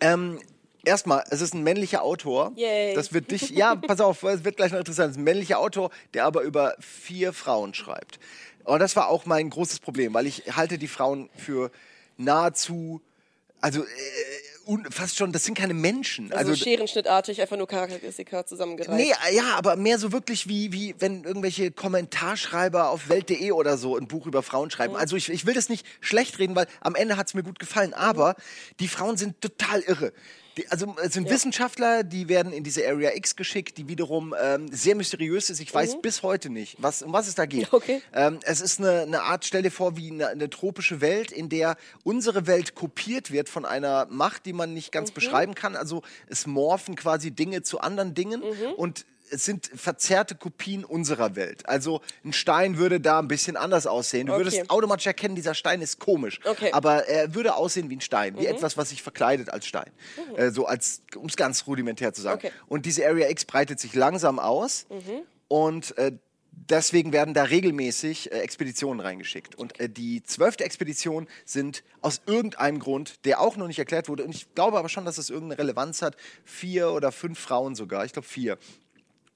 Ähm, 0.00 0.40
erstmal, 0.84 1.24
es 1.30 1.40
ist 1.40 1.54
ein 1.54 1.62
männlicher 1.62 2.02
Autor. 2.02 2.52
Yay. 2.56 2.94
Das 2.94 3.12
wird 3.12 3.30
dich, 3.30 3.50
ja, 3.50 3.76
pass 3.76 4.00
auf, 4.00 4.22
es 4.22 4.44
wird 4.44 4.56
gleich 4.56 4.72
noch 4.72 4.78
interessant. 4.78 5.10
Es 5.10 5.16
ist 5.16 5.20
ein 5.20 5.24
männlicher 5.24 5.58
Autor, 5.58 5.90
der 6.14 6.24
aber 6.24 6.42
über 6.42 6.74
vier 6.80 7.32
Frauen 7.32 7.74
schreibt. 7.74 8.18
Und 8.64 8.80
das 8.80 8.96
war 8.96 9.08
auch 9.08 9.26
mein 9.26 9.50
großes 9.50 9.80
Problem, 9.80 10.14
weil 10.14 10.26
ich 10.26 10.56
halte 10.56 10.78
die 10.78 10.88
Frauen 10.88 11.30
für 11.34 11.70
nahezu, 12.16 13.00
also 13.60 13.82
äh, 13.82 13.86
un, 14.70 14.86
fast 14.88 15.16
schon, 15.16 15.32
das 15.32 15.44
sind 15.44 15.58
keine 15.58 15.74
Menschen. 15.74 16.32
Also, 16.32 16.52
Also, 16.52 16.64
scherenschnittartig, 16.64 17.40
einfach 17.42 17.56
nur 17.56 17.66
Charakteristika 17.66 18.46
zusammengereiht. 18.46 18.96
Nee, 18.96 19.12
ja, 19.34 19.56
aber 19.56 19.74
mehr 19.76 19.98
so 19.98 20.12
wirklich 20.12 20.48
wie, 20.48 20.72
wie 20.72 20.94
wenn 20.98 21.24
irgendwelche 21.24 21.72
Kommentarschreiber 21.72 22.90
auf 22.90 23.08
Welt.de 23.08 23.50
oder 23.52 23.76
so 23.76 23.96
ein 23.96 24.06
Buch 24.06 24.26
über 24.26 24.42
Frauen 24.42 24.70
schreiben. 24.70 24.94
Also 24.94 25.16
ich, 25.16 25.28
ich 25.28 25.44
will 25.44 25.54
das 25.54 25.68
nicht 25.68 25.84
schlecht 26.00 26.38
reden, 26.38 26.54
weil 26.54 26.66
am 26.80 26.94
Ende 26.94 27.16
hat 27.16 27.26
es 27.26 27.34
mir 27.34 27.42
gut 27.42 27.58
gefallen. 27.58 27.92
Aber 27.94 28.36
die 28.78 28.88
Frauen 28.88 29.16
sind 29.16 29.40
total 29.40 29.80
irre. 29.80 30.12
Die, 30.60 30.68
also 30.68 30.94
es 31.02 31.14
sind 31.14 31.30
Wissenschaftler, 31.30 32.02
die 32.02 32.28
werden 32.28 32.52
in 32.52 32.64
diese 32.64 32.86
Area 32.86 33.12
X 33.14 33.36
geschickt, 33.36 33.78
die 33.78 33.88
wiederum 33.88 34.34
ähm, 34.38 34.68
sehr 34.70 34.94
mysteriös 34.94 35.48
ist. 35.48 35.60
Ich 35.60 35.72
weiß 35.72 36.02
bis 36.02 36.22
heute 36.22 36.50
nicht, 36.50 36.76
was, 36.80 37.02
um 37.02 37.12
was 37.12 37.28
es 37.28 37.34
da 37.34 37.46
geht. 37.46 37.72
Okay. 37.72 38.02
Ähm, 38.12 38.40
es 38.42 38.60
ist 38.60 38.78
eine, 38.78 39.02
eine 39.02 39.22
Art, 39.22 39.44
stell 39.44 39.62
dir 39.62 39.70
vor, 39.70 39.96
wie 39.96 40.10
eine, 40.10 40.28
eine 40.28 40.50
tropische 40.50 41.00
Welt, 41.00 41.32
in 41.32 41.48
der 41.48 41.76
unsere 42.04 42.46
Welt 42.46 42.74
kopiert 42.74 43.30
wird 43.30 43.48
von 43.48 43.64
einer 43.64 44.06
Macht, 44.10 44.44
die 44.44 44.52
man 44.52 44.74
nicht 44.74 44.92
ganz 44.92 45.12
beschreiben 45.12 45.54
kann. 45.54 45.76
Also 45.76 46.02
es 46.26 46.46
morphen 46.46 46.94
quasi 46.94 47.30
Dinge 47.30 47.62
zu 47.62 47.80
anderen 47.80 48.14
Dingen 48.14 48.42
und 48.76 49.06
es 49.30 49.44
sind 49.44 49.70
verzerrte 49.74 50.34
Kopien 50.34 50.84
unserer 50.84 51.36
Welt. 51.36 51.68
Also 51.68 52.00
ein 52.24 52.32
Stein 52.32 52.78
würde 52.78 53.00
da 53.00 53.18
ein 53.18 53.28
bisschen 53.28 53.56
anders 53.56 53.86
aussehen. 53.86 54.26
Du 54.26 54.32
Okay. 54.34 54.44
würdest 54.44 54.70
automatisch 54.70 55.06
erkennen, 55.06 55.34
dieser 55.34 55.54
Stein 55.54 55.82
ist 55.82 55.98
komisch. 55.98 56.40
Okay. 56.44 56.72
Aber 56.72 57.06
er 57.08 57.34
würde 57.34 57.54
aussehen 57.54 57.90
wie 57.90 57.96
ein 57.96 58.00
Stein, 58.00 58.36
wie 58.38 58.46
etwas, 58.46 58.76
was 58.76 58.90
sich 58.90 59.02
verkleidet 59.02 59.50
als 59.50 59.66
Stein. 59.66 59.90
Äh, 60.36 60.50
so 60.50 60.66
als, 60.66 61.02
um 61.16 61.26
es 61.26 61.36
ganz 61.36 61.66
rudimentär 61.66 62.12
zu 62.12 62.22
sagen. 62.22 62.38
Okay. 62.44 62.52
Und 62.68 62.86
diese 62.86 63.06
Area 63.06 63.28
X 63.30 63.44
breitet 63.44 63.80
sich 63.80 63.94
langsam 63.94 64.38
aus 64.38 64.86
und 65.48 65.96
äh, 65.98 66.12
deswegen 66.52 67.12
werden 67.12 67.34
da 67.34 67.44
regelmäßig 67.44 68.32
äh, 68.32 68.40
Expeditionen 68.40 69.00
reingeschickt. 69.00 69.54
Und 69.56 69.78
äh, 69.80 69.88
die 69.88 70.22
zwölfte 70.22 70.64
Expedition 70.64 71.26
sind 71.44 71.82
aus 72.00 72.20
irgendeinem 72.26 72.78
Grund, 72.78 73.24
der 73.24 73.40
auch 73.40 73.56
noch 73.56 73.66
nicht 73.66 73.78
erklärt 73.78 74.08
wurde, 74.08 74.24
und 74.24 74.34
ich 74.34 74.54
glaube 74.54 74.78
aber 74.78 74.88
schon, 74.88 75.04
dass 75.04 75.18
es 75.18 75.30
irgendeine 75.30 75.58
Relevanz 75.60 76.02
hat, 76.02 76.16
vier 76.44 76.90
oder 76.92 77.12
fünf 77.12 77.38
Frauen 77.38 77.74
sogar, 77.74 78.04
ich 78.04 78.12
glaube 78.12 78.28
vier. 78.28 78.58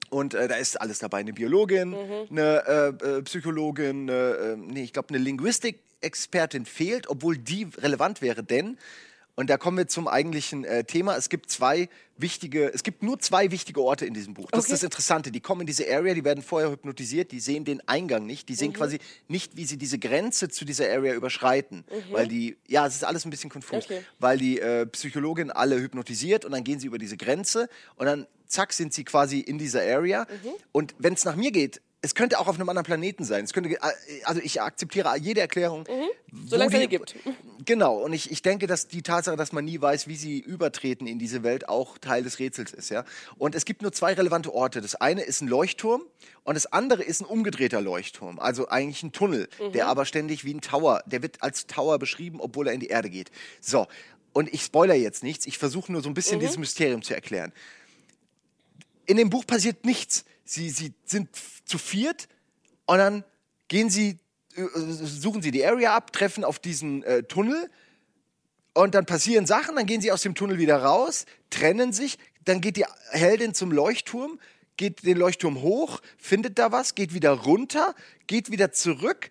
Und 0.09 0.33
äh, 0.33 0.47
da 0.47 0.55
ist 0.55 0.79
alles 0.79 0.99
dabei. 0.99 1.19
Eine 1.19 1.33
Biologin, 1.33 1.95
eine 2.29 2.63
äh, 2.67 3.17
äh, 3.17 3.21
Psychologin, 3.23 4.09
eine, 4.09 4.35
äh, 4.35 4.55
nee, 4.57 4.83
ich 4.83 4.93
glaube, 4.93 5.09
eine 5.09 5.17
Linguistik-Expertin 5.17 6.65
fehlt, 6.65 7.09
obwohl 7.09 7.37
die 7.37 7.67
relevant 7.77 8.21
wäre, 8.21 8.43
denn, 8.43 8.77
und 9.35 9.49
da 9.49 9.57
kommen 9.57 9.77
wir 9.77 9.87
zum 9.87 10.07
eigentlichen 10.07 10.63
äh, 10.63 10.83
Thema, 10.85 11.15
es 11.15 11.29
gibt 11.29 11.49
zwei 11.51 11.89
wichtige, 12.17 12.73
es 12.73 12.83
gibt 12.83 13.03
nur 13.03 13.19
zwei 13.19 13.51
wichtige 13.51 13.81
Orte 13.81 14.05
in 14.05 14.13
diesem 14.13 14.33
Buch. 14.33 14.49
Das 14.51 14.65
Okay. 14.65 14.73
ist 14.73 14.81
das 14.81 14.83
Interessante. 14.83 15.31
Die 15.31 15.41
kommen 15.41 15.61
in 15.61 15.67
diese 15.67 15.85
Area, 15.91 16.13
die 16.13 16.23
werden 16.23 16.41
vorher 16.43 16.71
hypnotisiert, 16.71 17.31
die 17.31 17.39
sehen 17.41 17.65
den 17.65 17.85
Eingang 17.87 18.25
nicht, 18.25 18.47
die 18.47 18.55
sehen 18.55 18.71
quasi 18.73 18.99
nicht, 19.27 19.57
wie 19.57 19.65
sie 19.65 19.77
diese 19.77 19.99
Grenze 19.99 20.47
zu 20.49 20.63
dieser 20.63 20.89
Area 20.89 21.13
überschreiten. 21.13 21.83
Weil 22.11 22.27
die, 22.29 22.55
ja, 22.67 22.87
es 22.87 22.95
ist 22.95 23.03
alles 23.03 23.25
ein 23.25 23.29
bisschen 23.29 23.49
konfus, 23.49 23.83
Okay. 23.85 24.01
weil 24.19 24.37
die 24.37 24.59
äh, 24.59 24.85
Psychologin 24.85 25.51
alle 25.51 25.79
hypnotisiert 25.79 26.45
und 26.45 26.51
dann 26.53 26.63
gehen 26.63 26.79
sie 26.79 26.87
über 26.87 26.97
diese 26.97 27.17
Grenze 27.17 27.67
und 27.97 28.05
dann 28.05 28.27
zack 28.47 28.71
sind 28.73 28.93
sie 28.93 29.03
quasi 29.03 29.39
in 29.39 29.57
dieser 29.57 29.81
Area. 29.81 30.25
Und 30.71 30.95
wenn 30.99 31.13
es 31.13 31.25
nach 31.25 31.35
mir 31.35 31.51
geht, 31.51 31.81
es 32.05 32.13
könnte 32.13 32.39
auch 32.39 32.47
auf 32.47 32.55
einem 32.55 32.69
anderen 32.69 32.85
Planeten 32.85 33.23
sein. 33.23 33.43
Es 33.43 33.51
könnte, 33.51 33.69
äh, 33.71 33.77
also 34.23 34.39
ich 34.41 34.61
akzeptiere 34.61 35.17
jede 35.17 35.41
Erklärung. 35.41 35.85
wo 35.87 36.47
Solange 36.47 36.67
es 36.67 36.71
die- 36.71 36.77
eine 36.77 36.87
gibt. 36.87 37.15
Genau, 37.65 37.97
und 37.97 38.13
ich, 38.13 38.29
ich 38.29 38.41
denke, 38.43 38.67
dass 38.67 38.87
die 38.87 39.01
Tatsache, 39.01 39.35
dass 39.35 39.51
man 39.51 39.65
nie 39.65 39.81
weiß, 39.81 40.07
wie 40.07 40.15
sie 40.15 40.39
übertreten 40.39 41.07
in 41.07 41.17
diese 41.17 41.41
Welt, 41.41 41.67
auch 41.67 41.97
Teil 41.97 42.21
des 42.21 42.37
Rätsels 42.37 42.71
ist. 42.73 42.89
Ja? 42.89 43.05
Und 43.39 43.55
es 43.55 43.65
gibt 43.65 43.81
nur 43.81 43.91
zwei 43.91 44.13
relevante 44.13 44.53
Orte. 44.53 44.81
Das 44.81 44.93
eine 44.93 45.23
ist 45.23 45.41
ein 45.41 45.47
Leuchtturm 45.47 46.03
und 46.43 46.53
das 46.53 46.67
andere 46.67 47.01
ist 47.03 47.21
ein 47.21 47.25
umgedrehter 47.25 47.81
Leuchtturm, 47.81 48.37
also 48.39 48.67
eigentlich 48.69 49.01
ein 49.01 49.11
Tunnel, 49.11 49.49
der 49.73 49.87
aber 49.87 50.05
ständig 50.05 50.45
wie 50.45 50.53
ein 50.53 50.61
Tower, 50.61 51.01
der 51.07 51.23
wird 51.23 51.41
als 51.41 51.65
Tower 51.65 51.97
beschrieben, 51.97 52.39
obwohl 52.39 52.67
er 52.67 52.73
in 52.73 52.79
die 52.81 52.87
Erde 52.89 53.09
geht. 53.09 53.31
So, 53.61 53.87
und 54.31 54.53
ich 54.53 54.61
spoiler 54.61 54.93
jetzt 54.95 55.23
nichts, 55.23 55.47
ich 55.47 55.57
versuche 55.57 55.91
nur 55.91 56.01
so 56.03 56.09
ein 56.09 56.13
bisschen 56.13 56.39
dieses 56.39 56.57
Mysterium 56.59 57.01
zu 57.01 57.15
erklären 57.15 57.51
in 59.07 59.17
dem 59.17 59.29
Buch 59.29 59.45
passiert 59.45 59.85
nichts. 59.85 60.25
Sie, 60.45 60.69
sie 60.69 60.93
sind 61.05 61.29
zu 61.65 61.77
viert 61.77 62.27
und 62.85 62.99
dann 62.99 63.23
gehen 63.67 63.89
sie, 63.89 64.19
äh, 64.55 64.61
suchen 64.77 65.41
sie 65.41 65.51
die 65.51 65.65
Area 65.65 65.95
ab, 65.95 66.13
treffen 66.13 66.43
auf 66.43 66.59
diesen 66.59 67.03
äh, 67.03 67.23
Tunnel 67.23 67.69
und 68.73 68.95
dann 68.95 69.05
passieren 69.05 69.45
Sachen, 69.45 69.75
dann 69.75 69.85
gehen 69.85 70.01
sie 70.01 70.11
aus 70.11 70.21
dem 70.21 70.35
Tunnel 70.35 70.57
wieder 70.57 70.77
raus, 70.77 71.25
trennen 71.49 71.93
sich, 71.93 72.19
dann 72.43 72.61
geht 72.61 72.77
die 72.77 72.85
Heldin 73.09 73.53
zum 73.53 73.71
Leuchtturm, 73.71 74.39
geht 74.77 75.03
den 75.03 75.17
Leuchtturm 75.17 75.61
hoch, 75.61 76.01
findet 76.17 76.59
da 76.59 76.71
was, 76.71 76.95
geht 76.95 77.13
wieder 77.13 77.31
runter, 77.31 77.95
geht 78.27 78.51
wieder 78.51 78.71
zurück 78.71 79.29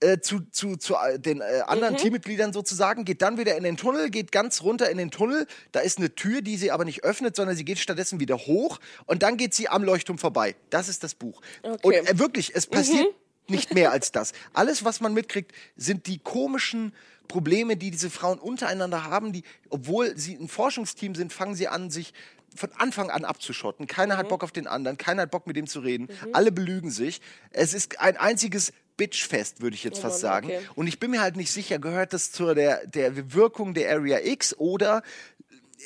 äh, 0.00 0.20
zu, 0.20 0.40
zu, 0.50 0.76
zu 0.76 0.94
äh, 0.94 1.18
den 1.18 1.40
äh, 1.40 1.62
anderen 1.66 1.96
Teammitgliedern 1.96 2.52
sozusagen, 2.52 3.04
geht 3.04 3.22
dann 3.22 3.38
wieder 3.38 3.56
in 3.56 3.64
den 3.64 3.76
Tunnel, 3.76 4.10
geht 4.10 4.32
ganz 4.32 4.62
runter 4.62 4.90
in 4.90 4.98
den 4.98 5.10
Tunnel. 5.10 5.46
Da 5.72 5.80
ist 5.80 5.98
eine 5.98 6.14
Tür, 6.14 6.42
die 6.42 6.56
sie 6.56 6.70
aber 6.70 6.84
nicht 6.84 7.04
öffnet, 7.04 7.36
sondern 7.36 7.56
sie 7.56 7.64
geht 7.64 7.78
stattdessen 7.78 8.20
wieder 8.20 8.38
hoch 8.38 8.80
und 9.06 9.22
dann 9.22 9.36
geht 9.36 9.54
sie 9.54 9.68
am 9.68 9.84
Leuchtturm 9.84 10.18
vorbei. 10.18 10.56
Das 10.70 10.88
ist 10.88 11.04
das 11.04 11.14
Buch. 11.14 11.40
Und 11.62 11.84
Okay. 11.84 12.02
äh, 12.06 12.18
wirklich, 12.18 12.54
es 12.54 12.66
passiert 12.66 13.08
nicht 13.48 13.74
mehr 13.74 13.92
als 13.92 14.12
das. 14.12 14.32
Alles, 14.52 14.84
was 14.84 15.00
man 15.00 15.12
mitkriegt, 15.12 15.52
sind 15.76 16.06
die 16.06 16.18
komischen 16.18 16.92
Probleme, 17.28 17.76
die 17.76 17.90
diese 17.90 18.10
Frauen 18.10 18.38
untereinander 18.38 19.04
haben, 19.04 19.32
die, 19.32 19.44
obwohl 19.68 20.16
sie 20.16 20.34
ein 20.34 20.48
Forschungsteam 20.48 21.14
sind, 21.14 21.32
fangen 21.32 21.54
sie 21.54 21.68
an, 21.68 21.90
sich 21.90 22.12
von 22.56 22.70
Anfang 22.78 23.10
an 23.10 23.24
abzuschotten. 23.24 23.86
Keiner 23.86 24.16
hat 24.16 24.28
Bock 24.28 24.42
auf 24.42 24.50
den 24.50 24.66
anderen, 24.66 24.98
keiner 24.98 25.22
hat 25.22 25.30
Bock 25.30 25.46
mit 25.46 25.56
dem 25.56 25.66
zu 25.68 25.80
reden. 25.80 26.08
Alle 26.32 26.50
belügen 26.50 26.90
sich. 26.90 27.20
Es 27.50 27.74
ist 27.74 28.00
ein 28.00 28.16
einziges 28.16 28.72
Bitchfest, 29.00 29.62
würde 29.62 29.74
ich 29.74 29.82
jetzt 29.84 29.98
fast 30.00 30.22
Mann, 30.22 30.32
sagen. 30.32 30.46
okay. 30.48 30.60
Und 30.74 30.86
ich 30.86 31.00
bin 31.00 31.10
mir 31.10 31.20
halt 31.22 31.36
nicht 31.36 31.50
sicher, 31.50 31.78
gehört 31.78 32.12
das 32.12 32.32
zu 32.32 32.54
der, 32.54 32.86
der 32.86 33.32
Wirkung 33.34 33.72
der 33.74 33.90
Area 33.90 34.18
X 34.22 34.54
oder 34.56 35.02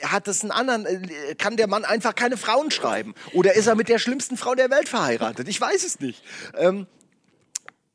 hat 0.03 0.27
das 0.27 0.43
einen 0.43 0.51
anderen, 0.51 0.87
äh, 0.87 1.35
kann 1.37 1.57
der 1.57 1.69
Mann 1.69 1.85
einfach 1.85 2.17
keine 2.17 2.37
Frauen 2.37 2.73
schreiben? 2.73 3.15
Oder 3.33 3.55
ist 3.55 3.69
er 3.69 3.77
mit 3.77 3.89
der 3.89 4.01
schlimmsten 4.01 4.37
Frau 4.37 4.57
der 4.57 4.69
Welt 4.71 4.89
verheiratet? 4.89 5.47
Ich 5.47 5.61
weiß 5.61 5.85
es 5.85 6.01
nicht. 6.01 6.25
Ähm, 6.59 6.89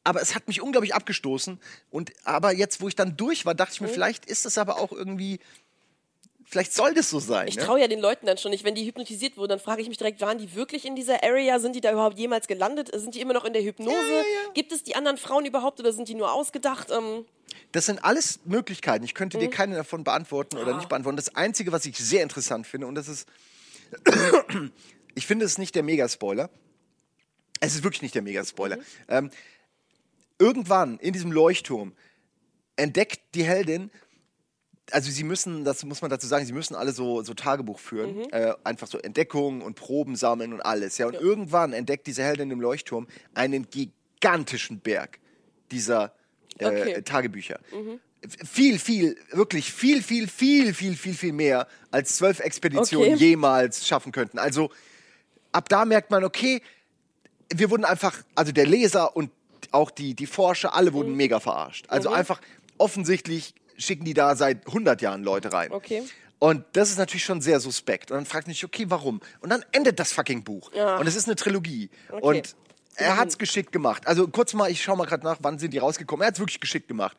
aber 0.06 0.22
es 0.22 0.34
hat 0.34 0.48
mich 0.48 0.62
unglaublich 0.62 0.96
abgestoßen. 0.96 1.60
Und 1.92 2.14
aber 2.24 2.54
jetzt, 2.56 2.80
wo 2.80 2.88
ich 2.88 2.96
dann 2.96 3.18
durch 3.18 3.46
war, 3.46 3.54
dachte 3.54 3.74
ich 3.74 3.82
mir, 3.82 3.88
Mhm. 3.88 3.94
vielleicht 3.94 4.26
ist 4.26 4.46
es 4.46 4.58
aber 4.58 4.80
auch 4.80 4.94
irgendwie, 4.94 5.40
vielleicht 6.50 6.74
soll 6.74 6.94
das 6.94 7.10
so 7.10 7.20
sein. 7.20 7.48
Ich 7.48 7.56
ne? 7.56 7.64
traue 7.64 7.80
ja 7.80 7.88
den 7.88 8.00
Leuten 8.00 8.26
dann 8.26 8.38
schon 8.38 8.52
nicht, 8.52 8.64
wenn 8.64 8.76
die 8.76 8.86
hypnotisiert 8.86 9.38
wurden, 9.38 9.50
dann 9.50 9.60
frage 9.60 9.82
ich 9.82 9.88
mich 9.88 9.98
direkt, 9.98 10.20
waren 10.22 10.38
die 10.38 10.56
wirklich 10.56 10.86
in 10.86 10.96
dieser 10.96 11.24
Area? 11.24 11.60
Sind 11.60 11.76
die 11.76 11.82
da 11.82 11.92
überhaupt 11.92 12.18
jemals 12.18 12.48
gelandet? 12.48 12.90
Sind 12.94 13.16
die 13.16 13.22
immer 13.22 13.34
noch 13.34 13.46
in 13.46 13.54
der 13.54 13.62
Hypnose? 13.64 14.26
Gibt 14.54 14.72
es 14.72 14.84
die 14.84 14.96
anderen 14.96 15.18
Frauen 15.18 15.46
überhaupt 15.46 15.80
oder 15.80 15.94
sind 15.94 16.08
die 16.10 16.16
nur 16.16 16.32
ausgedacht? 16.34 16.90
Ähm, 16.92 17.26
Das 17.72 17.86
sind 17.86 18.04
alles 18.04 18.40
Möglichkeiten. 18.46 19.06
Ich 19.06 19.14
könnte 19.14 19.38
Mhm. 19.38 19.42
dir 19.42 19.50
keine 19.50 19.76
davon 19.76 20.04
beantworten 20.04 20.58
oder 20.58 20.74
Ah. 20.74 20.78
nicht 20.78 20.90
beantworten. 20.90 21.18
Das 21.18 21.36
Einzige, 21.36 21.72
was 21.72 21.86
ich 21.86 21.98
sehr 21.98 22.24
interessant 22.24 22.66
finde, 22.68 22.88
und 22.88 22.96
das 22.96 23.08
ist, 23.08 23.28
ich 25.16 25.26
finde 25.28 25.46
es 25.46 25.58
nicht 25.58 25.76
der 25.76 25.84
Megaspoiler. 25.84 26.50
Es 27.60 27.76
ist 27.76 27.84
wirklich 27.84 28.02
nicht 28.02 28.16
der 28.16 28.22
Megaspoiler. 28.22 28.78
Mhm. 28.78 28.82
Ähm, 29.10 29.32
irgendwann 30.40 30.98
in 31.00 31.14
diesem 31.14 31.32
Leuchtturm 31.32 31.94
entdeckt 32.76 33.20
die 33.36 33.44
Heldin, 33.44 33.92
also 34.94 35.12
sie 35.12 35.24
müssen, 35.24 35.64
das 35.64 35.84
muss 35.86 36.02
man 36.02 36.10
dazu 36.10 36.28
sagen, 36.28 36.46
sie 36.46 36.54
müssen 36.54 36.76
alle 36.76 36.92
so, 36.92 37.22
so 37.24 37.34
Tagebuch 37.34 37.80
führen, 37.80 38.18
Mhm. 38.18 38.28
äh, 38.32 38.54
einfach 38.64 38.88
so 38.88 38.98
Entdeckungen 38.98 39.62
und 39.62 39.76
Proben 39.76 40.16
sammeln 40.16 40.54
und 40.54 40.62
alles. 40.62 40.98
Ja, 40.98 41.08
und 41.08 41.14
irgendwann 41.16 41.74
entdeckt 41.74 42.08
diese 42.08 42.24
Heldin 42.24 42.52
im 42.52 42.62
Leuchtturm 42.62 43.08
einen 43.34 43.68
gigantischen 43.70 44.80
Berg 44.80 45.20
dieser 45.72 46.14
äh, 46.58 46.66
Okay. 46.66 46.98
Mhm. 46.98 47.06
Tagebücher. 47.06 47.60
F- 48.22 48.50
Viel, 48.50 48.80
viel, 48.80 49.16
wirklich 49.32 49.72
viel, 49.72 50.04
viel, 50.04 50.28
viel, 50.28 50.74
viel, 50.74 50.96
viel, 50.96 51.14
viel 51.14 51.32
mehr 51.34 51.68
als 51.90 52.18
zwölf 52.18 52.40
Expeditionen 52.42 53.14
Okay. 53.14 53.24
jemals 53.24 53.88
schaffen 53.88 54.12
könnten. 54.12 54.40
Also 54.40 54.72
ab 55.54 55.70
da 55.70 55.86
merkt 55.86 56.12
man, 56.12 56.24
okay, 56.26 56.62
wir 57.54 57.70
wurden 57.70 57.86
einfach, 57.86 58.18
also 58.36 58.52
der 58.52 58.66
Leser 58.68 59.16
und 59.16 59.32
auch 59.72 59.90
die, 59.92 60.16
die 60.16 60.26
Forscher, 60.26 60.74
alle 60.76 60.92
Mhm. 60.92 60.96
wurden 60.96 61.16
mega 61.16 61.40
verarscht. 61.40 61.86
Also 61.88 62.10
einfach 62.12 62.42
offensichtlich 62.78 63.54
schicken 63.80 64.06
die 64.06 64.14
da 64.14 64.36
seit 64.36 64.68
100 64.68 65.02
Jahren 65.02 65.24
Leute 65.24 65.52
rein. 65.52 65.72
Okay. 65.72 66.04
Und 66.38 66.64
das 66.74 66.90
ist 66.90 66.98
natürlich 66.98 67.26
schon 67.26 67.42
sehr 67.42 67.60
suspekt. 67.60 68.12
Und 68.12 68.18
dann 68.18 68.26
fragt 68.26 68.48
man 68.48 68.54
sich, 68.54 68.64
okay, 68.64 68.86
warum? 68.88 69.20
Und 69.42 69.50
dann 69.50 69.64
endet 69.72 70.00
das 70.00 70.14
fucking 70.14 70.44
Buch. 70.44 70.72
Ja. 70.74 70.98
Und 70.98 71.08
es 71.08 71.16
ist 71.16 71.28
eine 71.28 71.36
Trilogie. 71.36 71.90
Und 72.22 72.56
er 72.96 73.18
hat 73.18 73.30
es 73.30 73.38
geschickt 73.38 73.72
gemacht. 73.72 74.08
Also 74.08 74.28
kurz 74.28 74.54
mal, 74.54 74.72
ich 74.72 74.82
schaue 74.82 74.98
mal 74.98 75.06
gerade 75.06 75.26
nach, 75.26 75.38
wann 75.42 75.60
sind 75.60 75.74
die 75.74 75.80
rausgekommen. 75.80 76.24
Er 76.24 76.28
hat 76.28 76.36
es 76.36 76.40
wirklich 76.40 76.60
geschickt 76.60 76.88
gemacht. 76.88 77.18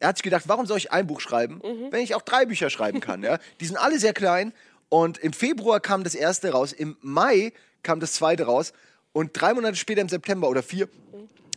Er 0.00 0.08
hat 0.08 0.16
sich 0.16 0.22
gedacht, 0.22 0.44
warum 0.46 0.66
soll 0.66 0.78
ich 0.78 0.92
ein 0.92 1.06
Buch 1.06 1.20
schreiben, 1.20 1.60
wenn 1.90 2.02
ich 2.02 2.14
auch 2.14 2.22
drei 2.22 2.46
Bücher 2.46 2.70
schreiben 2.70 3.00
kann? 3.00 3.22
Ja? 3.22 3.38
Die 3.60 3.66
sind 3.66 3.76
alle 3.76 3.98
sehr 3.98 4.12
klein. 4.12 4.52
Und 4.90 5.18
im 5.18 5.32
Februar 5.32 5.80
kam 5.80 6.04
das 6.04 6.14
erste 6.14 6.50
raus. 6.50 6.72
Im 6.72 6.96
Mai 7.00 7.52
kam 7.82 8.00
das 8.00 8.12
zweite 8.12 8.44
raus. 8.44 8.72
Und 9.12 9.30
drei 9.32 9.54
Monate 9.54 9.76
später, 9.76 10.00
im 10.00 10.08
September 10.08 10.48
oder 10.48 10.62
vier, 10.62 10.88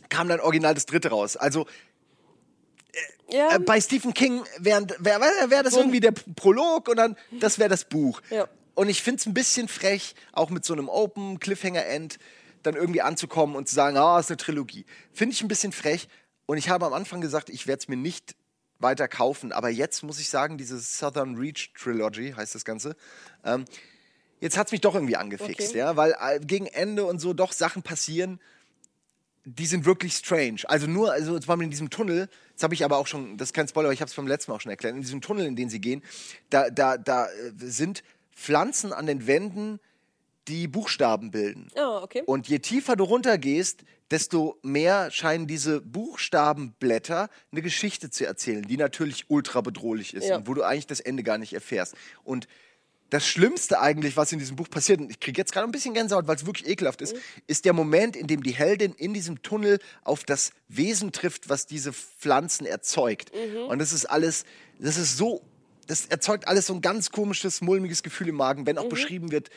kam 0.08 0.28
dann 0.28 0.40
original 0.40 0.74
das 0.74 0.86
dritte 0.86 1.10
raus. 1.10 1.36
Also 1.36 1.66
ja, 3.30 3.56
äh, 3.56 3.58
bei 3.58 3.80
Stephen 3.80 4.14
King 4.14 4.44
wäre 4.58 4.86
wär, 4.98 5.20
wär, 5.20 5.62
das 5.62 5.74
irgendwie 5.74 6.00
der 6.00 6.12
Prolog 6.12 6.88
und 6.88 6.96
dann 6.96 7.16
das 7.40 7.58
wäre 7.58 7.68
das 7.68 7.84
Buch. 7.84 8.20
Ja. 8.30 8.48
Und 8.74 8.88
ich 8.88 9.02
finde 9.02 9.20
es 9.20 9.26
ein 9.26 9.34
bisschen 9.34 9.68
frech, 9.68 10.14
auch 10.32 10.50
mit 10.50 10.64
so 10.64 10.72
einem 10.72 10.88
Open 10.88 11.38
Cliffhanger-End 11.38 12.18
dann 12.62 12.74
irgendwie 12.74 13.02
anzukommen 13.02 13.56
und 13.56 13.68
zu 13.68 13.74
sagen, 13.74 13.96
ah, 13.96 14.18
ist 14.18 14.30
eine 14.30 14.36
Trilogie. 14.36 14.86
Finde 15.12 15.34
ich 15.34 15.42
ein 15.42 15.48
bisschen 15.48 15.72
frech. 15.72 16.08
Und 16.46 16.58
ich 16.58 16.68
habe 16.68 16.86
am 16.86 16.92
Anfang 16.92 17.20
gesagt, 17.20 17.50
ich 17.50 17.66
werde 17.66 17.80
es 17.80 17.88
mir 17.88 17.96
nicht 17.96 18.34
weiter 18.78 19.08
kaufen. 19.08 19.52
Aber 19.52 19.68
jetzt 19.68 20.02
muss 20.02 20.18
ich 20.20 20.28
sagen, 20.28 20.58
diese 20.58 20.78
Southern 20.78 21.36
Reach 21.36 21.72
Trilogy 21.74 22.32
heißt 22.36 22.54
das 22.54 22.64
Ganze. 22.64 22.96
Ähm, 23.44 23.64
jetzt 24.40 24.56
hat 24.56 24.66
es 24.66 24.72
mich 24.72 24.80
doch 24.80 24.94
irgendwie 24.94 25.16
angefixt, 25.16 25.70
Okay. 25.70 25.78
ja, 25.78 25.96
weil 25.96 26.14
äh, 26.20 26.40
gegen 26.40 26.66
Ende 26.66 27.04
und 27.04 27.20
so 27.20 27.32
doch 27.32 27.52
Sachen 27.52 27.82
passieren, 27.82 28.40
die 29.44 29.66
sind 29.66 29.84
wirklich 29.84 30.14
strange. 30.14 30.60
Also 30.66 30.86
nur, 30.86 31.12
also 31.12 31.38
zum 31.38 31.46
Beispiel 31.46 31.64
in 31.64 31.70
diesem 31.70 31.90
Tunnel, 31.90 32.28
das 32.54 32.62
habe 32.62 32.74
ich 32.74 32.84
aber 32.84 32.98
auch 32.98 33.06
schon, 33.06 33.36
das 33.36 33.48
ist 33.48 33.52
kein 33.52 33.66
Spoiler, 33.66 33.86
aber 33.88 33.94
ich 33.94 34.00
habe 34.00 34.08
es 34.08 34.14
beim 34.14 34.26
letzten 34.28 34.50
Mal 34.50 34.56
auch 34.56 34.60
schon 34.60 34.70
erklärt, 34.70 34.94
in 34.94 35.00
diesem 35.02 35.20
Tunnel, 35.20 35.46
in 35.46 35.56
den 35.56 35.68
sie 35.68 35.80
gehen, 35.80 36.02
da, 36.50 36.70
da, 36.70 36.96
da 36.96 37.26
äh, 37.26 37.30
sind 37.56 38.02
Pflanzen 38.34 38.92
an 38.92 39.06
den 39.06 39.26
Wänden, 39.26 39.80
die 40.48 40.66
Buchstaben 40.68 41.30
bilden. 41.30 41.68
Ah, 41.76 42.02
okay. 42.02 42.22
Und 42.26 42.48
je 42.48 42.58
tiefer 42.58 42.96
du 42.96 43.04
runtergehst, 43.04 43.84
desto 44.10 44.58
mehr 44.62 45.10
scheinen 45.10 45.46
diese 45.46 45.80
Buchstabenblätter 45.80 47.28
eine 47.50 47.62
Geschichte 47.62 48.10
zu 48.10 48.26
erzählen, 48.26 48.62
die 48.62 48.76
natürlich 48.76 49.26
ultra 49.28 49.60
bedrohlich 49.60 50.14
ist 50.14 50.26
Ja. 50.28 50.36
und 50.36 50.48
wo 50.48 50.54
du 50.54 50.62
eigentlich 50.62 50.86
das 50.86 51.00
Ende 51.00 51.22
gar 51.22 51.38
nicht 51.38 51.52
erfährst. 51.52 51.94
Und 52.24 52.48
das 53.12 53.26
Schlimmste 53.26 53.78
eigentlich, 53.78 54.16
was 54.16 54.32
in 54.32 54.38
diesem 54.38 54.56
Buch 54.56 54.70
passiert, 54.70 54.98
und 55.00 55.10
ich 55.10 55.20
kriege 55.20 55.38
jetzt 55.38 55.52
gerade 55.52 55.68
ein 55.68 55.70
bisschen 55.70 55.92
Gänsehaut, 55.92 56.26
weil 56.28 56.36
es 56.36 56.46
wirklich 56.46 56.66
ekelhaft 56.66 57.02
ist, 57.02 57.14
ist 57.46 57.66
der 57.66 57.74
Moment, 57.74 58.16
in 58.16 58.26
dem 58.26 58.42
die 58.42 58.52
Heldin 58.52 58.94
in 58.94 59.12
diesem 59.12 59.42
Tunnel 59.42 59.80
auf 60.02 60.24
das 60.24 60.52
Wesen 60.68 61.12
trifft, 61.12 61.50
was 61.50 61.66
diese 61.66 61.92
Pflanzen 61.92 62.64
erzeugt. 62.64 63.30
Und 63.68 63.78
das 63.80 63.92
ist 63.92 64.06
alles, 64.06 64.44
das 64.78 64.96
ist 64.96 65.18
so, 65.18 65.42
das 65.86 66.06
erzeugt 66.06 66.48
alles 66.48 66.66
so 66.66 66.74
ein 66.74 66.80
ganz 66.80 67.10
komisches, 67.10 67.60
mulmiges 67.60 68.02
Gefühl 68.02 68.28
im 68.28 68.36
Magen, 68.36 68.64
wenn 68.64 68.78
auch 68.78 68.88
beschrieben 68.88 69.30
wird, 69.30 69.50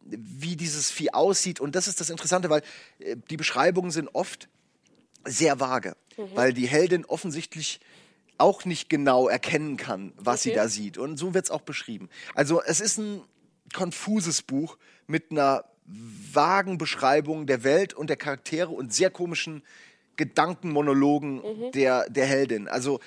wie 0.00 0.56
dieses 0.56 0.90
Vieh 0.90 1.12
aussieht. 1.12 1.60
Und 1.60 1.74
das 1.74 1.88
ist 1.88 2.00
das 2.00 2.08
Interessante, 2.08 2.48
weil 2.48 2.62
äh, 3.00 3.16
die 3.28 3.36
Beschreibungen 3.36 3.90
sind 3.90 4.08
oft 4.14 4.48
sehr 5.26 5.60
vage, 5.60 5.94
weil 6.34 6.54
die 6.54 6.66
Heldin 6.66 7.04
offensichtlich 7.04 7.80
auch 8.38 8.64
nicht 8.64 8.88
genau 8.90 9.28
erkennen 9.28 9.76
kann, 9.76 10.12
was 10.16 10.42
sie 10.42 10.50
Okay. 10.50 10.58
da 10.58 10.68
sieht. 10.68 10.98
Und 10.98 11.16
so 11.18 11.34
wird 11.34 11.44
es 11.46 11.50
auch 11.50 11.60
beschrieben. 11.62 12.08
Also 12.34 12.62
es 12.62 12.80
ist 12.80 12.98
ein 12.98 13.22
konfuses 13.72 14.42
Buch 14.42 14.76
mit 15.06 15.30
einer 15.30 15.64
vagen 15.86 16.78
Beschreibung 16.78 17.46
der 17.46 17.62
Welt 17.64 17.92
und 17.94 18.08
der 18.08 18.16
Charaktere 18.16 18.70
und 18.70 18.92
sehr 18.92 19.10
komischen 19.10 19.62
Gedankenmonologen 20.16 21.36
Mhm. 21.36 21.72
der, 21.72 22.08
der 22.10 22.26
Heldin. 22.26 22.68
Also 22.68 23.00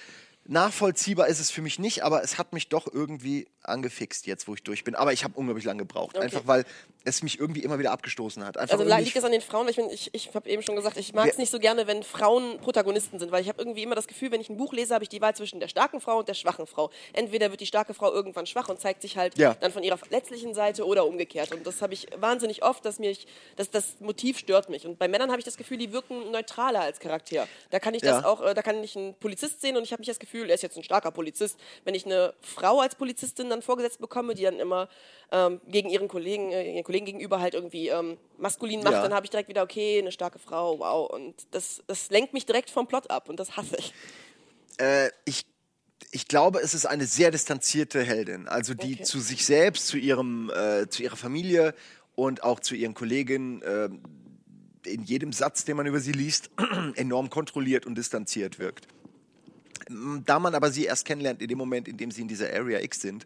nachvollziehbar 0.46 1.28
ist 1.28 1.40
es 1.40 1.52
für 1.52 1.62
mich 1.62 1.80
nicht, 1.80 2.04
aber 2.04 2.24
es 2.24 2.38
hat 2.38 2.54
mich 2.54 2.70
doch 2.70 2.88
irgendwie 2.92 3.48
angefixt 3.67 4.25
jetzt, 4.27 4.47
wo 4.47 4.53
ich 4.53 4.63
durch 4.63 4.84
bin. 4.84 4.95
Aber 4.95 5.13
ich 5.13 5.23
habe 5.23 5.34
unglaublich 5.38 5.65
lange 5.65 5.80
gebraucht, 5.80 6.15
Okay. 6.17 6.25
einfach 6.25 6.41
weil 6.45 6.65
es 7.03 7.23
mich 7.23 7.39
irgendwie 7.39 7.63
immer 7.63 7.80
wieder 7.80 7.91
abgestoßen 7.91 8.43
hat. 8.45 8.58
Einfach 8.58 8.77
Also 8.80 8.95
liegt 8.97 9.15
es 9.15 9.23
an 9.23 9.32
den 9.32 9.39
Frauen? 9.41 9.67
Weil 9.67 9.91
Ich, 9.93 10.08
ich, 10.13 10.27
ich 10.27 10.36
habe 10.36 10.49
eben 10.49 10.62
schon 10.62 10.75
gesagt, 10.75 10.97
ich 10.97 11.13
mag 11.13 11.27
es 11.30 11.38
nicht 11.38 11.49
so 11.51 11.58
gerne, 11.60 11.88
wenn 11.88 12.03
Frauen 12.03 12.58
Protagonisten 12.60 13.17
sind, 13.19 13.32
weil 13.32 13.41
ich 13.41 13.47
habe 13.47 13.62
irgendwie 13.62 13.84
immer 13.84 13.95
das 13.95 14.08
Gefühl, 14.08 14.32
wenn 14.32 14.41
ich 14.41 14.49
ein 14.49 14.58
Buch 14.58 14.73
lese, 14.73 14.93
habe 14.93 15.03
ich 15.03 15.10
die 15.10 15.21
Wahl 15.21 15.34
zwischen 15.36 15.60
der 15.62 15.67
starken 15.69 16.01
Frau 16.01 16.19
und 16.19 16.27
der 16.27 16.34
schwachen 16.34 16.67
Frau. 16.67 16.89
Entweder 17.13 17.49
wird 17.51 17.62
die 17.62 17.65
starke 17.65 17.93
Frau 17.93 18.12
irgendwann 18.12 18.45
schwach 18.45 18.67
und 18.67 18.80
zeigt 18.82 19.01
sich 19.01 19.15
halt 19.15 19.38
Ja. 19.38 19.53
dann 19.56 19.71
von 19.71 19.84
ihrer 19.84 19.97
verletzlichen 19.97 20.53
Seite 20.53 20.86
oder 20.86 21.06
umgekehrt. 21.06 21.53
Und 21.53 21.65
das 21.65 21.82
habe 21.82 21.93
ich 21.93 22.08
wahnsinnig 22.17 22.63
oft, 22.63 22.84
dass 22.84 22.99
mich, 22.99 23.25
dass 23.56 23.69
das 23.69 23.99
Motiv 24.01 24.38
stört 24.38 24.69
mich. 24.69 24.86
Und 24.86 24.99
bei 24.99 25.08
Männern 25.08 25.30
habe 25.30 25.39
ich 25.39 25.45
das 25.45 25.56
Gefühl, 25.56 25.77
die 25.77 25.93
wirken 25.93 26.32
neutraler 26.32 26.82
als 26.82 26.99
Charakter. 26.99 27.47
Da 27.69 27.80
kann 27.80 27.93
ich 27.93 28.01
das 28.01 28.21
Ja. 28.23 28.25
auch, 28.25 28.41
äh, 28.41 28.53
da 28.53 28.62
kann 28.62 28.84
ich 28.84 28.97
einen 28.97 29.13
Polizist 29.15 29.62
sehen 29.62 29.77
und 29.77 29.84
ich 29.84 29.91
habe 29.93 30.01
nicht 30.01 30.10
das 30.10 30.19
Gefühl, 30.19 30.49
er 30.49 30.56
ist 30.56 30.63
jetzt 30.63 30.75
ein 30.77 30.84
starker 30.84 31.12
Polizist. 31.12 31.58
Wenn 31.86 31.95
ich 31.95 32.06
eine 32.06 32.34
Frau 32.41 32.82
als 32.82 32.95
Polizistin 32.95 33.47
dann 33.58 33.62
vorgesetzt 33.63 34.00
bekomme, 34.00 34.34
die 34.36 34.43
dann 34.43 34.60
immer 34.60 34.88
ähm, 35.32 35.60
gegen 35.67 35.89
ihren 35.89 36.08
Kollegen, 36.08 36.52
äh, 36.52 36.74
ihren 36.74 36.84
Kollegen 36.84 37.06
gegenüber 37.06 37.39
halt 37.39 37.54
irgendwie 37.54 37.89
ähm, 37.89 38.17
maskulin 38.38 38.82
macht, 38.84 38.93
Ja. 38.93 39.02
dann 39.04 39.13
habe 39.13 39.26
ich 39.26 39.30
direkt 39.30 39.50
wieder, 39.50 39.63
okay, 39.63 40.00
eine 40.00 40.12
starke 40.12 40.39
Frau, 40.39 40.80
wow. 40.80 41.10
Und 41.10 41.36
das, 41.52 41.82
das 41.88 42.10
lenkt 42.10 42.34
mich 42.34 42.46
direkt 42.46 42.70
vom 42.70 42.88
Plot 42.88 43.10
ab 43.10 43.30
und 43.30 43.39
das 43.39 43.58
hasse 43.58 43.76
ich. 43.78 43.93
äh, 44.78 45.10
ich, 45.26 45.46
ich 46.12 46.28
glaube, 46.28 46.60
es 46.60 46.74
ist 46.74 46.86
eine 46.86 47.06
sehr 47.06 47.32
distanzierte 47.32 48.02
Heldin. 48.04 48.48
Also 48.48 48.74
die 48.74 48.93
Okay. 48.93 49.04
zu 49.04 49.20
sich 49.20 49.46
selbst, 49.46 49.88
zu, 49.88 49.98
ihrem, 49.98 50.50
äh, 50.56 50.88
zu 50.88 51.04
ihrer 51.04 51.17
Familie 51.17 51.74
und 52.15 52.43
auch 52.43 52.60
zu 52.60 52.76
ihren 52.76 52.93
Kolleginnen 52.93 53.62
äh, 53.62 53.89
in 54.89 55.04
jedem 55.04 55.34
Satz, 55.34 55.65
den 55.65 55.76
man 55.76 55.86
über 55.86 56.00
sie 56.00 56.13
liest, 56.13 56.50
enorm 56.96 57.30
kontrolliert 57.30 57.86
und 57.86 57.96
distanziert 57.96 58.58
wirkt. 58.60 58.88
Da 60.26 60.39
man 60.39 60.56
aber 60.56 60.71
sie 60.71 60.86
erst 60.86 61.06
kennenlernt 61.06 61.41
in 61.41 61.47
dem 61.47 61.58
Moment, 61.58 61.88
in 61.88 61.97
dem 61.97 62.12
sie 62.12 62.21
in 62.21 62.28
dieser 62.28 62.54
Area 62.54 62.80
X 62.82 63.02
sind, 63.02 63.26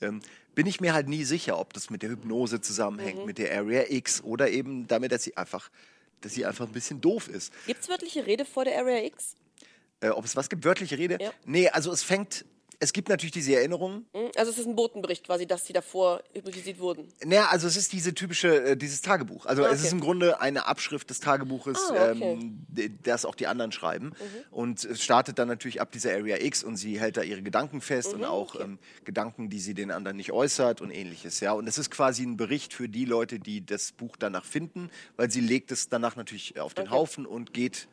ähm, 0.00 0.20
bin 0.54 0.66
ich 0.66 0.80
mir 0.80 0.92
halt 0.92 1.08
nie 1.08 1.24
sicher, 1.24 1.58
ob 1.58 1.72
das 1.72 1.90
mit 1.90 2.02
der 2.02 2.10
Hypnose 2.10 2.60
zusammenhängt, 2.60 3.26
mit 3.26 3.38
der 3.38 3.56
Area 3.56 3.84
X 3.88 4.22
oder 4.22 4.50
eben 4.50 4.86
damit, 4.86 5.12
dass 5.12 5.22
sie 5.22 5.36
einfach, 5.36 5.70
dass 6.20 6.34
sie 6.34 6.46
einfach 6.46 6.66
ein 6.66 6.72
bisschen 6.72 7.00
doof 7.00 7.28
ist. 7.28 7.52
Gibt 7.66 7.82
es 7.82 7.88
wörtliche 7.88 8.26
Rede 8.26 8.44
vor 8.44 8.64
der 8.64 8.78
Area 8.78 9.04
X? 9.04 9.34
Äh, 10.00 10.08
ob 10.08 10.24
es 10.24 10.36
was 10.36 10.48
gibt, 10.48 10.64
wörtliche 10.64 10.98
Rede? 10.98 11.18
Ja. 11.20 11.32
Nee, 11.44 11.68
also 11.68 11.92
es 11.92 12.02
fängt, 12.02 12.44
es 12.80 12.92
gibt 12.92 13.08
natürlich 13.08 13.32
diese 13.32 13.54
Erinnerungen. 13.56 14.06
Hm? 14.12 14.30
Also 14.36 14.52
es 14.52 14.58
ist 14.58 14.66
ein 14.66 14.76
Botenbericht 14.76 15.24
quasi, 15.24 15.46
dass 15.46 15.66
sie 15.66 15.72
davor 15.72 16.22
hypnotisiert 16.32 16.78
wurden. 16.78 17.08
Naja, 17.24 17.48
also 17.50 17.66
es 17.66 17.76
ist 17.76 17.92
diese 17.92 18.14
typische, 18.14 18.62
äh, 18.62 18.76
dieses 18.76 19.00
Tagebuch. 19.02 19.46
Also 19.46 19.64
Ah, 19.64 19.68
es 19.70 19.80
ist 19.80 19.86
okay. 19.86 19.94
im 19.96 20.00
Grunde 20.00 20.40
eine 20.40 20.66
Abschrift 20.66 21.10
des 21.10 21.18
Tagebuches, 21.20 21.78
Ah, 21.90 22.12
okay. 22.12 22.38
ähm, 22.40 22.66
das 23.02 23.24
auch 23.24 23.34
die 23.34 23.46
anderen 23.48 23.72
schreiben. 23.72 24.06
Mhm. 24.06 24.14
Und 24.52 24.84
es 24.84 25.02
startet 25.02 25.38
dann 25.38 25.48
natürlich 25.48 25.80
ab 25.80 25.90
dieser 25.90 26.12
Area 26.12 26.36
X 26.40 26.62
und 26.62 26.76
sie 26.76 27.00
hält 27.00 27.16
da 27.16 27.22
ihre 27.22 27.42
Gedanken 27.42 27.80
fest 27.80 28.12
Mhm, 28.12 28.20
und 28.20 28.24
auch 28.26 28.60
ähm, 28.60 28.78
Gedanken, 29.04 29.50
die 29.50 29.58
sie 29.58 29.74
den 29.74 29.90
anderen 29.90 30.16
nicht 30.16 30.30
äußert 30.32 30.80
und 30.80 30.90
ähnliches. 30.90 31.40
Ja, 31.40 31.52
und 31.52 31.66
es 31.66 31.78
ist 31.78 31.90
quasi 31.90 32.22
ein 32.22 32.36
Bericht 32.36 32.72
für 32.74 32.88
die 32.88 33.04
Leute, 33.04 33.40
die 33.40 33.64
das 33.66 33.90
Buch 33.92 34.16
danach 34.16 34.44
finden, 34.44 34.90
weil 35.16 35.30
sie 35.30 35.40
legt 35.40 35.72
es 35.72 35.88
danach 35.88 36.14
natürlich 36.16 36.58
auf 36.60 36.74
den 36.74 36.86
Okay. 36.86 36.94
Haufen 36.94 37.26
und 37.26 37.52
geht 37.52 37.88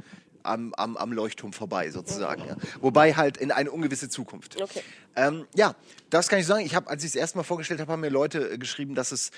am, 0.46 0.74
am, 0.76 0.96
am 0.98 1.12
Leuchtturm 1.12 1.54
vorbei 1.54 1.90
sozusagen. 1.92 2.46
Ja. 2.48 2.56
Wobei 2.82 3.14
halt 3.16 3.38
in 3.38 3.52
eine 3.52 3.72
ungewisse 3.72 4.10
Zukunft. 4.10 4.62
Okay. 4.62 4.82
Ähm, 5.16 5.46
ja, 5.56 5.76
das 6.10 6.28
kann 6.30 6.40
ich 6.40 6.46
sagen. 6.46 6.66
Ich 6.66 6.76
habe, 6.76 6.90
als 6.90 7.04
ich 7.04 7.10
es 7.10 7.16
erstmal 7.16 7.44
vorgestellt 7.44 7.80
habe, 7.80 7.92
haben 7.92 8.02
mir 8.02 8.10
Leute 8.10 8.52
äh, 8.52 8.58
geschrieben, 8.58 8.96
dass 8.96 9.12
es, 9.12 9.32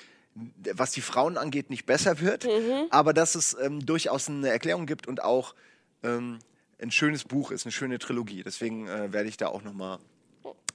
was 0.73 0.91
die 0.91 1.01
Frauen 1.01 1.37
angeht, 1.37 1.69
nicht 1.69 1.85
besser 1.85 2.19
wird, 2.19 2.45
Mhm. 2.45 2.87
aber 2.91 3.13
dass 3.13 3.35
es 3.35 3.55
ähm, 3.61 3.85
durchaus 3.85 4.27
eine 4.29 4.49
Erklärung 4.49 4.85
gibt 4.85 5.07
und 5.07 5.23
auch 5.23 5.55
ähm, 6.03 6.39
ein 6.81 6.91
schönes 6.91 7.23
Buch 7.23 7.49
ist, 7.51 7.65
eine 7.65 7.71
schöne 7.71 7.97
Trilogie. 7.97 8.43
Deswegen 8.43 8.87
äh, 8.87 9.11
werde 9.11 9.29
ich 9.29 9.37
da 9.37 9.47
auch 9.47 9.63
noch 9.63 9.73
mal 9.73 9.97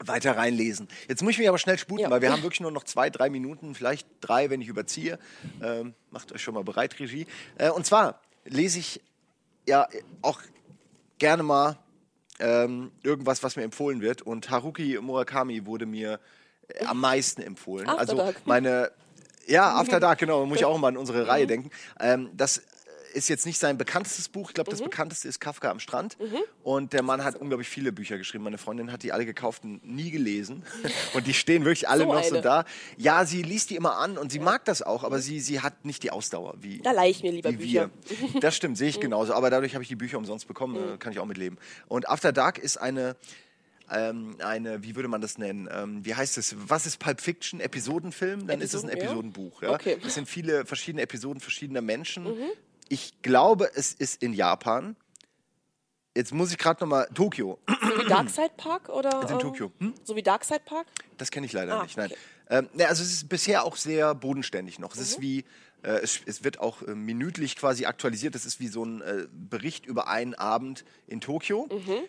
weiter 0.05 0.37
reinlesen. 0.37 0.89
Jetzt 1.09 1.23
muss 1.23 1.33
ich 1.33 1.39
mich 1.39 1.49
aber 1.49 1.59
schnell 1.59 1.79
sputen, 1.79 2.03
Ja. 2.03 2.11
weil 2.11 2.21
wir 2.23 2.33
haben 2.33 2.43
wirklich 2.43 2.61
nur 2.61 2.73
noch 2.73 2.83
zwei, 2.83 3.09
drei 3.09 3.31
Minuten, 3.31 3.77
vielleicht 3.77 4.09
drei, 4.21 4.51
wenn 4.51 4.61
ich 4.61 4.67
überziehe. 4.67 5.17
Ähm, 5.63 5.95
macht 6.11 6.33
euch 6.33 6.43
schon 6.43 6.55
mal 6.55 6.65
bereit, 6.65 6.99
Regie. 6.99 7.27
Äh, 7.57 7.71
und 7.71 7.87
zwar 7.87 8.21
lese 8.45 8.81
ich 8.81 9.01
ja 9.67 9.87
auch 10.23 10.41
gerne 11.19 11.43
mal 11.43 11.79
ähm, 12.39 12.91
irgendwas, 13.03 13.43
was 13.43 13.57
mir 13.57 13.63
empfohlen 13.63 14.01
wird. 14.01 14.23
Und 14.23 14.51
Haruki 14.51 14.99
Murakami 15.01 15.67
wurde 15.67 15.87
mir 15.87 16.19
äh, 16.69 16.85
am 16.87 17.01
meisten 17.01 17.43
empfohlen. 17.43 17.89
After 17.89 18.01
also 18.01 18.17
Dark. 18.17 18.37
meine, 18.45 18.91
ja, 19.47 19.75
After 19.75 20.01
Dark, 20.01 20.19
genau, 20.19 20.45
muss 20.47 20.59
ich 20.59 20.65
auch 20.65 20.79
mal 20.79 20.89
an 20.89 20.97
unsere 20.97 21.23
Mhm. 21.23 21.29
Reihe 21.29 21.47
denken. 21.47 21.71
Ähm, 22.01 22.31
das 22.35 22.63
ist 23.13 23.29
jetzt 23.29 23.47
nicht 23.47 23.59
sein 23.59 23.79
bekanntestes 23.79 24.29
Buch. 24.29 24.49
Ich 24.51 24.55
glaube, 24.55 24.71
Mhm. 24.71 24.73
das 24.73 24.83
bekannteste 24.83 25.29
ist 25.29 25.41
Kafka 25.41 25.71
am 25.71 25.79
Strand. 25.81 26.17
Und 26.63 26.93
der 26.93 27.03
Mann 27.03 27.23
hat 27.25 27.37
unglaublich 27.37 27.69
viele 27.69 27.93
Bücher 27.93 28.19
geschrieben. 28.19 28.45
Meine 28.45 28.59
Freundin 28.59 28.91
hat 28.91 29.03
die 29.03 29.13
alle 29.13 29.25
gekauft 29.27 29.65
und 29.65 29.85
nie 29.87 30.11
gelesen. 30.11 30.63
Und 31.15 31.27
die 31.27 31.35
stehen 31.35 31.65
wirklich 31.65 31.89
alle 31.89 32.05
So 32.05 32.13
noch 32.13 32.23
so 32.25 32.35
eine. 32.35 32.43
da. 32.43 32.65
Ja, 32.97 33.25
sie 33.27 33.43
liest 33.43 33.71
die 33.71 33.77
immer 33.77 33.97
an 33.99 34.17
und 34.19 34.33
sie 34.33 34.39
mag 34.39 34.65
das 34.65 34.83
auch, 34.83 35.05
aber 35.05 35.19
sie, 35.21 35.41
sie 35.41 35.61
hat 35.61 35.85
nicht 35.85 36.03
die 36.03 36.11
Ausdauer 36.11 36.55
wie, 36.61 36.79
Da 36.81 36.93
leihe 36.93 37.11
ich 37.11 37.23
mir 37.23 37.33
lieber 37.33 37.53
Bücher. 37.53 37.91
wir. 38.33 38.41
Das 38.41 38.57
stimmt, 38.57 38.79
sehe 38.79 38.89
ich 38.89 38.99
genauso. 39.01 39.35
Aber 39.35 39.51
dadurch 39.51 39.75
habe 39.75 39.83
ich 39.83 39.89
die 39.89 39.97
Bücher 39.97 40.19
umsonst 40.19 40.49
bekommen, 40.49 40.75
Mhm. 40.75 40.95
äh, 40.95 40.97
kann 40.99 41.13
ich 41.13 41.19
auch 41.19 41.27
mitleben. 41.27 41.59
Und 41.89 42.09
After 42.09 42.33
Dark 42.33 42.59
ist 42.59 42.77
eine, 42.79 43.17
ähm, 43.91 44.37
eine, 44.43 44.83
wie 44.83 44.97
würde 44.97 45.09
man 45.09 45.21
das 45.21 45.37
nennen? 45.39 45.69
Ähm, 45.71 46.05
wie 46.05 46.15
heißt 46.15 46.39
es? 46.39 46.55
Was 46.67 46.87
ist 46.87 46.99
Pulp 46.99 47.21
Fiction? 47.21 47.61
Episodenfilm? 47.61 48.47
Dann 48.47 48.61
ist 48.63 48.73
es 48.75 48.83
ein 48.85 48.89
Episoden, 48.89 48.99
ja. 48.99 49.11
Episodenbuch. 49.11 49.63
Ja? 49.63 49.71
Okay. 49.75 49.99
Es 50.07 50.15
sind 50.15 50.29
viele 50.29 50.65
verschiedene 50.65 51.03
Episoden 51.03 51.41
verschiedener 51.41 51.83
Menschen. 51.83 52.27
Ich 52.93 53.23
glaube, 53.23 53.71
es 53.75 53.95
ist 53.95 54.23
in 54.23 54.35
Japan. 54.35 54.97
Jetzt 56.15 56.31
muss 56.35 56.51
ich 56.53 56.59
gerade 56.59 56.85
noch 56.85 56.89
mal 56.91 57.09
Tokio. 57.15 57.59
So 57.67 58.05
wie 58.05 58.07
Darkside 58.07 58.51
Park 58.55 58.91
oder? 58.91 59.23
in 59.23 59.31
ähm, 59.31 59.39
Tokio. 59.39 59.73
Hm? 59.79 59.95
So 60.05 60.15
wie 60.15 60.23
Darkside 60.23 60.61
Park? 60.63 60.87
Das 61.17 61.31
kenne 61.31 61.47
ich 61.47 61.55
leider 61.55 61.81
Ah, 61.81 61.85
nicht. 61.85 61.97
Nein. 61.97 62.11
okay. 62.11 62.19
Ähm, 62.51 62.69
ne, 62.75 62.87
also 62.87 63.03
es 63.03 63.11
ist 63.11 63.31
bisher 63.31 63.65
auch 63.65 63.77
sehr 63.77 64.15
bodenständig 64.15 64.79
noch. 64.79 64.93
Es 64.93 64.99
Mhm. 64.99 65.03
ist 65.05 65.21
wie, 65.23 65.39
äh, 65.83 66.01
es, 66.03 66.21
es 66.27 66.45
wird 66.45 66.61
auch 66.61 66.83
äh, 66.83 66.95
minütlich 66.95 67.57
quasi 67.57 67.87
aktualisiert. 67.87 68.35
Das 68.35 68.45
ist 68.45 68.61
wie 68.61 68.69
so 68.69 68.85
ein 68.85 69.01
äh, 69.01 69.27
Bericht 69.33 69.87
über 69.87 70.09
einen 70.09 70.35
Abend 70.35 70.85
in 71.07 71.23
Tokio. 71.23 71.69
Mhm. 71.73 72.03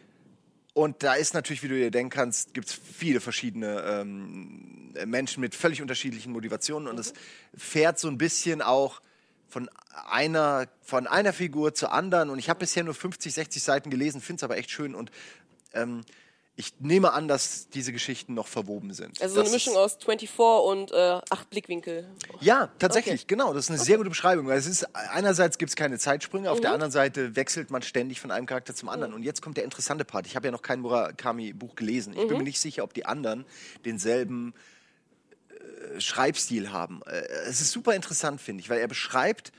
Und 0.73 1.01
da 1.03 1.13
ist 1.13 1.33
natürlich, 1.33 1.63
wie 1.63 1.69
du 1.69 1.75
dir 1.75 1.91
denken 1.91 2.09
kannst, 2.09 2.53
gibt 2.53 2.67
es 2.67 2.73
viele 2.73 3.21
verschiedene 3.21 3.83
ähm, 3.87 4.91
Menschen 5.05 5.39
mit 5.39 5.55
völlig 5.55 5.81
unterschiedlichen 5.81 6.33
Motivationen. 6.33 6.89
Und 6.89 6.99
es 6.99 7.13
fährt 7.55 7.99
so 7.99 8.09
ein 8.09 8.17
bisschen 8.17 8.61
auch 8.61 8.99
von 9.47 9.69
einer, 10.09 10.67
von 10.81 11.07
einer 11.07 11.33
Figur 11.33 11.73
zur 11.73 11.91
anderen. 11.91 12.29
Und 12.29 12.39
ich 12.39 12.49
habe 12.49 12.59
bisher 12.59 12.83
nur 12.83 12.93
50, 12.95 13.33
60 13.33 13.61
Seiten 13.63 13.89
gelesen, 13.89 14.21
finde 14.21 14.39
es 14.39 14.43
aber 14.43 14.57
echt 14.57 14.71
schön. 14.71 14.95
Und 14.95 15.11
ähm, 15.73 16.01
ich 16.55 16.73
nehme 16.79 17.13
an, 17.13 17.27
dass 17.27 17.67
diese 17.69 17.91
Geschichten 17.91 18.35
noch 18.35 18.45
verwoben 18.45 18.93
sind. 18.93 19.19
Also 19.19 19.33
so 19.35 19.39
eine 19.41 19.45
Das 19.49 19.53
Mischung 19.53 19.75
aus 19.75 19.95
24 19.95 20.37
und 20.39 20.91
äh, 20.91 21.19
acht 21.31 21.49
Blickwinkel. 21.49 22.07
ja, 22.41 22.69
tatsächlich, 22.77 23.21
Okay. 23.21 23.25
genau. 23.27 23.53
Das 23.55 23.65
ist 23.65 23.69
eine 23.71 23.79
sehr 23.79 23.97
gute 23.97 24.09
Beschreibung. 24.09 24.45
Weil 24.47 24.59
es 24.59 24.67
ist, 24.67 24.83
einerseits 24.95 25.57
gibt 25.57 25.69
es 25.69 25.75
keine 25.75 25.97
Zeitsprünge, 25.97 26.51
auf 26.51 26.59
der 26.61 26.69
Mhm. 26.69 26.73
anderen 26.75 26.91
Seite 26.91 27.35
wechselt 27.35 27.71
man 27.71 27.81
ständig 27.81 28.21
von 28.21 28.29
einem 28.29 28.45
Charakter 28.45 28.75
zum 28.75 28.89
anderen. 28.89 29.13
Und 29.15 29.23
jetzt 29.23 29.41
kommt 29.41 29.57
der 29.57 29.63
interessante 29.63 30.05
Part. 30.05 30.27
Ich 30.27 30.35
habe 30.35 30.45
ja 30.47 30.51
noch 30.51 30.61
kein 30.61 30.79
Murakami-Buch 30.81 31.75
gelesen. 31.75 32.13
Ich 32.13 32.19
bin 32.19 32.27
Mhm. 32.33 32.37
mir 32.37 32.43
nicht 32.43 32.59
sicher, 32.59 32.83
ob 32.83 32.93
die 32.93 33.05
anderen 33.07 33.45
denselben 33.83 34.53
Schreibstil 35.99 36.71
haben. 36.71 37.01
Äh, 37.05 37.21
es 37.47 37.61
ist 37.61 37.71
super 37.71 37.95
interessant, 37.95 38.41
finde 38.41 38.61
ich, 38.61 38.69
weil 38.69 38.79
er 38.79 38.87
beschreibt 38.87 39.51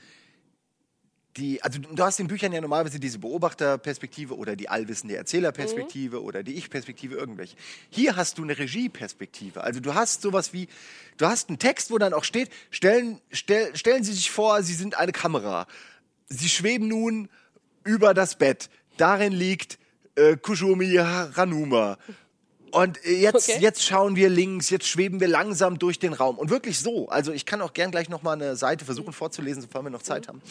die, 1.37 1.61
also 1.63 1.79
du 1.79 2.01
hast 2.01 2.19
in 2.19 2.27
Büchern 2.27 2.53
ja 2.53 2.61
normalerweise 2.61 2.99
diese 2.99 3.19
Beobachterperspektive 3.19 4.37
oder 4.37 4.55
die 4.55 4.69
allwissende 4.69 5.17
Erzählerperspektive 5.17 6.23
oder 6.23 6.43
die 6.43 6.53
Ich-Perspektive, 6.53 7.15
irgendwelche. 7.15 7.57
Hier 7.89 8.15
hast 8.15 8.37
du 8.37 8.43
eine 8.43 8.57
Regieperspektive. 8.57 9.61
Also 9.61 9.81
du 9.81 9.93
hast 9.93 10.21
sowas 10.21 10.53
wie, 10.53 10.67
du 11.17 11.25
hast 11.25 11.49
einen 11.49 11.59
Text, 11.59 11.91
wo 11.91 11.97
dann 11.97 12.13
auch 12.13 12.23
steht, 12.23 12.51
stellen, 12.71 13.19
stell, 13.31 13.75
stellen 13.75 14.03
Sie 14.03 14.13
sich 14.13 14.31
vor, 14.31 14.63
Sie 14.63 14.73
sind 14.73 14.97
eine 14.97 15.11
Kamera. 15.11 15.67
Sie 16.29 16.49
schweben 16.49 16.87
nun 16.87 17.29
über 17.83 18.13
das 18.13 18.37
Bett. 18.37 18.69
Darin 18.97 19.33
liegt 19.33 19.77
äh, 20.15 20.37
Kushumi 20.37 20.97
Ranuma. 20.97 21.97
Und 22.75 23.05
äh, 23.05 23.15
jetzt, 23.15 23.49
Okay. 23.49 23.57
jetzt 23.61 23.83
schauen 23.83 24.17
wir 24.17 24.27
links, 24.29 24.69
jetzt 24.69 24.85
schweben 24.87 25.21
wir 25.21 25.29
langsam 25.29 25.79
durch 25.79 25.97
den 25.97 26.11
Raum. 26.11 26.37
Und 26.37 26.49
wirklich 26.49 26.77
so. 26.79 27.07
Also 27.07 27.31
ich 27.31 27.45
kann 27.45 27.61
auch 27.61 27.71
gern 27.71 27.89
gleich 27.89 28.09
nochmal 28.09 28.33
eine 28.33 28.57
Seite 28.57 28.83
versuchen 28.83 29.13
vorzulesen, 29.13 29.61
sofern 29.61 29.85
wir 29.85 29.91
noch 29.91 30.01
Zeit 30.03 30.27
haben. 30.27 30.41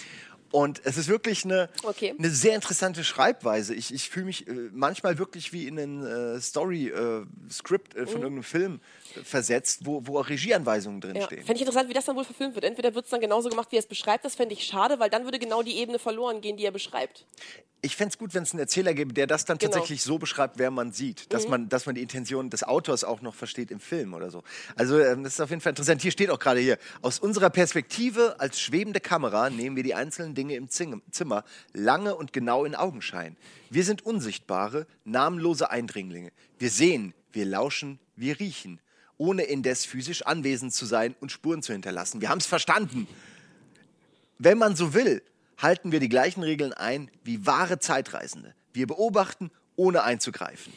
Und 0.50 0.80
es 0.84 0.96
ist 0.96 1.08
wirklich 1.08 1.44
eine, 1.44 1.68
Okay. 1.82 2.14
eine 2.16 2.30
sehr 2.30 2.54
interessante 2.54 3.04
Schreibweise. 3.04 3.74
Ich, 3.74 3.92
ich 3.92 4.08
fühle 4.08 4.26
mich 4.26 4.46
äh, 4.48 4.52
manchmal 4.72 5.18
wirklich 5.18 5.52
wie 5.52 5.66
in 5.66 5.78
ein 5.78 6.06
äh, 6.06 6.40
Story-Skript 6.40 7.94
äh, 7.94 8.06
von 8.06 8.22
irgendeinem 8.22 8.42
Film 8.42 8.74
äh, 8.76 8.78
versetzt, 9.22 9.80
wo, 9.84 10.02
wo 10.06 10.18
auch 10.18 10.28
Regieanweisungen 10.28 11.00
Ja. 11.02 11.12
drinstehen. 11.12 11.42
Fände 11.44 11.54
ich 11.54 11.60
interessant, 11.62 11.88
wie 11.88 11.94
das 11.94 12.04
dann 12.04 12.16
wohl 12.16 12.24
verfilmt 12.24 12.54
wird. 12.54 12.64
Entweder 12.64 12.94
wird 12.94 13.04
es 13.04 13.10
dann 13.10 13.20
genauso 13.20 13.48
gemacht, 13.48 13.68
wie 13.70 13.76
er 13.76 13.80
es 13.80 13.86
beschreibt. 13.86 14.24
Das 14.24 14.34
fände 14.34 14.54
ich 14.54 14.64
schade, 14.64 14.98
weil 14.98 15.10
dann 15.10 15.24
würde 15.24 15.38
genau 15.38 15.62
die 15.62 15.76
Ebene 15.76 15.98
verloren 15.98 16.40
gehen, 16.40 16.56
die 16.56 16.64
er 16.64 16.72
beschreibt. 16.72 17.26
Ich 17.82 17.96
fände 17.96 18.12
es 18.12 18.18
gut, 18.18 18.32
wenn 18.32 18.44
es 18.44 18.52
einen 18.52 18.60
Erzähler 18.60 18.94
gäbe, 18.94 19.12
der 19.12 19.26
das 19.26 19.44
dann 19.44 19.58
Genau. 19.58 19.72
tatsächlich 19.72 20.02
so 20.02 20.16
beschreibt, 20.18 20.58
wer 20.58 20.70
man 20.70 20.92
sieht. 20.92 21.24
Mhm. 21.24 21.28
Dass, 21.28 21.48
man, 21.48 21.68
dass 21.68 21.84
man 21.84 21.94
die 21.94 22.00
Intention 22.00 22.48
des 22.48 22.64
Autors 22.64 23.04
auch 23.04 23.20
noch 23.20 23.34
versteht 23.34 23.70
im 23.70 23.78
Film 23.80 24.14
oder 24.14 24.30
so. 24.30 24.42
Also 24.74 24.98
ähm, 24.98 25.22
das 25.22 25.34
ist 25.34 25.40
auf 25.40 25.50
jeden 25.50 25.60
Fall 25.60 25.70
interessant. 25.70 26.00
Hier 26.00 26.10
steht 26.10 26.30
auch 26.30 26.38
gerade 26.38 26.60
hier, 26.60 26.78
aus 27.02 27.18
unserer 27.18 27.50
Perspektive 27.50 28.36
als 28.40 28.58
schwebende 28.58 29.00
Kamera 29.00 29.50
nehmen 29.50 29.76
wir 29.76 29.82
die 29.82 29.94
einzelnen 29.94 30.34
Dinge 30.34 30.54
im 30.56 30.68
Zimmer 30.70 31.44
lange 31.74 32.14
und 32.16 32.32
genau 32.32 32.64
in 32.64 32.74
Augenschein. 32.74 33.36
Wir 33.68 33.84
sind 33.84 34.04
unsichtbare, 34.06 34.86
namenlose 35.04 35.70
Eindringlinge. 35.70 36.32
Wir 36.58 36.70
sehen, 36.70 37.12
wir 37.32 37.44
lauschen, 37.44 37.98
wir 38.16 38.38
riechen, 38.40 38.80
ohne 39.18 39.42
indes 39.42 39.84
physisch 39.84 40.22
anwesend 40.22 40.72
zu 40.72 40.86
sein 40.86 41.14
und 41.20 41.32
Spuren 41.32 41.62
zu 41.62 41.72
hinterlassen. 41.72 42.20
Wir 42.20 42.28
haben 42.28 42.38
es 42.38 42.46
verstanden. 42.46 43.06
Wenn 44.38 44.58
man 44.58 44.76
so 44.76 44.94
will, 44.94 45.22
halten 45.58 45.92
wir 45.92 46.00
die 46.00 46.08
gleichen 46.08 46.42
Regeln 46.42 46.72
ein 46.72 47.10
wie 47.22 47.46
wahre 47.46 47.78
Zeitreisende. 47.78 48.54
Wir 48.72 48.86
beobachten, 48.86 49.50
ohne 49.76 50.02
einzugreifen. 50.02 50.72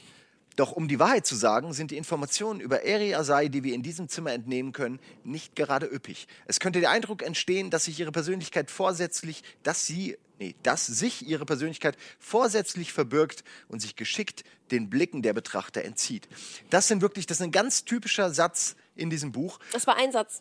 Doch 0.56 0.72
um 0.72 0.88
die 0.88 1.00
Wahrheit 1.00 1.28
zu 1.28 1.36
sagen, 1.36 1.72
sind 1.72 1.92
die 1.92 1.98
Informationen 1.98 2.60
über 2.60 2.82
Eri 2.82 3.14
Asai, 3.14 3.48
die 3.48 3.64
wir 3.64 3.76
in 3.76 3.84
diesem 3.84 4.10
Zimmer 4.10 4.34
entnehmen 4.34 4.72
können, 4.72 5.00
nicht 5.24 5.56
gerade 5.56 5.86
üppig. 5.86 6.28
Es 6.48 6.60
könnte 6.60 6.80
der 6.80 6.90
Eindruck 6.90 7.22
entstehen, 7.22 7.70
dass 7.70 7.86
sich 7.86 8.00
ihre 8.00 8.12
Persönlichkeit 8.12 8.72
vorsätzlich, 8.72 9.44
dass 9.62 9.86
sie, 9.86 10.18
nee, 10.40 10.56
dass 10.64 10.86
sich 10.86 11.28
ihre 11.28 11.46
Persönlichkeit 11.46 11.98
vorsätzlich 12.20 12.94
verbirgt 12.94 13.44
und 13.68 13.82
sich 13.82 13.96
geschickt 13.96 14.44
den 14.72 14.90
Blicken 14.90 15.22
der 15.22 15.34
Betrachter 15.34 15.84
entzieht. 15.84 16.28
Das 16.70 16.88
sind 16.88 17.02
wirklich, 17.02 17.26
das 17.26 17.38
ist 17.38 17.44
ein 17.44 17.52
ganz 17.52 17.86
typischer 17.86 18.32
Satz 18.32 18.76
in 18.96 19.10
diesem 19.10 19.32
Buch. 19.32 19.60
Das 19.72 19.88
war 19.88 19.98
ein 19.98 20.12
Satz. 20.12 20.40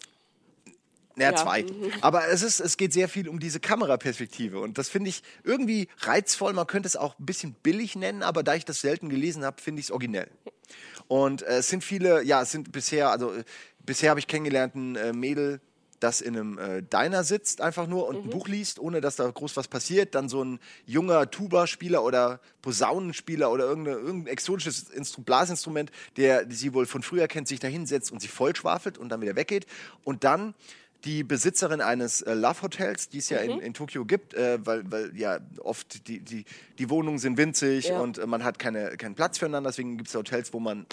Naja, 1.18 1.30
Ja. 1.30 1.36
zwei. 1.36 1.64
Aber 2.02 2.28
es, 2.28 2.42
ist, 2.42 2.60
es 2.60 2.76
geht 2.76 2.92
sehr 2.92 3.08
viel 3.08 3.28
um 3.28 3.40
diese 3.40 3.58
Kameraperspektive. 3.58 4.60
Und 4.60 4.76
das 4.76 4.88
finde 4.90 5.08
ich 5.08 5.22
irgendwie 5.44 5.88
reizvoll. 6.00 6.52
Man 6.52 6.66
könnte 6.66 6.86
es 6.86 6.96
auch 6.96 7.18
ein 7.18 7.24
bisschen 7.24 7.54
billig 7.54 7.96
nennen, 7.96 8.22
aber 8.22 8.42
da 8.42 8.54
ich 8.54 8.64
das 8.66 8.80
selten 8.82 9.08
gelesen 9.08 9.44
habe, 9.44 9.60
finde 9.62 9.80
ich 9.80 9.86
es 9.86 9.90
originell. 9.90 10.30
Und 11.08 11.42
äh, 11.42 11.58
es 11.58 11.68
sind 11.68 11.84
viele, 11.84 12.22
ja, 12.22 12.42
es 12.42 12.50
sind 12.50 12.70
bisher, 12.72 13.10
also 13.10 13.32
äh, 13.32 13.44
bisher 13.78 14.10
habe 14.10 14.20
ich 14.20 14.26
kennengelernt 14.26 14.74
ein 14.74 14.96
äh, 14.96 15.12
Mädel, 15.12 15.60
das 16.00 16.20
in 16.20 16.36
einem 16.36 16.58
äh, 16.58 16.82
Diner 16.82 17.24
sitzt, 17.24 17.60
einfach 17.60 17.86
nur 17.86 18.06
und 18.06 18.24
ein 18.24 18.30
Buch 18.30 18.48
liest, 18.48 18.78
ohne 18.78 19.00
dass 19.00 19.16
da 19.16 19.28
groß 19.30 19.56
was 19.56 19.68
passiert. 19.68 20.14
Dann 20.14 20.28
so 20.28 20.44
ein 20.44 20.58
junger 20.86 21.30
Tuba-Spieler 21.30 22.02
oder 22.04 22.40
Posaunenspieler 22.62 23.50
oder 23.50 23.64
irgendein, 23.64 23.94
irgendein 23.94 24.32
exotisches 24.32 24.90
Instru 24.90 25.22
Blasinstrument, 25.22 25.90
der 26.16 26.46
sie 26.50 26.74
wohl 26.74 26.86
von 26.86 27.02
früher 27.02 27.28
kennt, 27.28 27.48
sich 27.48 27.60
da 27.60 27.68
hinsetzt 27.68 28.12
und 28.12 28.20
sich 28.20 28.30
vollschwafelt 28.30 28.98
und 28.98 29.08
dann 29.08 29.20
wieder 29.20 29.36
weggeht. 29.36 29.66
Und 30.04 30.24
dann 30.24 30.54
die 31.04 31.22
Besitzerin 31.22 31.80
eines 31.80 32.22
äh, 32.22 32.34
Love 32.34 32.62
Hotels, 32.62 33.08
die 33.08 33.18
es 33.18 33.28
ja 33.28 33.38
in, 33.38 33.60
in 33.60 33.74
Tokio 33.74 34.04
gibt, 34.04 34.34
äh, 34.34 34.58
weil, 34.66 34.90
weil 34.90 35.16
ja 35.16 35.38
oft 35.58 36.08
die, 36.08 36.20
die, 36.20 36.44
die 36.78 36.90
Wohnungen 36.90 37.18
sind 37.18 37.38
winzig 37.38 37.88
Ja. 37.88 38.00
und 38.00 38.18
äh, 38.18 38.26
man 38.26 38.42
hat 38.44 38.58
keine, 38.58 38.96
keinen 38.96 39.14
Platz 39.14 39.38
füreinander. 39.38 39.70
Deswegen 39.70 39.96
gibt 39.98 40.08
es 40.08 40.14
Hotels, 40.14 40.52
wo 40.52 40.58
man 40.58 40.84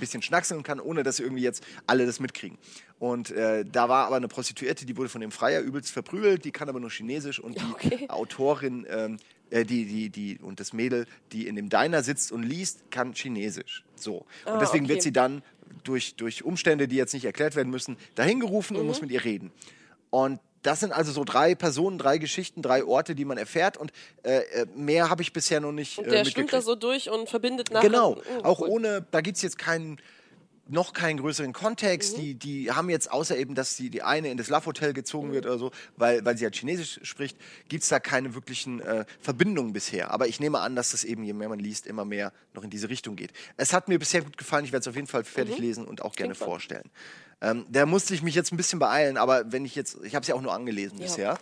ein 0.00 0.06
bisschen 0.06 0.22
schnackseln 0.22 0.62
kann, 0.62 0.80
ohne 0.80 1.02
dass 1.02 1.20
irgendwie 1.20 1.42
jetzt 1.42 1.62
alle 1.86 2.06
das 2.06 2.18
mitkriegen. 2.20 2.58
Und 2.98 3.30
äh, 3.30 3.64
da 3.64 3.88
war 3.88 4.06
aber 4.06 4.16
eine 4.16 4.28
Prostituierte, 4.28 4.86
die 4.86 4.96
wurde 4.96 5.08
von 5.08 5.20
dem 5.20 5.30
Freier 5.30 5.60
übelst 5.60 5.90
verprügelt, 5.90 6.44
die 6.44 6.50
kann 6.50 6.68
aber 6.68 6.80
nur 6.80 6.90
Chinesisch 6.90 7.38
und 7.38 7.58
die 7.58 7.64
Okay. 7.72 8.08
Autorin, 8.08 8.86
ähm, 8.90 9.18
äh, 9.50 9.64
die, 9.64 9.84
die, 9.84 10.10
die, 10.10 10.38
und 10.38 10.58
das 10.60 10.72
Mädel, 10.72 11.06
die 11.32 11.46
in 11.46 11.56
dem 11.56 11.68
Diner 11.68 12.02
sitzt 12.02 12.32
und 12.32 12.42
liest, 12.42 12.90
kann 12.90 13.12
Chinesisch. 13.14 13.84
So. 13.96 14.18
Und 14.18 14.26
Ah, 14.46 14.58
deswegen 14.58 14.84
okay. 14.86 14.94
wird 14.94 15.02
sie 15.02 15.12
dann 15.12 15.42
durch, 15.84 16.14
durch 16.16 16.42
Umstände, 16.44 16.88
die 16.88 16.96
jetzt 16.96 17.14
nicht 17.14 17.24
erklärt 17.24 17.56
werden 17.56 17.70
müssen, 17.70 17.96
dahin 18.14 18.40
gerufen 18.40 18.74
Mhm. 18.74 18.80
und 18.80 18.86
muss 18.88 19.00
mit 19.02 19.10
ihr 19.10 19.24
reden. 19.24 19.50
Und 20.10 20.40
das 20.62 20.80
sind 20.80 20.92
also 20.92 21.12
so 21.12 21.24
drei 21.24 21.54
Personen, 21.54 21.98
drei 21.98 22.18
Geschichten, 22.18 22.62
drei 22.62 22.84
Orte, 22.84 23.14
die 23.14 23.24
man 23.24 23.38
erfährt. 23.38 23.76
Und 23.76 23.92
äh, 24.22 24.38
äh, 24.40 24.66
mehr 24.76 25.08
habe 25.10 25.22
ich 25.22 25.32
bisher 25.32 25.60
noch 25.60 25.72
nicht 25.72 25.98
Und 25.98 26.06
äh, 26.06 26.10
der 26.10 26.18
mitgekriegt. 26.24 26.50
schwimmt 26.50 26.52
da 26.52 26.62
so 26.64 26.74
durch 26.74 27.08
und 27.10 27.28
verbindet 27.28 27.70
nachher. 27.70 27.88
Genau, 27.88 28.20
Oh, 28.38 28.44
auch 28.44 28.60
cool. 28.60 28.68
ohne, 28.68 29.06
da 29.10 29.20
gibt 29.20 29.36
es 29.36 29.42
jetzt 29.42 29.58
keinen 29.58 29.98
noch 30.72 30.92
keinen 30.92 31.18
größeren 31.18 31.52
Kontext. 31.52 32.16
Mhm. 32.16 32.20
Die, 32.20 32.34
die 32.36 32.70
haben 32.70 32.90
jetzt, 32.90 33.10
außer 33.10 33.36
eben, 33.36 33.56
dass 33.56 33.74
die, 33.76 33.90
die 33.90 34.02
eine 34.02 34.30
in 34.30 34.36
das 34.36 34.48
Love 34.50 34.66
Hotel 34.66 34.92
gezogen 34.92 35.30
Mhm. 35.30 35.32
wird 35.32 35.46
oder 35.46 35.58
so, 35.58 35.72
weil, 35.96 36.24
weil 36.24 36.38
sie 36.38 36.44
halt 36.44 36.54
Chinesisch 36.54 37.00
spricht, 37.02 37.36
gibt 37.68 37.82
es 37.82 37.88
da 37.88 37.98
keine 37.98 38.36
wirklichen 38.36 38.78
äh, 38.80 39.04
Verbindungen 39.20 39.72
bisher. 39.72 40.12
Aber 40.12 40.28
ich 40.28 40.38
nehme 40.38 40.60
an, 40.60 40.76
dass 40.76 40.92
das 40.92 41.02
eben, 41.02 41.24
je 41.24 41.32
mehr 41.32 41.48
man 41.48 41.58
liest, 41.58 41.88
immer 41.88 42.04
mehr 42.04 42.32
noch 42.54 42.62
in 42.62 42.70
diese 42.70 42.88
Richtung 42.88 43.16
geht. 43.16 43.32
Es 43.56 43.72
hat 43.72 43.88
mir 43.88 43.98
bisher 43.98 44.22
gut 44.22 44.36
gefallen. 44.36 44.64
Ich 44.64 44.70
werde 44.70 44.82
es 44.82 44.88
auf 44.88 44.94
jeden 44.94 45.08
Fall 45.08 45.24
fertig 45.24 45.58
lesen 45.58 45.86
und 45.86 46.02
auch 46.02 46.14
gerne 46.14 46.34
Mhm. 46.34 46.36
Klingt 46.36 46.48
vorstellen. 46.50 46.90
Ähm, 47.42 47.64
da 47.70 47.86
musste 47.86 48.14
ich 48.14 48.22
mich 48.22 48.34
jetzt 48.34 48.52
ein 48.52 48.56
bisschen 48.56 48.78
beeilen, 48.78 49.16
aber 49.16 49.50
wenn 49.52 49.64
ich 49.64 49.74
jetzt, 49.74 49.98
ich 50.04 50.14
habe 50.14 50.22
es 50.22 50.28
ja 50.28 50.34
auch 50.34 50.42
nur 50.42 50.52
angelesen 50.52 50.98
Ja. 50.98 51.04
bisher. 51.06 51.38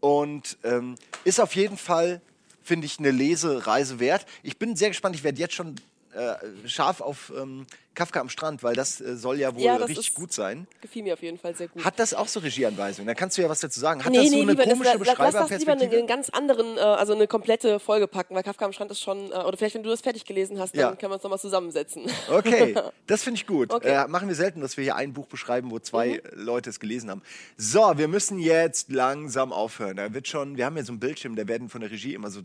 Und 0.00 0.58
ähm, 0.64 0.96
ist 1.24 1.40
auf 1.40 1.54
jeden 1.54 1.76
Fall, 1.76 2.20
finde 2.62 2.86
ich, 2.86 2.98
eine 2.98 3.10
Lesereise 3.10 3.98
wert. 4.00 4.26
Ich 4.42 4.58
bin 4.58 4.76
sehr 4.76 4.88
gespannt, 4.88 5.16
ich 5.16 5.24
werde 5.24 5.38
jetzt 5.38 5.54
schon 5.54 5.74
äh, 6.14 6.68
scharf 6.68 7.00
auf 7.00 7.32
ähm, 7.36 7.66
Kafka 7.94 8.20
am 8.20 8.28
Strand, 8.28 8.62
weil 8.62 8.74
das 8.74 9.00
äh, 9.00 9.16
soll 9.16 9.38
ja 9.40 9.54
wohl 9.54 9.60
Ja, 9.62 9.76
das 9.78 9.88
richtig 9.88 10.08
ist- 10.10 10.14
gut 10.14 10.32
sein. 10.32 10.66
Gefiel 10.80 11.02
mir 11.02 11.14
auf 11.14 11.22
jeden 11.22 11.38
Fall 11.38 11.54
sehr 11.56 11.68
gut. 11.68 11.84
Hat 11.84 11.98
das 11.98 12.14
auch 12.14 12.28
so 12.28 12.40
Regieanweisungen? 12.40 13.06
Da 13.08 13.14
kannst 13.14 13.36
du 13.36 13.42
ja 13.42 13.48
was 13.48 13.60
dazu 13.60 13.80
sagen. 13.80 14.04
Hat 14.04 14.12
nee, 14.12 14.18
das 14.18 14.26
so 14.28 14.34
nee, 14.36 14.42
eine 14.42 14.50
lieber, 14.52 14.64
das, 14.64 14.72
komische 14.72 14.90
la- 14.90 14.96
lass 14.96 15.08
das 15.08 15.16
lieber 15.16 15.72
in 15.72 15.78
Beschreiberperspektive? 15.78 15.98
einen 15.98 16.06
ganz 16.06 16.30
anderen, 16.30 16.76
äh, 16.76 16.80
also 16.80 17.12
eine 17.14 17.26
komplette 17.26 17.80
Folge 17.80 18.06
packen, 18.06 18.34
weil 18.34 18.42
Kafka 18.42 18.64
am 18.64 18.72
Strand 18.72 18.90
ist 18.90 19.00
schon, 19.00 19.32
äh, 19.32 19.34
oder 19.34 19.56
vielleicht, 19.56 19.74
wenn 19.74 19.82
du 19.82 19.90
das 19.90 20.00
fertig 20.00 20.24
gelesen 20.24 20.58
hast, 20.60 20.74
dann 20.74 20.80
Ja. 20.80 20.96
können 20.96 21.10
wir 21.10 21.14
uns 21.16 21.22
nochmal 21.24 21.40
zusammensetzen. 21.40 22.06
Okay, 22.30 22.74
das 23.06 23.22
finde 23.24 23.38
ich 23.40 23.46
gut. 23.46 23.72
Okay. 23.72 23.88
Mhm. 23.90 24.04
Äh, 24.04 24.08
machen 24.08 24.28
wir 24.28 24.34
selten, 24.36 24.60
dass 24.60 24.76
wir 24.76 24.84
hier 24.84 24.96
ein 24.96 25.12
Buch 25.12 25.26
beschreiben, 25.26 25.70
wo 25.70 25.78
zwei 25.80 26.16
äh, 26.16 26.22
Leute 26.34 26.70
es 26.70 26.78
gelesen 26.80 27.10
haben. 27.10 27.22
So, 27.56 27.92
wir 27.96 28.08
müssen 28.08 28.38
jetzt 28.38 28.90
langsam 28.92 29.52
aufhören. 29.52 29.96
Da 29.96 30.14
wird 30.14 30.28
schon, 30.28 30.56
wir 30.56 30.66
haben 30.66 30.74
hier 30.76 30.84
so 30.84 30.92
einen 30.92 31.00
Bildschirm, 31.00 31.34
da 31.36 31.48
werden 31.48 31.68
von 31.68 31.80
der 31.80 31.90
Regie 31.90 32.14
immer 32.14 32.30
so 32.30 32.40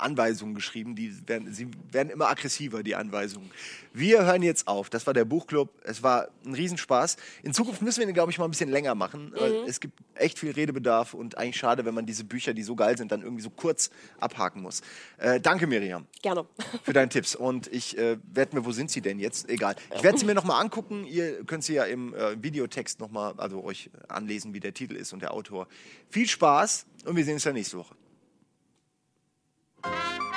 Anweisungen 0.00 0.54
geschrieben, 0.54 0.94
die 0.94 1.12
werden, 1.28 1.52
sie 1.52 1.68
werden 1.90 2.10
immer 2.10 2.28
aggressiver, 2.28 2.82
die 2.82 2.94
Anweisungen. 2.94 3.50
Wir 3.92 4.24
hören 4.24 4.42
jetzt 4.42 4.68
auf. 4.68 4.90
Das 4.90 5.06
war 5.06 5.14
der 5.14 5.24
Buchclub. 5.24 5.70
Es 5.82 6.02
war 6.02 6.28
ein 6.44 6.54
Riesenspaß. 6.54 7.16
In 7.42 7.52
Zukunft 7.52 7.82
müssen 7.82 8.00
wir 8.00 8.06
den, 8.06 8.14
glaube 8.14 8.30
ich, 8.30 8.38
mal 8.38 8.44
ein 8.44 8.50
bisschen 8.50 8.70
länger 8.70 8.94
machen. 8.94 9.30
Mhm. 9.30 9.66
Es 9.66 9.80
gibt 9.80 9.98
echt 10.14 10.38
viel 10.38 10.52
Redebedarf 10.52 11.14
und 11.14 11.36
eigentlich 11.36 11.56
schade, 11.56 11.84
wenn 11.84 11.94
man 11.94 12.06
diese 12.06 12.24
Bücher, 12.24 12.54
die 12.54 12.62
so 12.62 12.76
geil 12.76 12.96
sind, 12.96 13.10
dann 13.12 13.22
irgendwie 13.22 13.42
so 13.42 13.50
kurz 13.50 13.90
abhaken 14.20 14.62
muss. 14.62 14.82
Äh, 15.18 15.40
danke, 15.40 15.66
Miriam 15.66 16.06
Gerne. 16.22 16.46
für 16.82 16.92
deine 16.92 17.08
Tipps. 17.08 17.34
Und 17.34 17.66
ich 17.68 17.98
äh, 17.98 18.18
werde 18.32 18.56
mir, 18.56 18.64
wo 18.64 18.72
sind 18.72 18.90
sie 18.90 19.00
denn 19.00 19.18
jetzt? 19.18 19.48
Egal. 19.48 19.76
Ich 19.96 20.02
werde 20.02 20.18
sie 20.18 20.26
mir 20.26 20.34
nochmal 20.34 20.60
angucken. 20.62 21.04
Ihr 21.04 21.44
könnt 21.44 21.64
sie 21.64 21.74
ja 21.74 21.84
im 21.84 22.14
äh, 22.14 22.42
Videotext 22.42 23.00
nochmal, 23.00 23.34
also 23.36 23.64
euch 23.64 23.90
anlesen, 24.08 24.54
wie 24.54 24.60
der 24.60 24.74
Titel 24.74 24.94
ist 24.94 25.12
und 25.12 25.22
der 25.22 25.32
Autor. 25.32 25.66
Viel 26.10 26.28
Spaß 26.28 26.86
und 27.04 27.16
wir 27.16 27.24
sehen 27.24 27.34
uns 27.34 27.42
dann 27.42 27.54
nächste 27.54 27.78
Woche. 27.78 27.94
Thank 29.84 30.22
you. 30.22 30.27